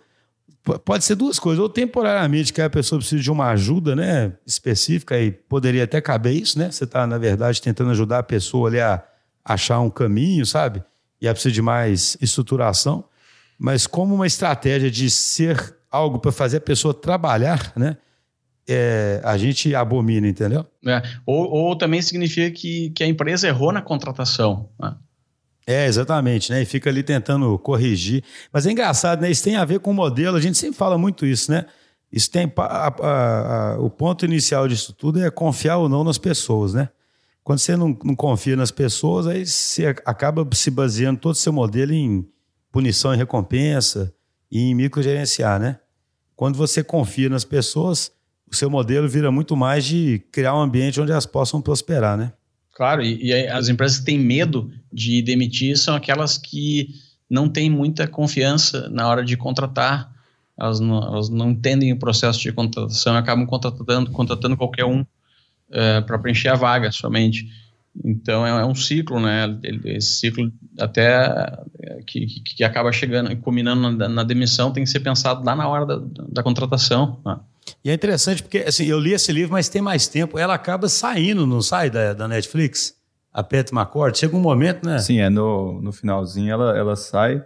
pode 0.84 1.04
ser 1.04 1.14
duas 1.14 1.38
coisas. 1.38 1.60
Ou 1.60 1.68
temporariamente, 1.68 2.52
que 2.52 2.60
a 2.60 2.68
pessoa 2.68 2.98
precisa 2.98 3.22
de 3.22 3.30
uma 3.30 3.48
ajuda 3.48 3.96
né, 3.96 4.34
específica, 4.46 5.18
e 5.18 5.32
poderia 5.32 5.84
até 5.84 6.00
caber 6.00 6.34
isso, 6.34 6.58
né? 6.58 6.70
Você 6.70 6.84
está, 6.84 7.06
na 7.06 7.16
verdade, 7.16 7.62
tentando 7.62 7.90
ajudar 7.90 8.18
a 8.18 8.22
pessoa 8.22 8.68
ali 8.68 8.80
a 8.80 9.02
achar 9.42 9.80
um 9.80 9.90
caminho, 9.90 10.44
sabe? 10.44 10.82
E 11.20 11.26
ela 11.26 11.34
precisa 11.34 11.54
de 11.54 11.62
mais 11.62 12.18
estruturação. 12.20 13.04
Mas 13.58 13.86
como 13.86 14.14
uma 14.14 14.26
estratégia 14.26 14.90
de 14.90 15.08
ser 15.08 15.74
algo 15.90 16.18
para 16.18 16.32
fazer 16.32 16.58
a 16.58 16.60
pessoa 16.60 16.92
trabalhar, 16.92 17.72
né? 17.76 17.96
é, 18.68 19.20
a 19.22 19.36
gente 19.36 19.74
abomina, 19.74 20.26
entendeu? 20.26 20.66
É. 20.86 21.02
Ou, 21.26 21.50
ou, 21.50 21.76
também 21.76 22.00
significa 22.00 22.50
que, 22.50 22.90
que 22.90 23.04
a 23.04 23.06
empresa 23.06 23.46
errou 23.46 23.72
na 23.72 23.82
contratação. 23.82 24.68
Né? 24.80 24.94
É, 25.66 25.86
exatamente, 25.86 26.52
né? 26.52 26.62
E 26.62 26.66
fica 26.66 26.90
ali 26.90 27.02
tentando 27.02 27.58
corrigir. 27.58 28.22
Mas 28.52 28.66
é 28.66 28.70
engraçado, 28.70 29.22
né? 29.22 29.30
Isso 29.30 29.42
tem 29.42 29.56
a 29.56 29.64
ver 29.64 29.80
com 29.80 29.90
o 29.90 29.94
modelo, 29.94 30.36
a 30.36 30.40
gente 30.40 30.58
sempre 30.58 30.76
fala 30.76 30.98
muito 30.98 31.24
isso, 31.24 31.50
né? 31.50 31.64
Isso 32.12 32.30
tem. 32.30 32.52
A, 32.56 32.62
a, 32.62 33.72
a, 33.72 33.80
o 33.80 33.88
ponto 33.88 34.24
inicial 34.24 34.68
disso 34.68 34.92
tudo 34.92 35.20
é 35.20 35.30
confiar 35.30 35.78
ou 35.78 35.88
não 35.88 36.04
nas 36.04 36.18
pessoas, 36.18 36.74
né? 36.74 36.88
Quando 37.42 37.58
você 37.58 37.76
não, 37.76 37.96
não 38.04 38.14
confia 38.14 38.56
nas 38.56 38.70
pessoas, 38.70 39.26
aí 39.26 39.44
você 39.44 39.86
acaba 39.86 40.46
se 40.54 40.70
baseando 40.70 41.20
todo 41.20 41.32
o 41.32 41.38
seu 41.38 41.52
modelo 41.52 41.92
em 41.92 42.26
punição 42.70 43.12
e 43.12 43.16
recompensa 43.16 44.14
e 44.50 44.60
em 44.60 44.74
microgerenciar, 44.74 45.58
né? 45.60 45.78
Quando 46.36 46.56
você 46.56 46.82
confia 46.82 47.28
nas 47.28 47.44
pessoas, 47.44 48.10
o 48.50 48.54
seu 48.54 48.70
modelo 48.70 49.08
vira 49.08 49.30
muito 49.30 49.56
mais 49.56 49.84
de 49.84 50.22
criar 50.32 50.54
um 50.54 50.60
ambiente 50.60 51.00
onde 51.00 51.12
elas 51.12 51.26
possam 51.26 51.60
prosperar, 51.60 52.16
né? 52.16 52.32
Claro, 52.74 53.02
e, 53.02 53.26
e 53.26 53.48
as 53.48 53.68
empresas 53.68 53.98
que 53.98 54.04
têm 54.04 54.18
medo 54.18 54.70
de 54.92 55.22
demitir 55.22 55.76
são 55.78 55.94
aquelas 55.94 56.36
que 56.36 56.88
não 57.30 57.48
têm 57.48 57.70
muita 57.70 58.06
confiança 58.06 58.88
na 58.90 59.08
hora 59.08 59.24
de 59.24 59.36
contratar. 59.36 60.12
Elas 60.58 60.80
não, 60.80 61.02
elas 61.02 61.28
não 61.28 61.50
entendem 61.50 61.92
o 61.92 61.98
processo 61.98 62.40
de 62.40 62.52
contratação 62.52 63.14
e 63.14 63.18
acabam 63.18 63.46
contratando, 63.46 64.10
contratando 64.10 64.56
qualquer 64.56 64.84
um 64.84 65.04
é, 65.70 66.00
para 66.00 66.18
preencher 66.18 66.48
a 66.48 66.54
vaga 66.54 66.90
somente. 66.92 67.48
Então 68.04 68.44
é, 68.44 68.50
é, 68.50 68.64
um 68.64 68.74
ciclo, 68.74 69.20
né? 69.20 69.56
Esse 69.84 70.16
ciclo 70.16 70.52
até 70.78 71.56
que, 72.06 72.26
que, 72.26 72.40
que 72.40 72.64
acaba 72.64 72.90
chegando, 72.90 73.34
culminando 73.36 73.92
na, 73.92 74.08
na, 74.08 74.24
demissão, 74.24 74.72
tem 74.72 74.82
que 74.82 74.90
ser 74.90 75.00
pensado 75.00 75.44
lá 75.44 75.54
na 75.54 75.68
hora 75.68 75.86
da, 75.86 76.00
da 76.28 76.42
contratação. 76.42 77.20
Né? 77.24 77.38
E 77.84 77.90
é 77.90 77.94
interessante 77.94 78.42
porque 78.42 78.58
assim, 78.58 78.86
eu 78.86 78.98
li 78.98 79.12
esse 79.12 79.30
livro, 79.30 79.52
mas 79.52 79.68
tem 79.68 79.82
mais 79.82 80.08
tempo. 80.08 80.38
Ela 80.38 80.54
acaba 80.54 80.88
saindo, 80.88 81.46
não 81.46 81.60
sai 81.60 81.90
da, 81.90 82.14
da 82.14 82.26
Netflix? 82.26 82.94
A 83.32 83.42
Pat 83.42 83.70
McCord. 83.72 84.16
Chega 84.16 84.36
um 84.36 84.40
momento, 84.40 84.86
né? 84.86 84.98
Sim, 84.98 85.20
é 85.20 85.28
no, 85.28 85.82
no 85.82 85.92
finalzinho 85.92 86.50
ela, 86.50 86.76
ela 86.76 86.96
sai 86.96 87.42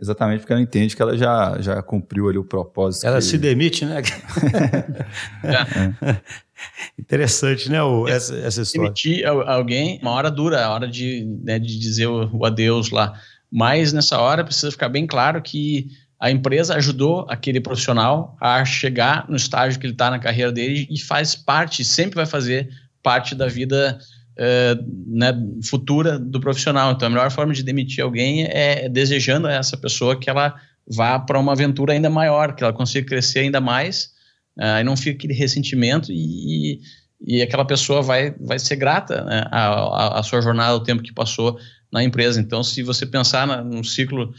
exatamente 0.00 0.40
porque 0.40 0.52
ela 0.52 0.62
entende 0.62 0.94
que 0.94 1.02
ela 1.02 1.16
já, 1.16 1.56
já 1.60 1.82
cumpriu 1.82 2.28
ali 2.28 2.38
o 2.38 2.44
propósito. 2.44 3.06
Ela 3.06 3.18
que... 3.18 3.24
se 3.24 3.36
demite, 3.36 3.84
né? 3.84 4.00
é. 5.44 6.16
Interessante, 6.98 7.70
né, 7.70 7.82
o, 7.82 8.08
essa, 8.08 8.34
essa 8.36 8.62
história. 8.62 8.88
Demitir 8.88 9.26
alguém, 9.26 9.98
uma 10.00 10.12
hora 10.12 10.30
dura, 10.30 10.64
a 10.64 10.72
hora 10.72 10.88
de, 10.88 11.24
né, 11.42 11.58
de 11.58 11.78
dizer 11.78 12.06
o, 12.06 12.30
o 12.34 12.44
adeus 12.46 12.90
lá. 12.90 13.12
Mas 13.50 13.92
nessa 13.92 14.18
hora 14.18 14.44
precisa 14.44 14.70
ficar 14.70 14.88
bem 14.88 15.06
claro 15.06 15.40
que 15.42 15.88
a 16.18 16.30
empresa 16.30 16.74
ajudou 16.76 17.26
aquele 17.28 17.60
profissional 17.60 18.36
a 18.40 18.64
chegar 18.64 19.28
no 19.28 19.36
estágio 19.36 19.78
que 19.78 19.86
ele 19.86 19.92
está 19.92 20.10
na 20.10 20.18
carreira 20.18 20.50
dele 20.50 20.86
e 20.90 20.98
faz 20.98 21.34
parte, 21.34 21.84
sempre 21.84 22.16
vai 22.16 22.26
fazer 22.26 22.68
parte 23.02 23.34
da 23.34 23.46
vida 23.46 23.98
uh, 24.38 24.84
né, 25.06 25.32
futura 25.62 26.18
do 26.18 26.40
profissional. 26.40 26.92
Então, 26.92 27.06
a 27.06 27.10
melhor 27.10 27.30
forma 27.30 27.52
de 27.52 27.62
demitir 27.62 28.02
alguém 28.02 28.44
é 28.44 28.88
desejando 28.88 29.46
a 29.46 29.52
essa 29.52 29.76
pessoa 29.76 30.18
que 30.18 30.30
ela 30.30 30.54
vá 30.88 31.18
para 31.18 31.38
uma 31.38 31.52
aventura 31.52 31.92
ainda 31.92 32.08
maior, 32.08 32.54
que 32.54 32.64
ela 32.64 32.72
consiga 32.72 33.06
crescer 33.06 33.40
ainda 33.40 33.60
mais, 33.60 34.10
uh, 34.58 34.80
e 34.80 34.84
não 34.84 34.96
fique 34.96 35.16
aquele 35.16 35.34
ressentimento 35.34 36.10
e, 36.10 36.80
e 37.26 37.42
aquela 37.42 37.64
pessoa 37.64 38.00
vai, 38.00 38.34
vai 38.40 38.58
ser 38.58 38.76
grata 38.76 39.22
né, 39.22 39.44
à, 39.50 40.18
à 40.18 40.22
sua 40.22 40.40
jornada, 40.40 40.76
o 40.76 40.82
tempo 40.82 41.02
que 41.02 41.12
passou 41.12 41.58
na 41.92 42.02
empresa. 42.02 42.40
Então, 42.40 42.62
se 42.62 42.82
você 42.82 43.04
pensar 43.04 43.46
na, 43.46 43.82
ciclo 43.84 44.32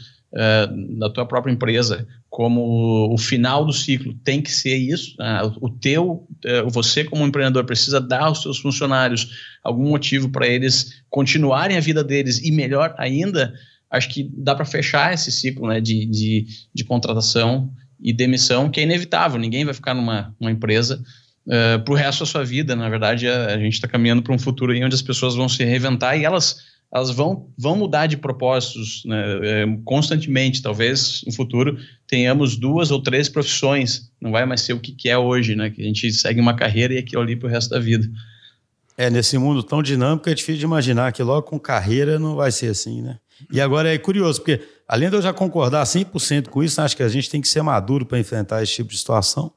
da 0.98 1.08
tua 1.08 1.24
própria 1.24 1.50
empresa 1.50 2.06
como 2.28 3.12
o 3.12 3.18
final 3.18 3.64
do 3.64 3.72
ciclo. 3.72 4.14
Tem 4.22 4.42
que 4.42 4.50
ser 4.50 4.76
isso, 4.76 5.16
uh, 5.18 5.56
o 5.60 5.70
teu, 5.70 6.26
uh, 6.44 6.70
você 6.70 7.02
como 7.02 7.26
empreendedor 7.26 7.64
precisa 7.64 8.00
dar 8.00 8.24
aos 8.24 8.42
seus 8.42 8.58
funcionários 8.58 9.30
algum 9.64 9.88
motivo 9.88 10.28
para 10.28 10.46
eles 10.46 11.02
continuarem 11.08 11.76
a 11.76 11.80
vida 11.80 12.04
deles 12.04 12.40
e 12.42 12.50
melhor 12.50 12.94
ainda, 12.98 13.52
acho 13.90 14.08
que 14.10 14.30
dá 14.36 14.54
para 14.54 14.64
fechar 14.64 15.12
esse 15.12 15.32
ciclo 15.32 15.68
né, 15.68 15.80
de, 15.80 16.06
de, 16.06 16.46
de, 16.74 16.84
contratação 16.84 17.72
e 18.00 18.12
demissão 18.12 18.70
que 18.70 18.80
é 18.80 18.82
inevitável, 18.82 19.40
ninguém 19.40 19.64
vai 19.64 19.74
ficar 19.74 19.94
numa, 19.94 20.34
empresa 20.42 21.02
uh, 21.46 21.82
para 21.82 21.92
o 21.92 21.96
resto 21.96 22.20
da 22.20 22.26
sua 22.26 22.44
vida, 22.44 22.76
na 22.76 22.88
verdade 22.88 23.26
a, 23.26 23.46
a 23.46 23.58
gente 23.58 23.74
está 23.74 23.88
caminhando 23.88 24.22
para 24.22 24.34
um 24.34 24.38
futuro 24.38 24.72
onde 24.72 24.94
as 24.94 25.02
pessoas 25.02 25.34
vão 25.34 25.48
se 25.48 25.64
reinventar 25.64 26.18
e 26.18 26.24
elas 26.24 26.77
elas 26.92 27.10
vão, 27.10 27.50
vão 27.56 27.76
mudar 27.76 28.06
de 28.06 28.16
propósitos 28.16 29.02
né, 29.04 29.22
é, 29.42 29.66
constantemente. 29.84 30.62
Talvez 30.62 31.22
no 31.26 31.32
futuro 31.32 31.78
tenhamos 32.06 32.56
duas 32.56 32.90
ou 32.90 33.02
três 33.02 33.28
profissões. 33.28 34.10
Não 34.20 34.30
vai 34.30 34.46
mais 34.46 34.62
ser 34.62 34.72
o 34.72 34.80
que, 34.80 35.08
é 35.08 35.16
hoje, 35.16 35.54
né? 35.54 35.68
Que 35.68 35.82
a 35.82 35.84
gente 35.84 36.10
segue 36.12 36.40
uma 36.40 36.56
carreira 36.56 36.94
e 36.94 36.98
aquilo 36.98 37.20
ali 37.20 37.36
para 37.36 37.46
o 37.46 37.50
resto 37.50 37.70
da 37.70 37.78
vida. 37.78 38.08
É, 38.96 39.10
nesse 39.10 39.36
mundo 39.36 39.62
tão 39.62 39.82
dinâmico 39.82 40.28
é 40.28 40.34
difícil 40.34 40.58
de 40.58 40.64
imaginar 40.64 41.12
que 41.12 41.22
logo 41.22 41.42
com 41.42 41.58
carreira 41.58 42.18
não 42.18 42.34
vai 42.34 42.50
ser 42.50 42.70
assim, 42.70 43.02
né? 43.02 43.18
E 43.52 43.60
agora 43.60 43.94
é 43.94 43.98
curioso, 43.98 44.40
porque 44.40 44.60
além 44.88 45.08
de 45.08 45.14
eu 45.14 45.22
já 45.22 45.32
concordar 45.32 45.84
100% 45.84 46.48
com 46.48 46.64
isso, 46.64 46.80
acho 46.80 46.96
que 46.96 47.04
a 47.04 47.08
gente 47.08 47.30
tem 47.30 47.40
que 47.40 47.46
ser 47.46 47.62
maduro 47.62 48.04
para 48.04 48.18
enfrentar 48.18 48.62
esse 48.62 48.72
tipo 48.72 48.90
de 48.90 48.98
situação. 48.98 49.52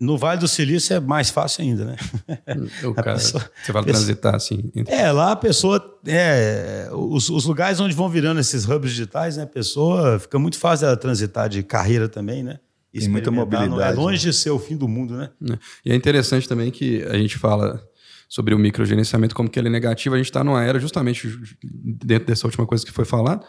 No 0.00 0.16
Vale 0.16 0.40
do 0.40 0.48
Silício 0.48 0.96
é 0.96 1.00
mais 1.00 1.28
fácil 1.28 1.62
ainda, 1.62 1.84
né? 1.84 1.96
O 2.82 2.94
cara, 2.94 3.12
pessoa, 3.12 3.50
você 3.62 3.70
vai 3.70 3.84
transitar 3.84 4.34
assim. 4.34 4.70
Entre... 4.74 4.94
É, 4.94 5.12
lá 5.12 5.32
a 5.32 5.36
pessoa. 5.36 5.98
É, 6.06 6.88
os, 6.90 7.28
os, 7.28 7.44
lugares 7.44 7.78
onde 7.80 7.94
vão 7.94 8.08
virando 8.08 8.40
esses 8.40 8.64
hubs 8.66 8.90
digitais, 8.90 9.36
né? 9.36 9.42
A 9.42 9.46
pessoa 9.46 10.18
fica 10.18 10.38
muito 10.38 10.58
fácil 10.58 10.86
ela 10.86 10.96
transitar 10.96 11.50
de 11.50 11.62
carreira 11.62 12.08
também, 12.08 12.42
né? 12.42 12.58
Tem 12.92 13.08
muita 13.08 13.30
mobilidade. 13.30 13.92
É 13.92 14.00
longe 14.00 14.26
né? 14.26 14.32
de 14.32 14.36
ser 14.36 14.50
o 14.50 14.58
fim 14.58 14.76
do 14.76 14.88
mundo, 14.88 15.16
né? 15.16 15.30
É. 15.50 15.58
E 15.84 15.92
é 15.92 15.94
interessante 15.94 16.48
também 16.48 16.70
que 16.70 17.02
a 17.04 17.16
gente 17.16 17.38
fala 17.38 17.80
sobre 18.28 18.54
o 18.54 18.58
microgerenciamento, 18.58 19.34
como 19.34 19.50
que 19.50 19.58
ele 19.58 19.68
é 19.68 19.70
negativo. 19.70 20.14
A 20.14 20.18
gente 20.18 20.30
está 20.30 20.42
numa 20.42 20.64
era, 20.64 20.80
justamente 20.80 21.28
dentro 21.62 22.26
dessa 22.26 22.46
última 22.46 22.66
coisa 22.66 22.86
que 22.86 22.92
foi 22.92 23.04
falada, 23.04 23.44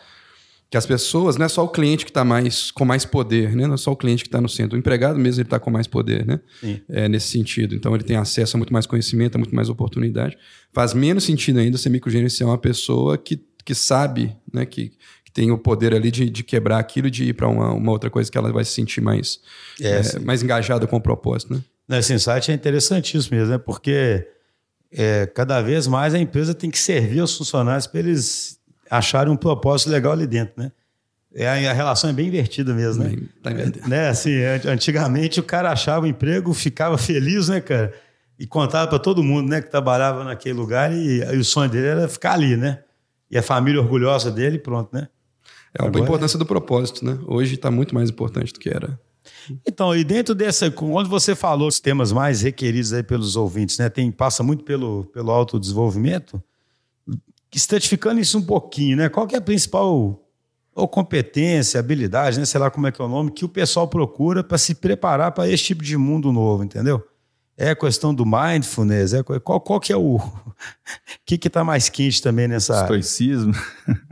que 0.72 0.78
as 0.78 0.86
pessoas, 0.86 1.36
não 1.36 1.45
é 1.45 1.49
só 1.49 1.65
o 1.65 1.67
cliente 1.67 2.05
que 2.05 2.11
está 2.11 2.24
mais 2.24 2.72
com 2.72 2.86
mais 2.86 3.03
poder, 3.03 3.53
né? 3.53 3.67
não 3.67 3.74
é 3.74 3.78
só 3.78 3.91
o 3.91 3.95
cliente 3.95 4.24
que 4.24 4.30
está 4.30 4.39
no 4.39 4.47
centro, 4.47 4.78
o 4.78 4.80
empregado 4.80 5.19
mesmo 5.19 5.41
ele 5.41 5.47
está 5.47 5.59
com 5.59 5.69
mais 5.69 5.86
poder, 5.86 6.26
né? 6.26 6.39
É, 6.88 7.09
nesse 7.09 7.28
sentido. 7.28 7.76
Então 7.76 7.93
ele 7.93 8.05
tem 8.05 8.15
acesso 8.15 8.55
a 8.55 8.57
muito 8.57 8.72
mais 8.72 8.86
conhecimento, 8.86 9.36
a 9.36 9.38
muito 9.38 9.53
mais 9.53 9.67
oportunidade. 9.67 10.38
Faz 10.72 10.93
menos 10.93 11.26
sentido 11.26 11.59
ainda 11.59 11.78
ser 11.78 11.89
microgerenciar 11.89 12.49
uma 12.49 12.57
pessoa 12.57 13.17
que, 13.17 13.43
que 13.65 13.76
sabe, 13.76 14.34
né? 14.53 14.65
que, 14.65 14.93
que 15.26 15.32
tem 15.34 15.51
o 15.51 15.57
poder 15.57 15.93
ali 15.93 16.09
de, 16.09 16.30
de 16.30 16.41
quebrar 16.41 16.80
aquilo 16.80 17.07
e 17.07 17.11
de 17.11 17.26
ir 17.26 17.34
para 17.34 17.49
uma, 17.49 17.74
uma 17.74 17.91
outra 17.91 18.09
coisa 18.09 18.32
que 18.32 18.38
ela 18.38 18.49
vai 18.49 18.63
se 18.63 18.72
sentir 18.72 19.01
mais, 19.01 19.41
é, 19.82 19.99
é, 19.99 20.19
mais 20.19 20.41
engajada 20.41 20.88
com 20.88 20.95
o 20.95 21.01
propósito. 21.01 21.61
Né? 21.86 21.99
Esse 21.99 22.13
insight 22.13 22.49
é 22.49 22.53
interessantíssimo 22.53 23.36
mesmo, 23.36 23.51
né? 23.51 23.57
porque 23.57 24.26
é, 24.89 25.26
cada 25.26 25.61
vez 25.61 25.86
mais 25.86 26.13
a 26.13 26.19
empresa 26.19 26.53
tem 26.53 26.72
que 26.72 26.80
servir 26.80 27.19
aos 27.19 27.36
funcionários 27.36 27.88
para 27.88 27.99
eles 27.99 28.61
acharem 28.91 29.31
um 29.31 29.37
propósito 29.37 29.89
legal 29.89 30.11
ali 30.11 30.27
dentro, 30.27 30.61
né? 30.61 30.71
É, 31.33 31.47
a 31.47 31.71
relação 31.71 32.09
é 32.09 32.13
bem 32.13 32.27
invertida 32.27 32.73
mesmo, 32.73 33.05
né? 33.05 33.15
Tá 33.41 33.51
né? 33.87 34.09
Assim, 34.09 34.35
antigamente 34.67 35.39
o 35.39 35.43
cara 35.43 35.71
achava 35.71 36.05
o 36.05 36.07
emprego, 36.07 36.53
ficava 36.53 36.97
feliz, 36.99 37.47
né, 37.47 37.61
cara? 37.61 37.93
E 38.37 38.45
contava 38.45 38.89
para 38.89 38.99
todo 38.99 39.23
mundo, 39.23 39.47
né, 39.47 39.61
que 39.61 39.69
trabalhava 39.69 40.25
naquele 40.25 40.55
lugar 40.55 40.91
e, 40.91 41.21
e, 41.21 41.37
o 41.37 41.45
sonho 41.45 41.69
dele 41.69 41.87
era 41.87 42.07
ficar 42.09 42.33
ali, 42.33 42.57
né? 42.57 42.79
E 43.29 43.37
a 43.37 43.43
família 43.43 43.79
orgulhosa 43.79 44.29
dele, 44.29 44.59
pronto, 44.59 44.89
né? 44.93 45.07
É 45.73 45.81
a 45.81 45.87
Agora, 45.87 46.03
importância 46.03 46.37
do 46.37 46.45
propósito, 46.45 47.05
né? 47.05 47.17
Hoje 47.27 47.55
está 47.55 47.71
muito 47.71 47.95
mais 47.95 48.09
importante 48.09 48.51
do 48.51 48.59
que 48.59 48.69
era. 48.69 48.99
Então, 49.65 49.95
e 49.95 50.03
dentro 50.03 50.35
dessa, 50.35 50.73
onde 50.81 51.07
você 51.07 51.33
falou 51.33 51.69
os 51.69 51.79
temas 51.79 52.11
mais 52.11 52.41
requeridos 52.41 52.91
aí 52.91 53.03
pelos 53.03 53.37
ouvintes, 53.37 53.77
né? 53.77 53.87
Tem, 53.87 54.11
passa 54.11 54.43
muito 54.43 54.65
pelo, 54.65 55.05
pelo 55.13 55.31
autodesenvolvimento 55.31 56.43
estratificando 57.58 58.20
isso 58.20 58.38
um 58.38 58.41
pouquinho, 58.41 58.97
né? 58.97 59.10
Qual 59.10 59.28
que 59.28 59.36
é 59.36 59.38
a 59.38 59.41
principal 59.41 60.22
ou 60.74 60.88
competência, 60.88 61.80
habilidade, 61.80 62.39
né? 62.39 62.45
sei 62.45 62.60
lá 62.60 62.72
como 62.72 62.88
é 62.88 62.91
que 62.91 63.02
é 63.02 63.06
o 63.06 63.08
nome, 63.08 63.32
que 63.32 63.43
o 63.43 63.49
pessoal 63.49 63.88
procura 63.88 64.43
para 64.43 64.58
se 64.58 64.76
preparar 64.76 65.32
para 65.34 65.49
esse 65.49 65.64
tipo 65.64 65.84
de 65.84 65.97
mundo 65.97 66.32
novo, 66.32 66.64
entendeu? 66.64 67.06
É 67.58 67.72
a 67.72 67.76
questão 67.76 68.14
do 68.14 68.26
mindfulness, 68.26 69.14
é 69.14 69.22
qual, 69.22 69.60
qual 69.60 69.80
que 69.80 69.91
é 69.91 69.97
o 69.97 70.20
que 71.26 71.38
que 71.38 71.47
está 71.47 71.64
mais 71.64 71.89
quente 71.89 72.22
também 72.22 72.47
nessa 72.47 72.82
estoicismo 72.82 73.54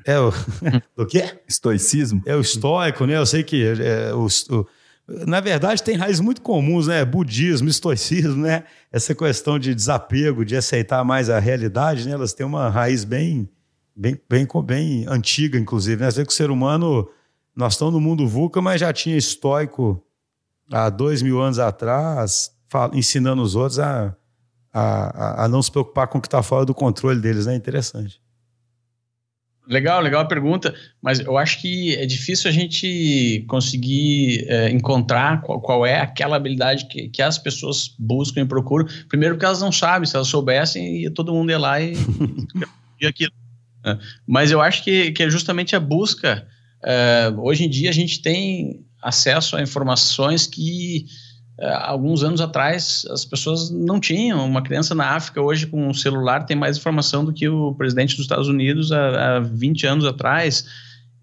é 0.06 0.20
o 0.20 0.32
do 0.96 1.08
quê? 1.08 1.40
Estoicismo 1.48 2.22
é 2.26 2.36
o 2.36 2.42
estoico, 2.42 3.06
né? 3.06 3.16
Eu 3.16 3.26
sei 3.26 3.44
que 3.44 3.64
é, 3.64 4.14
o, 4.14 4.26
o 4.26 4.68
na 5.26 5.39
verdade, 5.39 5.82
tem 5.82 5.95
raízes 5.95 6.20
muito 6.20 6.41
comuns, 6.41 6.88
né? 6.88 7.03
Budismo, 7.03 7.68
estoicismo, 7.68 8.43
né? 8.43 8.64
Essa 8.91 9.16
questão 9.16 9.57
de 9.57 9.74
desapego, 9.74 10.45
de 10.45 10.55
aceitar 10.55 11.03
mais 11.03 11.30
a 11.30 11.39
realidade, 11.39 12.07
né? 12.07 12.14
Elas 12.14 12.34
têm 12.34 12.45
uma 12.45 12.70
raiz 12.70 13.03
bem, 13.03 13.49
bem, 13.95 14.20
bem, 14.30 14.47
bem 14.64 15.05
antiga, 15.07 15.57
inclusive. 15.57 16.01
Né? 16.01 16.12
Você 16.12 16.26
que 16.26 16.32
o 16.32 16.36
ser 16.36 16.51
humano, 16.51 17.10
nós 17.55 17.74
estamos 17.74 17.93
no 17.93 17.99
mundo 17.99 18.28
VUCA, 18.28 18.62
mas 18.62 18.80
já 18.80 18.93
tinha 18.93 19.18
estoico 19.18 20.03
há 20.72 20.89
dois 20.89 21.22
mil 21.22 21.41
anos 21.41 21.60
atrás, 21.60 22.51
ensinando 22.93 23.41
os 23.41 23.55
outros 23.55 23.80
a, 23.80 24.16
a, 24.72 25.45
a 25.45 25.47
não 25.47 25.62
se 25.62 25.72
preocupar 25.72 26.07
com 26.07 26.20
o 26.20 26.22
que 26.22 26.28
está 26.28 26.43
fora 26.43 26.66
do 26.66 26.74
controle 26.74 27.20
deles, 27.20 27.45
né? 27.45 27.55
Interessante. 27.55 28.22
Legal, 29.70 30.01
legal 30.01 30.22
a 30.22 30.26
pergunta, 30.26 30.74
mas 30.99 31.20
eu 31.20 31.38
acho 31.38 31.61
que 31.61 31.95
é 31.95 32.03
difícil 32.03 32.49
a 32.49 32.51
gente 32.53 33.45
conseguir 33.47 34.43
é, 34.47 34.72
encontrar 34.72 35.41
qual, 35.41 35.61
qual, 35.61 35.86
é 35.86 35.99
aquela 35.99 36.38
habilidade 36.38 36.88
que, 36.88 37.07
que, 37.07 37.22
as 37.22 37.38
pessoas 37.38 37.93
buscam 37.99 38.41
e 38.41 38.45
procuram. 38.45 38.88
Primeiro 39.07 39.36
porque 39.36 39.45
elas 39.45 39.61
não 39.61 39.72
sabem, 39.72 40.07
se 40.07 40.15
elas 40.15 40.28
soubessem, 40.28 41.03
ia 41.03 41.11
todo 41.11 41.32
mundo 41.32 41.51
ir 41.51 41.57
lá 41.57 41.80
e, 41.80 41.93
e 42.99 43.05
aquilo. 43.05 43.32
É. 43.86 43.95
Mas 44.26 44.49
eu 44.49 44.59
acho 44.59 44.84
que, 44.84 45.11
que 45.11 45.22
é 45.22 45.30
justamente 45.30 45.76
a 45.76 45.80
busca. 45.80 46.47
É, 46.84 47.32
hoje 47.38 47.65
em 47.65 47.70
dia 47.70 47.91
a 47.91 47.93
gente 47.93 48.24
tem 48.24 48.84
acesso 49.03 49.55
a 49.55 49.61
informações 49.61 50.47
que 50.47 51.05
alguns 51.62 52.24
anos 52.24 52.41
atrás 52.41 53.05
as 53.10 53.26
pessoas 53.26 53.70
não 53.70 53.99
tinham. 53.99 54.45
Uma 54.45 54.62
criança 54.62 54.95
na 54.95 55.16
África 55.16 55.41
hoje 55.41 55.68
com 55.68 55.89
um 55.89 55.93
celular 55.93 56.45
tem 56.45 56.55
mais 56.55 56.78
informação 56.78 57.26
do 57.26 57.34
que 57.34 57.47
o 57.47 57.74
presidente 57.76 58.16
dos 58.16 58.26
Estados 58.26 58.47
Unidos 58.47 58.91
há, 58.91 59.38
há 59.38 59.39
20 59.39 59.88
anos 59.88 60.05
atrás. 60.05 60.66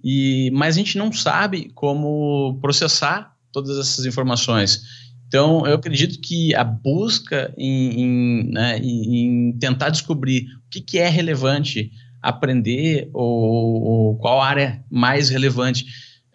E, 0.05 0.51
mas 0.53 0.77
a 0.77 0.79
gente 0.79 0.99
não 0.99 1.13
sabe 1.13 1.71
como 1.75 2.59
processar 2.61 3.35
todas 3.51 3.79
essas 3.79 4.05
informações. 4.05 4.83
Então, 5.27 5.67
eu 5.67 5.75
acredito 5.75 6.21
que 6.21 6.55
a 6.55 6.63
busca 6.63 7.53
em, 7.59 8.03
em, 8.03 8.51
né, 8.53 8.79
em 8.79 9.57
tentar 9.59 9.89
descobrir 9.89 10.47
o 10.67 10.71
que, 10.71 10.81
que, 10.81 10.99
é 10.99 11.09
relevante 11.09 11.91
aprender 12.23 13.11
ou, 13.13 13.83
ou 13.83 14.19
qual 14.19 14.41
área 14.41 14.85
mais 14.91 15.29
relevante 15.29 15.87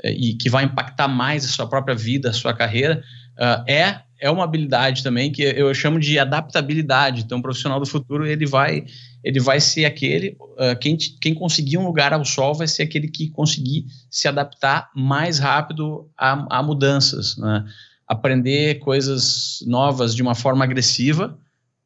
é, 0.04 0.12
e 0.12 0.34
que 0.34 0.50
vai 0.50 0.66
impactar 0.66 1.08
mais 1.08 1.46
a 1.46 1.48
sua 1.48 1.68
própria 1.68 1.96
vida, 1.96 2.30
a 2.30 2.34
sua 2.34 2.54
carreira, 2.54 3.02
uh, 3.40 3.64
é 3.70 4.02
é 4.22 4.30
uma 4.30 4.44
habilidade 4.44 5.02
também 5.02 5.32
que 5.32 5.42
eu 5.42 5.74
chamo 5.74 6.00
de 6.00 6.20
adaptabilidade. 6.20 7.24
Então, 7.24 7.40
o 7.40 7.42
profissional 7.42 7.80
do 7.80 7.88
futuro 7.88 8.26
ele 8.26 8.46
vai 8.46 8.86
ele 9.24 9.40
vai 9.40 9.60
ser 9.60 9.86
aquele 9.86 10.38
uh, 10.40 10.78
quem, 10.80 10.96
quem 11.20 11.34
conseguir 11.34 11.78
um 11.78 11.86
lugar 11.86 12.14
ao 12.14 12.24
sol 12.24 12.54
vai 12.54 12.68
ser 12.68 12.84
aquele 12.84 13.08
que 13.08 13.30
conseguir 13.30 13.86
se 14.10 14.28
adaptar 14.28 14.90
mais 14.96 15.40
rápido 15.40 16.08
a, 16.18 16.60
a 16.60 16.64
mudanças, 16.64 17.36
né? 17.38 17.66
aprender 18.08 18.80
coisas 18.80 19.64
novas 19.66 20.16
de 20.16 20.22
uma 20.22 20.36
forma 20.36 20.64
agressiva 20.64 21.38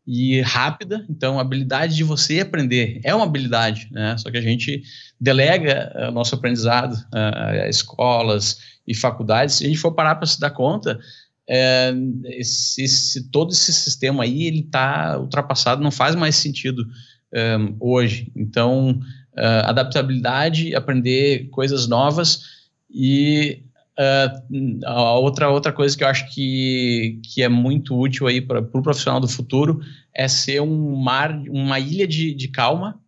e 0.07 0.41
rápida. 0.41 1.05
Então, 1.09 1.37
a 1.37 1.41
habilidade 1.41 1.95
de 1.95 2.03
você 2.03 2.39
aprender 2.39 2.99
é 3.03 3.13
uma 3.13 3.25
habilidade, 3.25 3.87
né? 3.91 4.17
Só 4.17 4.29
que 4.29 4.37
a 4.37 4.41
gente 4.41 4.81
delega 5.19 5.91
o 6.09 6.11
nosso 6.11 6.35
aprendizado 6.35 6.93
uh, 6.93 7.63
a 7.63 7.69
escolas 7.69 8.57
e 8.87 8.95
faculdades. 8.95 9.55
Se 9.55 9.65
a 9.65 9.67
gente 9.67 9.79
for 9.79 9.93
parar 9.93 10.15
para 10.15 10.27
se 10.27 10.39
dar 10.39 10.51
conta, 10.51 10.99
é, 11.47 11.93
esse, 12.25 12.83
esse, 12.83 13.29
todo 13.29 13.51
esse 13.51 13.71
sistema 13.71 14.23
aí 14.23 14.43
ele 14.43 14.61
está 14.61 15.17
ultrapassado, 15.19 15.83
não 15.83 15.91
faz 15.91 16.15
mais 16.15 16.35
sentido 16.35 16.85
é, 17.33 17.57
hoje. 17.79 18.31
Então, 18.35 18.99
é, 19.35 19.61
adaptabilidade, 19.65 20.75
aprender 20.75 21.49
coisas 21.49 21.87
novas 21.87 22.41
e 22.89 23.63
é, 23.97 24.31
a 24.85 25.13
outra, 25.13 25.49
outra 25.49 25.71
coisa 25.71 25.95
que 25.97 26.03
eu 26.03 26.07
acho 26.07 26.33
que, 26.33 27.19
que 27.23 27.41
é 27.41 27.49
muito 27.49 27.97
útil 27.97 28.27
aí 28.27 28.41
para 28.41 28.59
o 28.59 28.81
profissional 28.81 29.19
do 29.19 29.27
futuro 29.27 29.79
é 30.13 30.27
ser 30.27 30.61
um 30.61 30.95
mar, 30.95 31.31
uma 31.49 31.79
ilha 31.79 32.07
de, 32.07 32.33
de 32.33 32.47
calma 32.47 32.99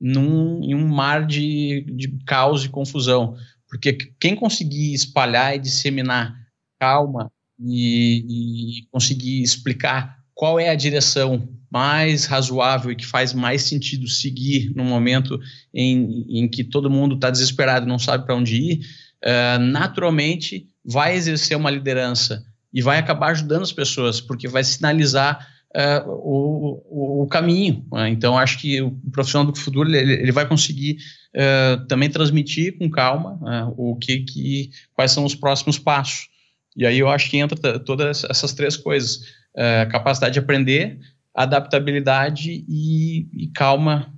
num, 0.00 0.62
em 0.62 0.74
um 0.74 0.88
mar 0.88 1.26
de, 1.26 1.86
de 1.94 2.08
caos 2.26 2.64
e 2.64 2.68
confusão. 2.68 3.36
Porque 3.68 3.92
quem 4.20 4.34
conseguir 4.34 4.92
espalhar 4.92 5.54
e 5.54 5.58
disseminar 5.58 6.36
calma 6.78 7.30
e, 7.58 8.80
e 8.80 8.86
conseguir 8.90 9.42
explicar 9.42 10.18
qual 10.34 10.58
é 10.58 10.68
a 10.68 10.74
direção 10.74 11.48
mais 11.70 12.26
razoável 12.26 12.90
e 12.90 12.96
que 12.96 13.06
faz 13.06 13.32
mais 13.32 13.62
sentido 13.62 14.06
seguir 14.06 14.72
no 14.74 14.84
momento 14.84 15.40
em, 15.72 16.26
em 16.28 16.48
que 16.48 16.62
todo 16.62 16.90
mundo 16.90 17.14
está 17.14 17.30
desesperado 17.30 17.86
e 17.86 17.88
não 17.88 17.98
sabe 17.98 18.26
para 18.26 18.34
onde 18.34 18.56
ir, 18.56 18.80
uh, 19.24 19.58
naturalmente 19.58 20.66
vai 20.84 21.14
exercer 21.14 21.56
uma 21.56 21.70
liderança 21.70 22.44
e 22.74 22.82
vai 22.82 22.98
acabar 22.98 23.30
ajudando 23.30 23.62
as 23.62 23.72
pessoas, 23.72 24.20
porque 24.20 24.48
vai 24.48 24.64
sinalizar 24.64 25.46
uh, 25.74 26.10
o, 26.10 26.82
o, 26.90 27.22
o, 27.22 27.26
caminho. 27.26 27.86
Né? 27.92 28.10
Então, 28.10 28.36
acho 28.36 28.58
que 28.60 28.82
o 28.82 28.90
profissional 29.10 29.50
do 29.50 29.58
futuro 29.58 29.88
ele, 29.88 30.12
ele 30.12 30.32
vai 30.32 30.46
conseguir 30.46 30.98
uh, 31.34 31.86
também 31.86 32.10
transmitir 32.10 32.76
com 32.78 32.90
calma 32.90 33.38
o 33.76 33.96
que, 33.96 34.20
que, 34.20 34.70
quais 34.94 35.12
são 35.12 35.24
os 35.24 35.34
próximos 35.34 35.78
passos. 35.78 36.28
E 36.76 36.86
aí 36.86 36.98
eu 36.98 37.08
acho 37.08 37.30
que 37.30 37.36
entra 37.36 37.78
todas 37.78 38.24
essas 38.24 38.52
três 38.52 38.76
coisas: 38.76 39.20
é, 39.56 39.86
capacidade 39.86 40.34
de 40.34 40.38
aprender, 40.38 40.98
adaptabilidade 41.34 42.64
e, 42.68 43.28
e 43.32 43.48
calma 43.54 44.12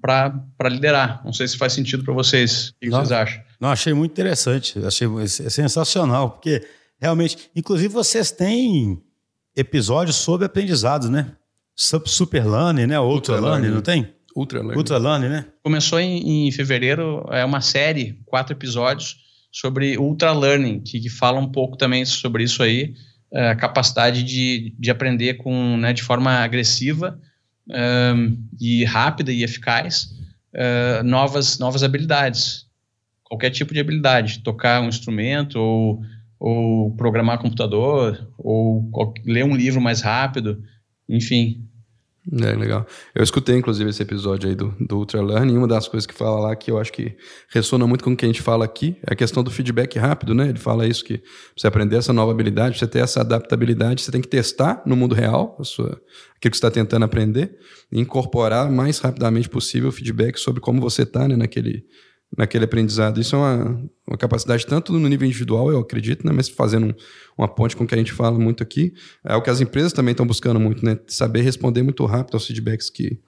para 0.00 0.68
liderar. 0.68 1.22
Não 1.24 1.32
sei 1.32 1.46
se 1.48 1.56
faz 1.56 1.72
sentido 1.72 2.04
para 2.04 2.14
vocês. 2.14 2.70
O 2.70 2.74
que 2.80 2.88
não, 2.88 2.98
vocês 2.98 3.12
acham? 3.12 3.42
Não, 3.60 3.70
achei 3.70 3.92
muito 3.92 4.12
interessante. 4.12 4.78
Achei 4.84 5.06
é 5.06 5.50
sensacional, 5.50 6.30
porque 6.30 6.66
realmente, 7.00 7.50
inclusive 7.54 7.92
vocês 7.92 8.30
têm 8.30 9.02
episódios 9.56 10.16
sobre 10.16 10.46
aprendizado, 10.46 11.10
né? 11.10 11.32
Super 11.74 12.44
Learning, 12.44 12.86
né? 12.86 12.98
Ultra, 12.98 13.34
Ultra 13.34 13.50
Learning, 13.50 13.68
não 13.68 13.80
tem? 13.80 14.12
Ultra 14.34 14.60
Learning. 14.60 14.78
Ultra 14.78 14.98
Learning, 14.98 15.28
né? 15.28 15.46
Começou 15.62 15.98
em, 16.00 16.48
em 16.48 16.52
fevereiro, 16.52 17.24
é 17.30 17.44
uma 17.44 17.60
série, 17.60 18.20
quatro 18.26 18.52
episódios 18.52 19.27
sobre 19.50 19.96
ultra 19.98 20.32
learning, 20.32 20.80
que, 20.80 21.00
que 21.00 21.08
fala 21.08 21.40
um 21.40 21.50
pouco 21.50 21.76
também 21.76 22.04
sobre 22.04 22.44
isso 22.44 22.62
aí, 22.62 22.94
é, 23.32 23.50
a 23.50 23.56
capacidade 23.56 24.22
de, 24.22 24.74
de 24.78 24.90
aprender 24.90 25.34
com, 25.34 25.76
né, 25.76 25.92
de 25.92 26.02
forma 26.02 26.30
agressiva 26.30 27.18
um, 27.68 28.38
e 28.60 28.84
rápida 28.84 29.32
e 29.32 29.42
eficaz 29.42 30.14
uh, 30.54 31.02
novas, 31.04 31.58
novas 31.58 31.82
habilidades. 31.82 32.66
Qualquer 33.24 33.50
tipo 33.50 33.74
de 33.74 33.80
habilidade, 33.80 34.40
tocar 34.40 34.80
um 34.80 34.88
instrumento 34.88 35.56
ou, 35.56 36.02
ou 36.40 36.96
programar 36.96 37.38
computador 37.38 38.32
ou 38.38 38.90
ler 39.26 39.44
um 39.44 39.54
livro 39.54 39.80
mais 39.80 40.00
rápido, 40.00 40.62
enfim. 41.06 41.67
É, 42.30 42.52
legal. 42.52 42.86
Eu 43.14 43.22
escutei, 43.24 43.56
inclusive, 43.56 43.88
esse 43.88 44.02
episódio 44.02 44.50
aí 44.50 44.54
do, 44.54 44.74
do 44.78 44.98
Ultra 44.98 45.22
Learning, 45.22 45.56
uma 45.56 45.66
das 45.66 45.88
coisas 45.88 46.06
que 46.06 46.12
fala 46.12 46.38
lá 46.40 46.56
que 46.56 46.70
eu 46.70 46.78
acho 46.78 46.92
que 46.92 47.16
ressona 47.48 47.86
muito 47.86 48.04
com 48.04 48.12
o 48.12 48.16
que 48.16 48.26
a 48.26 48.28
gente 48.28 48.42
fala 48.42 48.66
aqui 48.66 48.98
é 49.06 49.14
a 49.14 49.16
questão 49.16 49.42
do 49.42 49.50
feedback 49.50 49.98
rápido, 49.98 50.34
né? 50.34 50.50
Ele 50.50 50.58
fala 50.58 50.86
isso, 50.86 51.02
que 51.04 51.22
você 51.56 51.66
aprender 51.66 51.96
essa 51.96 52.12
nova 52.12 52.30
habilidade, 52.32 52.78
você 52.78 52.86
ter 52.86 52.98
essa 52.98 53.22
adaptabilidade, 53.22 54.02
você 54.02 54.12
tem 54.12 54.20
que 54.20 54.28
testar 54.28 54.82
no 54.84 54.94
mundo 54.94 55.14
real 55.14 55.56
a 55.58 55.64
sua, 55.64 55.86
aquilo 55.86 56.02
que 56.38 56.48
você 56.48 56.66
está 56.66 56.70
tentando 56.70 57.04
aprender 57.04 57.56
e 57.90 57.98
incorporar 57.98 58.70
mais 58.70 58.98
rapidamente 58.98 59.48
possível 59.48 59.88
o 59.88 59.92
feedback 59.92 60.38
sobre 60.38 60.60
como 60.60 60.82
você 60.82 61.04
está 61.04 61.26
né, 61.26 61.34
naquele, 61.34 61.86
naquele 62.36 62.64
aprendizado. 62.64 63.20
Isso 63.20 63.34
é 63.36 63.38
uma, 63.38 63.90
uma 64.06 64.16
capacidade 64.16 64.66
tanto 64.66 64.92
no 64.92 65.08
nível 65.08 65.26
individual, 65.26 65.70
eu 65.70 65.78
acredito, 65.78 66.26
né, 66.26 66.32
mas 66.32 66.48
fazendo 66.48 66.86
um, 66.86 66.94
uma 67.36 67.48
ponte 67.48 67.76
com 67.76 67.84
o 67.84 67.86
que 67.86 67.94
a 67.94 67.98
gente 67.98 68.12
fala 68.12 68.38
muito 68.38 68.62
aqui, 68.62 68.92
é 69.24 69.34
o 69.34 69.42
que 69.42 69.50
as 69.50 69.60
empresas 69.60 69.92
também 69.92 70.12
estão 70.12 70.26
buscando 70.26 70.60
muito, 70.60 70.84
né, 70.84 70.98
saber 71.06 71.42
responder 71.42 71.82
muito 71.82 72.04
rápido 72.04 72.34
aos 72.34 72.46
feedbacks 72.46 72.90
que, 72.90 73.18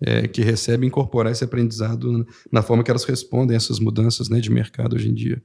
é, 0.00 0.28
que 0.28 0.42
recebem, 0.42 0.88
incorporar 0.88 1.32
esse 1.32 1.44
aprendizado 1.44 2.26
na 2.50 2.62
forma 2.62 2.84
que 2.84 2.90
elas 2.90 3.04
respondem 3.04 3.54
a 3.54 3.58
essas 3.58 3.78
mudanças 3.78 4.28
né, 4.28 4.40
de 4.40 4.50
mercado 4.50 4.96
hoje 4.96 5.08
em 5.08 5.14
dia. 5.14 5.42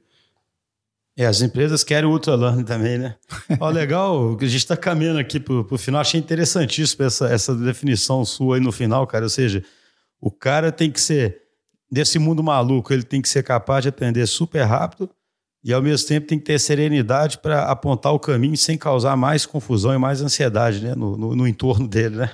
É, 1.18 1.26
as 1.26 1.42
empresas 1.42 1.82
querem 1.82 2.10
o 2.10 2.12
Ultra 2.12 2.36
Learning 2.36 2.66
também, 2.66 2.98
né? 2.98 3.16
Ó, 3.62 3.70
legal, 3.70 4.36
a 4.38 4.46
gente 4.46 4.58
está 4.58 4.76
caminhando 4.76 5.18
aqui 5.18 5.40
para 5.40 5.54
o 5.54 5.78
final. 5.78 6.02
Achei 6.02 6.20
interessantíssimo 6.20 7.06
essa, 7.06 7.28
essa 7.28 7.56
definição 7.56 8.26
sua 8.26 8.58
aí 8.58 8.62
no 8.62 8.70
final, 8.70 9.08
cara. 9.08 9.24
Ou 9.24 9.30
seja, 9.30 9.64
o 10.20 10.30
cara 10.30 10.74
tem 10.74 10.92
que 10.92 11.00
ser 11.00 11.45
desse 11.92 12.20
mundo 12.20 12.44
maluco, 12.44 12.94
ele 12.94 13.04
tem 13.04 13.22
que 13.22 13.30
ser 13.30 13.44
capaz 13.44 13.84
de 13.84 13.90
aprender 13.90 14.26
super 14.28 14.64
rápido 14.64 15.10
e, 15.64 15.74
ao 15.74 15.82
mesmo 15.82 16.08
tempo, 16.08 16.28
tem 16.28 16.38
que 16.38 16.46
ter 16.46 16.60
serenidade 16.60 17.40
para 17.40 17.64
apontar 17.64 18.14
o 18.14 18.20
caminho 18.20 18.56
sem 18.56 18.78
causar 18.78 19.18
mais 19.18 19.48
confusão 19.48 19.94
e 19.94 19.98
mais 19.98 20.22
ansiedade 20.22 20.84
né, 20.84 20.94
no, 20.94 21.18
no, 21.18 21.36
no, 21.36 21.48
entorno 21.48 21.88
dele, 21.88 22.18
né? 22.18 22.32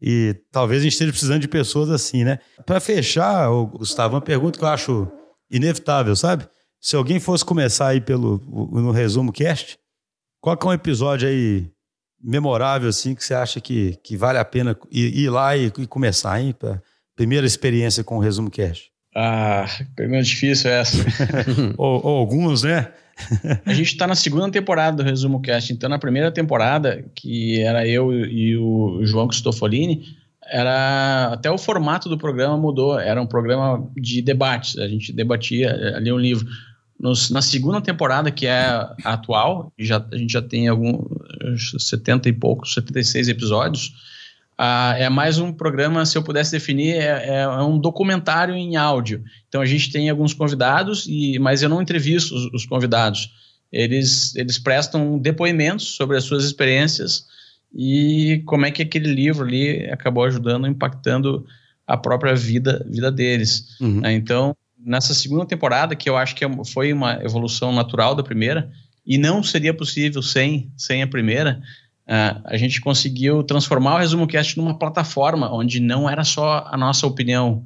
E 0.00 0.34
talvez 0.50 0.80
a 0.80 0.82
gente 0.82 0.94
esteja 0.94 1.12
precisando 1.12 1.40
de 1.40 1.46
pessoas 1.46 1.90
assim, 1.90 2.24
né? 2.24 2.40
Para 2.66 2.80
fechar, 2.80 3.48
Gustavo, 3.66 4.16
uma 4.16 4.20
pergunta 4.20 4.58
que 4.58 4.64
eu 4.64 4.68
acho 4.68 5.06
inevitável, 5.48 6.16
sabe? 6.16 6.48
Se 6.80 6.96
alguém 6.96 7.20
fosse 7.20 7.44
começar 7.44 7.86
aí 7.86 8.00
pelo 8.00 8.40
no 8.72 8.90
resumo 8.90 9.30
cast, 9.32 9.78
qual 10.40 10.56
que 10.56 10.66
é 10.66 10.70
um 10.70 10.72
episódio 10.72 11.28
aí 11.28 11.70
memorável 12.20 12.88
assim 12.88 13.14
que 13.14 13.24
você 13.24 13.32
acha 13.32 13.60
que, 13.60 13.94
que 14.02 14.16
vale 14.16 14.38
a 14.38 14.44
pena 14.44 14.76
ir, 14.90 15.18
ir 15.18 15.30
lá 15.30 15.56
e, 15.56 15.66
e 15.66 15.86
começar, 15.86 16.40
hein? 16.40 16.52
Pra 16.52 16.82
primeira 17.14 17.46
experiência 17.46 18.02
com 18.02 18.16
o 18.16 18.20
resumo 18.20 18.50
cast. 18.50 18.91
Ah, 19.14 19.66
pergunta 19.94 20.22
difícil 20.22 20.70
essa. 20.70 20.96
ou, 21.76 22.04
ou, 22.04 22.16
alguns, 22.18 22.62
né? 22.62 22.88
a 23.64 23.74
gente 23.74 23.88
está 23.88 24.06
na 24.06 24.14
segunda 24.14 24.50
temporada 24.50 24.96
do 24.96 25.02
Resumo 25.02 25.40
Cast. 25.40 25.72
Então, 25.72 25.88
na 25.88 25.98
primeira 25.98 26.30
temporada, 26.32 27.04
que 27.14 27.60
era 27.60 27.86
eu 27.86 28.12
e 28.12 28.56
o 28.56 29.04
João 29.04 29.28
Cristofolini, 29.28 30.16
era 30.44 31.30
até 31.32 31.50
o 31.50 31.58
formato 31.58 32.08
do 32.08 32.18
programa 32.18 32.56
mudou. 32.56 32.98
Era 32.98 33.20
um 33.20 33.26
programa 33.26 33.86
de 33.96 34.22
debates. 34.22 34.78
A 34.78 34.88
gente 34.88 35.12
debatia 35.12 35.94
ali 35.96 36.10
um 36.10 36.18
livro. 36.18 36.46
Nos, 36.98 37.30
na 37.30 37.42
segunda 37.42 37.80
temporada, 37.80 38.30
que 38.30 38.46
é 38.46 38.54
a 38.54 38.94
atual, 39.04 39.72
já, 39.78 40.04
a 40.10 40.16
gente 40.16 40.32
já 40.32 40.42
tem 40.42 40.68
alguns 40.68 41.74
70 41.78 42.28
e 42.28 42.32
poucos, 42.32 42.74
76 42.74 43.28
episódios 43.28 43.92
ah, 44.64 44.94
é 44.96 45.08
mais 45.08 45.40
um 45.40 45.52
programa, 45.52 46.06
se 46.06 46.16
eu 46.16 46.22
pudesse 46.22 46.52
definir, 46.52 46.94
é, 46.94 47.06
é, 47.06 47.40
é, 47.40 47.62
um 47.62 47.80
documentário 47.80 48.54
em 48.54 48.76
áudio. 48.76 49.24
Então 49.48 49.60
a 49.60 49.66
gente 49.66 49.90
tem 49.90 50.08
alguns 50.08 50.32
convidados, 50.32 51.04
e, 51.08 51.36
mas 51.40 51.64
eu 51.64 51.68
não 51.68 51.82
entrevisto 51.82 52.32
os, 52.32 52.44
os 52.52 52.64
convidados. 52.64 53.34
Eles, 53.72 54.36
eles 54.36 54.60
prestam 54.60 55.18
depoimentos 55.18 55.96
sobre 55.96 56.16
as 56.16 56.22
suas 56.22 56.44
experiências 56.44 57.26
e 57.74 58.40
como 58.46 58.64
é 58.64 58.70
que 58.70 58.82
aquele 58.82 59.12
livro 59.12 59.44
ali 59.44 59.90
acabou 59.90 60.22
ajudando, 60.22 60.68
impactando 60.68 61.44
a 61.84 61.96
própria 61.96 62.36
vida, 62.36 62.86
vida 62.88 63.10
deles. 63.10 63.76
Uhum. 63.80 64.00
Né? 64.00 64.12
Então, 64.12 64.56
nessa 64.78 65.12
segunda 65.12 65.44
temporada, 65.44 65.96
que 65.96 66.08
eu 66.08 66.16
acho 66.16 66.36
que 66.36 66.44
é 66.44 66.64
foi 66.66 66.92
uma 66.92 67.14
evolução 67.14 67.72
natural 67.72 68.14
da 68.14 68.22
primeira, 68.22 68.70
e 69.04 69.18
não 69.18 69.42
seria 69.42 69.74
possível 69.74 70.22
sem, 70.22 70.70
sem 70.76 71.02
a 71.02 71.06
primeira, 71.08 71.60
Uh, 72.06 72.42
a 72.44 72.56
gente 72.56 72.80
conseguiu 72.80 73.44
transformar 73.44 73.94
o 73.94 73.98
Resumo 73.98 74.26
Cast 74.26 74.58
numa 74.58 74.76
plataforma 74.76 75.52
onde 75.54 75.78
não 75.78 76.10
era 76.10 76.24
só 76.24 76.66
a 76.68 76.76
nossa 76.76 77.06
opinião. 77.06 77.64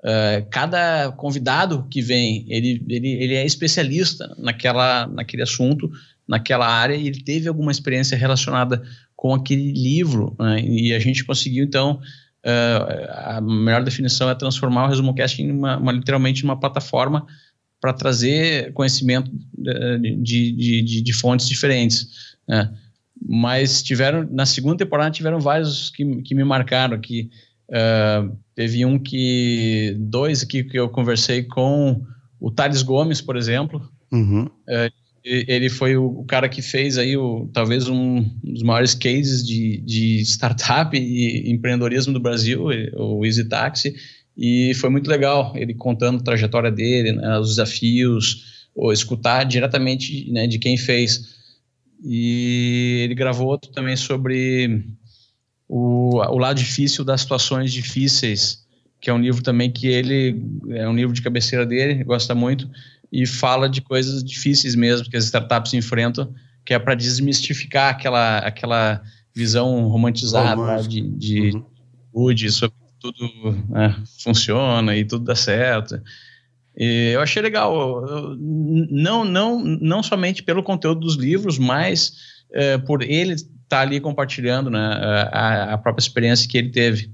Uh, 0.00 0.46
cada 0.50 1.12
convidado 1.12 1.86
que 1.90 2.02
vem, 2.02 2.44
ele, 2.48 2.84
ele, 2.88 3.08
ele 3.08 3.34
é 3.34 3.44
especialista 3.44 4.34
naquela, 4.38 5.06
naquele 5.06 5.42
assunto, 5.42 5.90
naquela 6.28 6.66
área, 6.66 6.94
e 6.94 7.06
ele 7.06 7.22
teve 7.22 7.48
alguma 7.48 7.72
experiência 7.72 8.16
relacionada 8.16 8.82
com 9.16 9.34
aquele 9.34 9.72
livro. 9.72 10.36
Né? 10.38 10.60
E 10.60 10.94
a 10.94 10.98
gente 10.98 11.24
conseguiu, 11.24 11.64
então, 11.64 12.00
uh, 12.44 13.36
a 13.36 13.40
melhor 13.40 13.82
definição 13.82 14.28
é 14.28 14.34
transformar 14.34 14.84
o 14.84 14.88
Resumo 14.88 15.14
Cast 15.14 15.40
em 15.42 15.50
uma, 15.50 15.78
uma 15.78 15.92
literalmente 15.92 16.44
uma 16.44 16.58
plataforma 16.58 17.26
para 17.80 17.94
trazer 17.94 18.74
conhecimento 18.74 19.30
de, 19.56 20.52
de, 20.52 20.82
de, 20.82 21.02
de 21.02 21.12
fontes 21.14 21.48
diferentes. 21.48 22.36
Né? 22.46 22.70
Mas 23.20 23.82
tiveram 23.82 24.26
na 24.30 24.46
segunda 24.46 24.78
temporada 24.78 25.10
tiveram 25.10 25.40
vários 25.40 25.90
que, 25.90 26.22
que 26.22 26.34
me 26.34 26.44
marcaram 26.44 26.94
aqui. 26.94 27.30
Uh, 27.68 28.36
teve 28.54 28.84
um 28.84 28.98
que 28.98 29.94
dois 29.98 30.42
aqui 30.42 30.64
que 30.64 30.78
eu 30.78 30.88
conversei 30.88 31.44
com 31.44 32.02
o 32.40 32.50
Thales 32.50 32.82
Gomes 32.82 33.20
por 33.20 33.36
exemplo. 33.36 33.88
Uhum. 34.12 34.44
uh, 34.44 35.00
ele 35.22 35.68
foi 35.68 35.96
o, 35.96 36.24
cara 36.24 36.48
que 36.48 36.62
fez 36.62 36.96
aí 36.96 37.14
o, 37.14 37.48
talvez 37.52 37.86
um 37.86 38.22
dos 38.42 38.62
maiores 38.62 38.94
cases 38.94 39.46
de, 39.46 39.76
de 39.82 40.20
startup 40.22 40.96
e 40.96 41.50
empreendedorismo 41.52 42.12
do 42.12 42.20
Brasil 42.20 42.68
o 42.94 43.24
Easy 43.24 43.44
Taxi. 43.44 43.94
E 44.36 44.72
foi 44.74 44.88
muito 44.88 45.10
legal 45.10 45.52
ele 45.54 45.74
contando 45.74 46.20
a 46.20 46.24
trajetória 46.24 46.70
dele 46.70 47.12
né, 47.12 47.38
os 47.38 47.50
desafios 47.50 48.66
ou 48.74 48.92
escutar 48.92 49.44
diretamente 49.44 50.30
né, 50.30 50.46
de 50.46 50.58
quem 50.58 50.78
fez 50.78 51.39
e 52.02 53.02
ele 53.04 53.14
gravou 53.14 53.48
outro 53.48 53.70
também 53.70 53.96
sobre 53.96 54.84
o, 55.68 56.16
o 56.16 56.38
lado 56.38 56.56
difícil 56.56 57.04
das 57.04 57.20
situações 57.20 57.72
difíceis, 57.72 58.66
que 59.00 59.10
é 59.10 59.14
um 59.14 59.20
livro 59.20 59.42
também 59.42 59.70
que 59.70 59.86
ele 59.86 60.42
é 60.70 60.88
um 60.88 60.94
livro 60.94 61.14
de 61.14 61.22
cabeceira 61.22 61.64
dele, 61.64 62.04
gosta 62.04 62.34
muito 62.34 62.68
e 63.12 63.26
fala 63.26 63.68
de 63.68 63.80
coisas 63.80 64.22
difíceis 64.22 64.74
mesmo 64.74 65.08
que 65.08 65.16
as 65.16 65.24
startups 65.24 65.74
enfrentam, 65.74 66.32
que 66.64 66.74
é 66.74 66.78
para 66.78 66.94
desmistificar 66.94 67.90
aquela 67.90 68.38
aquela 68.38 69.02
visão 69.34 69.88
romantizada 69.88 70.82
de, 70.82 71.00
de 71.00 71.50
uhum. 72.12 72.50
Sobre 72.50 72.76
tudo 73.00 73.52
né, 73.68 73.96
funciona 74.18 74.96
e 74.96 75.04
tudo 75.04 75.24
dá 75.24 75.34
certo. 75.34 76.00
E 76.82 77.10
eu 77.12 77.20
achei 77.20 77.42
legal, 77.42 78.02
não, 78.38 79.22
não, 79.22 79.62
não 79.62 80.02
somente 80.02 80.42
pelo 80.42 80.62
conteúdo 80.62 81.00
dos 81.00 81.14
livros, 81.14 81.58
mas 81.58 82.14
é, 82.50 82.78
por 82.78 83.02
ele 83.02 83.34
estar 83.34 83.48
tá 83.68 83.80
ali 83.80 84.00
compartilhando 84.00 84.70
né, 84.70 84.78
a, 85.30 85.74
a, 85.74 85.78
própria 85.78 86.00
experiência 86.00 86.48
que 86.48 86.56
ele 86.56 86.70
teve. 86.70 87.10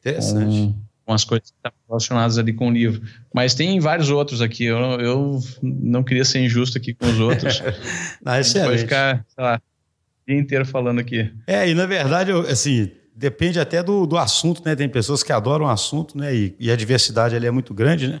Interessante. 0.00 0.44
Com, 0.44 0.74
com 1.06 1.12
as 1.14 1.24
coisas 1.24 1.50
relacionadas 1.88 2.36
ali 2.36 2.52
com 2.52 2.68
o 2.68 2.70
livro. 2.70 3.00
Mas 3.34 3.54
tem 3.54 3.80
vários 3.80 4.10
outros 4.10 4.42
aqui, 4.42 4.64
eu, 4.64 4.76
eu 4.76 5.40
não 5.62 6.04
queria 6.04 6.24
ser 6.26 6.40
injusto 6.40 6.76
aqui 6.76 6.92
com 6.92 7.06
os 7.06 7.18
outros. 7.18 7.62
não, 8.22 8.36
excelente. 8.38 8.68
Pode 8.68 8.82
ficar, 8.82 9.24
sei 9.34 9.42
lá, 9.42 9.56
o 9.56 10.30
dia 10.30 10.38
inteiro 10.38 10.66
falando 10.66 10.98
aqui. 10.98 11.32
É, 11.46 11.66
e 11.66 11.72
na 11.72 11.86
verdade, 11.86 12.32
assim, 12.32 12.90
depende 13.16 13.58
até 13.58 13.82
do, 13.82 14.04
do 14.04 14.18
assunto, 14.18 14.62
né? 14.62 14.76
Tem 14.76 14.90
pessoas 14.90 15.22
que 15.22 15.32
adoram 15.32 15.64
o 15.64 15.70
assunto, 15.70 16.18
né? 16.18 16.36
E, 16.36 16.54
e 16.60 16.70
a 16.70 16.76
diversidade 16.76 17.34
ali 17.34 17.46
é 17.46 17.50
muito 17.50 17.72
grande, 17.72 18.06
né? 18.06 18.20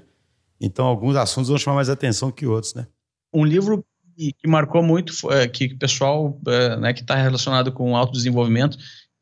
Então, 0.60 0.86
alguns 0.86 1.16
assuntos 1.16 1.48
vão 1.48 1.58
chamar 1.58 1.76
mais 1.76 1.88
atenção 1.88 2.30
que 2.30 2.46
outros, 2.46 2.74
né? 2.74 2.86
Um 3.32 3.44
livro 3.44 3.84
que, 4.16 4.32
que 4.32 4.48
marcou 4.48 4.82
muito, 4.82 5.12
é, 5.32 5.48
que 5.48 5.66
o 5.66 5.78
pessoal 5.78 6.38
é, 6.46 6.76
né, 6.76 6.92
que 6.92 7.00
está 7.00 7.14
relacionado 7.14 7.72
com 7.72 7.96
autodesenvolvimento, 7.96 8.76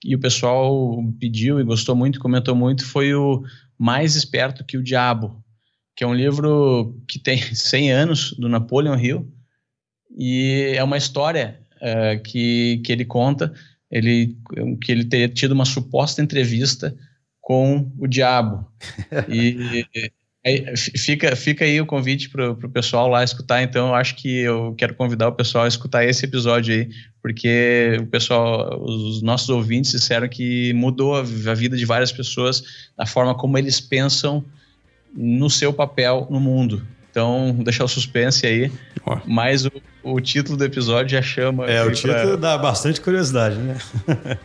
e 0.05 0.15
o 0.15 0.19
pessoal 0.19 0.97
pediu 1.19 1.61
e 1.61 1.65
gostou 1.65 1.95
muito, 1.95 2.21
comentou 2.21 2.55
muito, 2.55 2.85
foi 2.85 3.15
o 3.15 3.43
Mais 3.79 4.17
Esperto 4.17 4.65
que 4.65 4.77
o 4.77 4.83
Diabo, 4.83 5.43
que 5.95 6.05
é 6.05 6.07
um 6.07 6.15
livro 6.15 6.97
que 7.07 7.19
tem 7.19 7.39
100 7.55 7.93
anos, 7.93 8.33
do 8.33 8.49
Napoleon 8.49 8.99
Hill, 8.99 9.33
e 10.17 10.73
é 10.75 10.83
uma 10.83 10.97
história 10.97 11.61
é, 11.81 12.17
que, 12.17 12.81
que 12.85 12.93
ele 12.93 13.05
conta, 13.05 13.53
ele, 13.91 14.37
que 14.83 14.91
ele 14.91 15.05
teria 15.05 15.29
tido 15.29 15.53
uma 15.53 15.65
suposta 15.65 16.21
entrevista 16.21 16.97
com 17.41 17.91
o 17.99 18.07
diabo. 18.07 18.71
E 19.29 19.87
fica, 20.77 21.35
fica 21.37 21.65
aí 21.65 21.81
o 21.81 21.87
convite 21.87 22.29
para 22.29 22.51
o 22.51 22.69
pessoal 22.69 23.09
lá 23.09 23.25
escutar. 23.25 23.63
Então, 23.63 23.89
eu 23.89 23.95
acho 23.95 24.15
que 24.17 24.41
eu 24.41 24.75
quero 24.77 24.95
convidar 24.95 25.29
o 25.29 25.33
pessoal 25.33 25.65
a 25.65 25.69
escutar 25.69 26.05
esse 26.05 26.25
episódio 26.25 26.75
aí, 26.75 26.89
porque 27.23 27.97
o 28.01 28.07
pessoal, 28.07 28.81
os 28.83 29.23
nossos 29.23 29.49
ouvintes 29.49 29.91
disseram 29.91 30.29
que 30.29 30.73
mudou 30.75 31.17
a, 31.17 31.21
a 31.21 31.55
vida 31.55 31.77
de 31.77 31.85
várias 31.85 32.13
pessoas, 32.13 32.63
da 32.97 33.07
forma 33.07 33.35
como 33.35 33.59
eles 33.59 33.81
pensam 33.81 34.45
no 35.15 35.49
seu 35.51 35.73
papel 35.73 36.27
no 36.31 36.41
mundo. 36.41 36.87
Então, 37.11 37.57
deixar 37.65 37.85
o 37.85 37.89
suspense 37.89 38.47
aí. 38.47 38.71
Mas 39.27 39.65
o, 39.65 39.73
o, 40.03 40.21
título 40.21 40.57
do 40.57 40.65
episódio 40.65 41.13
já 41.13 41.23
chama. 41.23 41.67
É, 41.67 41.83
o 41.83 41.91
título 41.91 42.15
pra... 42.15 42.37
dá 42.37 42.59
bastante 42.59 43.01
curiosidade, 43.01 43.57
né? 43.57 43.79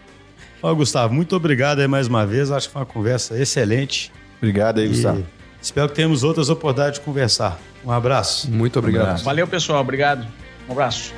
Ó, 0.61 0.73
Gustavo, 0.73 1.13
muito 1.13 1.35
obrigado 1.35 1.79
aí 1.79 1.87
mais 1.87 2.07
uma 2.07 2.25
vez. 2.25 2.49
Acho 2.49 2.67
que 2.67 2.73
foi 2.73 2.81
uma 2.81 2.85
conversa 2.85 3.37
excelente. 3.37 4.11
Obrigado 4.37 4.79
aí, 4.79 4.85
E 4.85 4.89
Gustavo. 4.89 5.25
Espero 5.63 5.87
que 5.89 5.95
tenhamos 5.95 6.23
outras 6.23 6.49
oportunidades 6.49 6.99
de 6.99 7.05
conversar. 7.05 7.59
Um 7.83 7.91
abraço. 7.91 8.51
Muito 8.51 8.77
obrigado. 8.77 9.03
abraço. 9.03 9.23
Valeu, 9.23 9.47
pessoal. 9.47 9.81
Obrigado. 9.81 10.27
Um 10.67 10.73
abraço. 10.73 11.13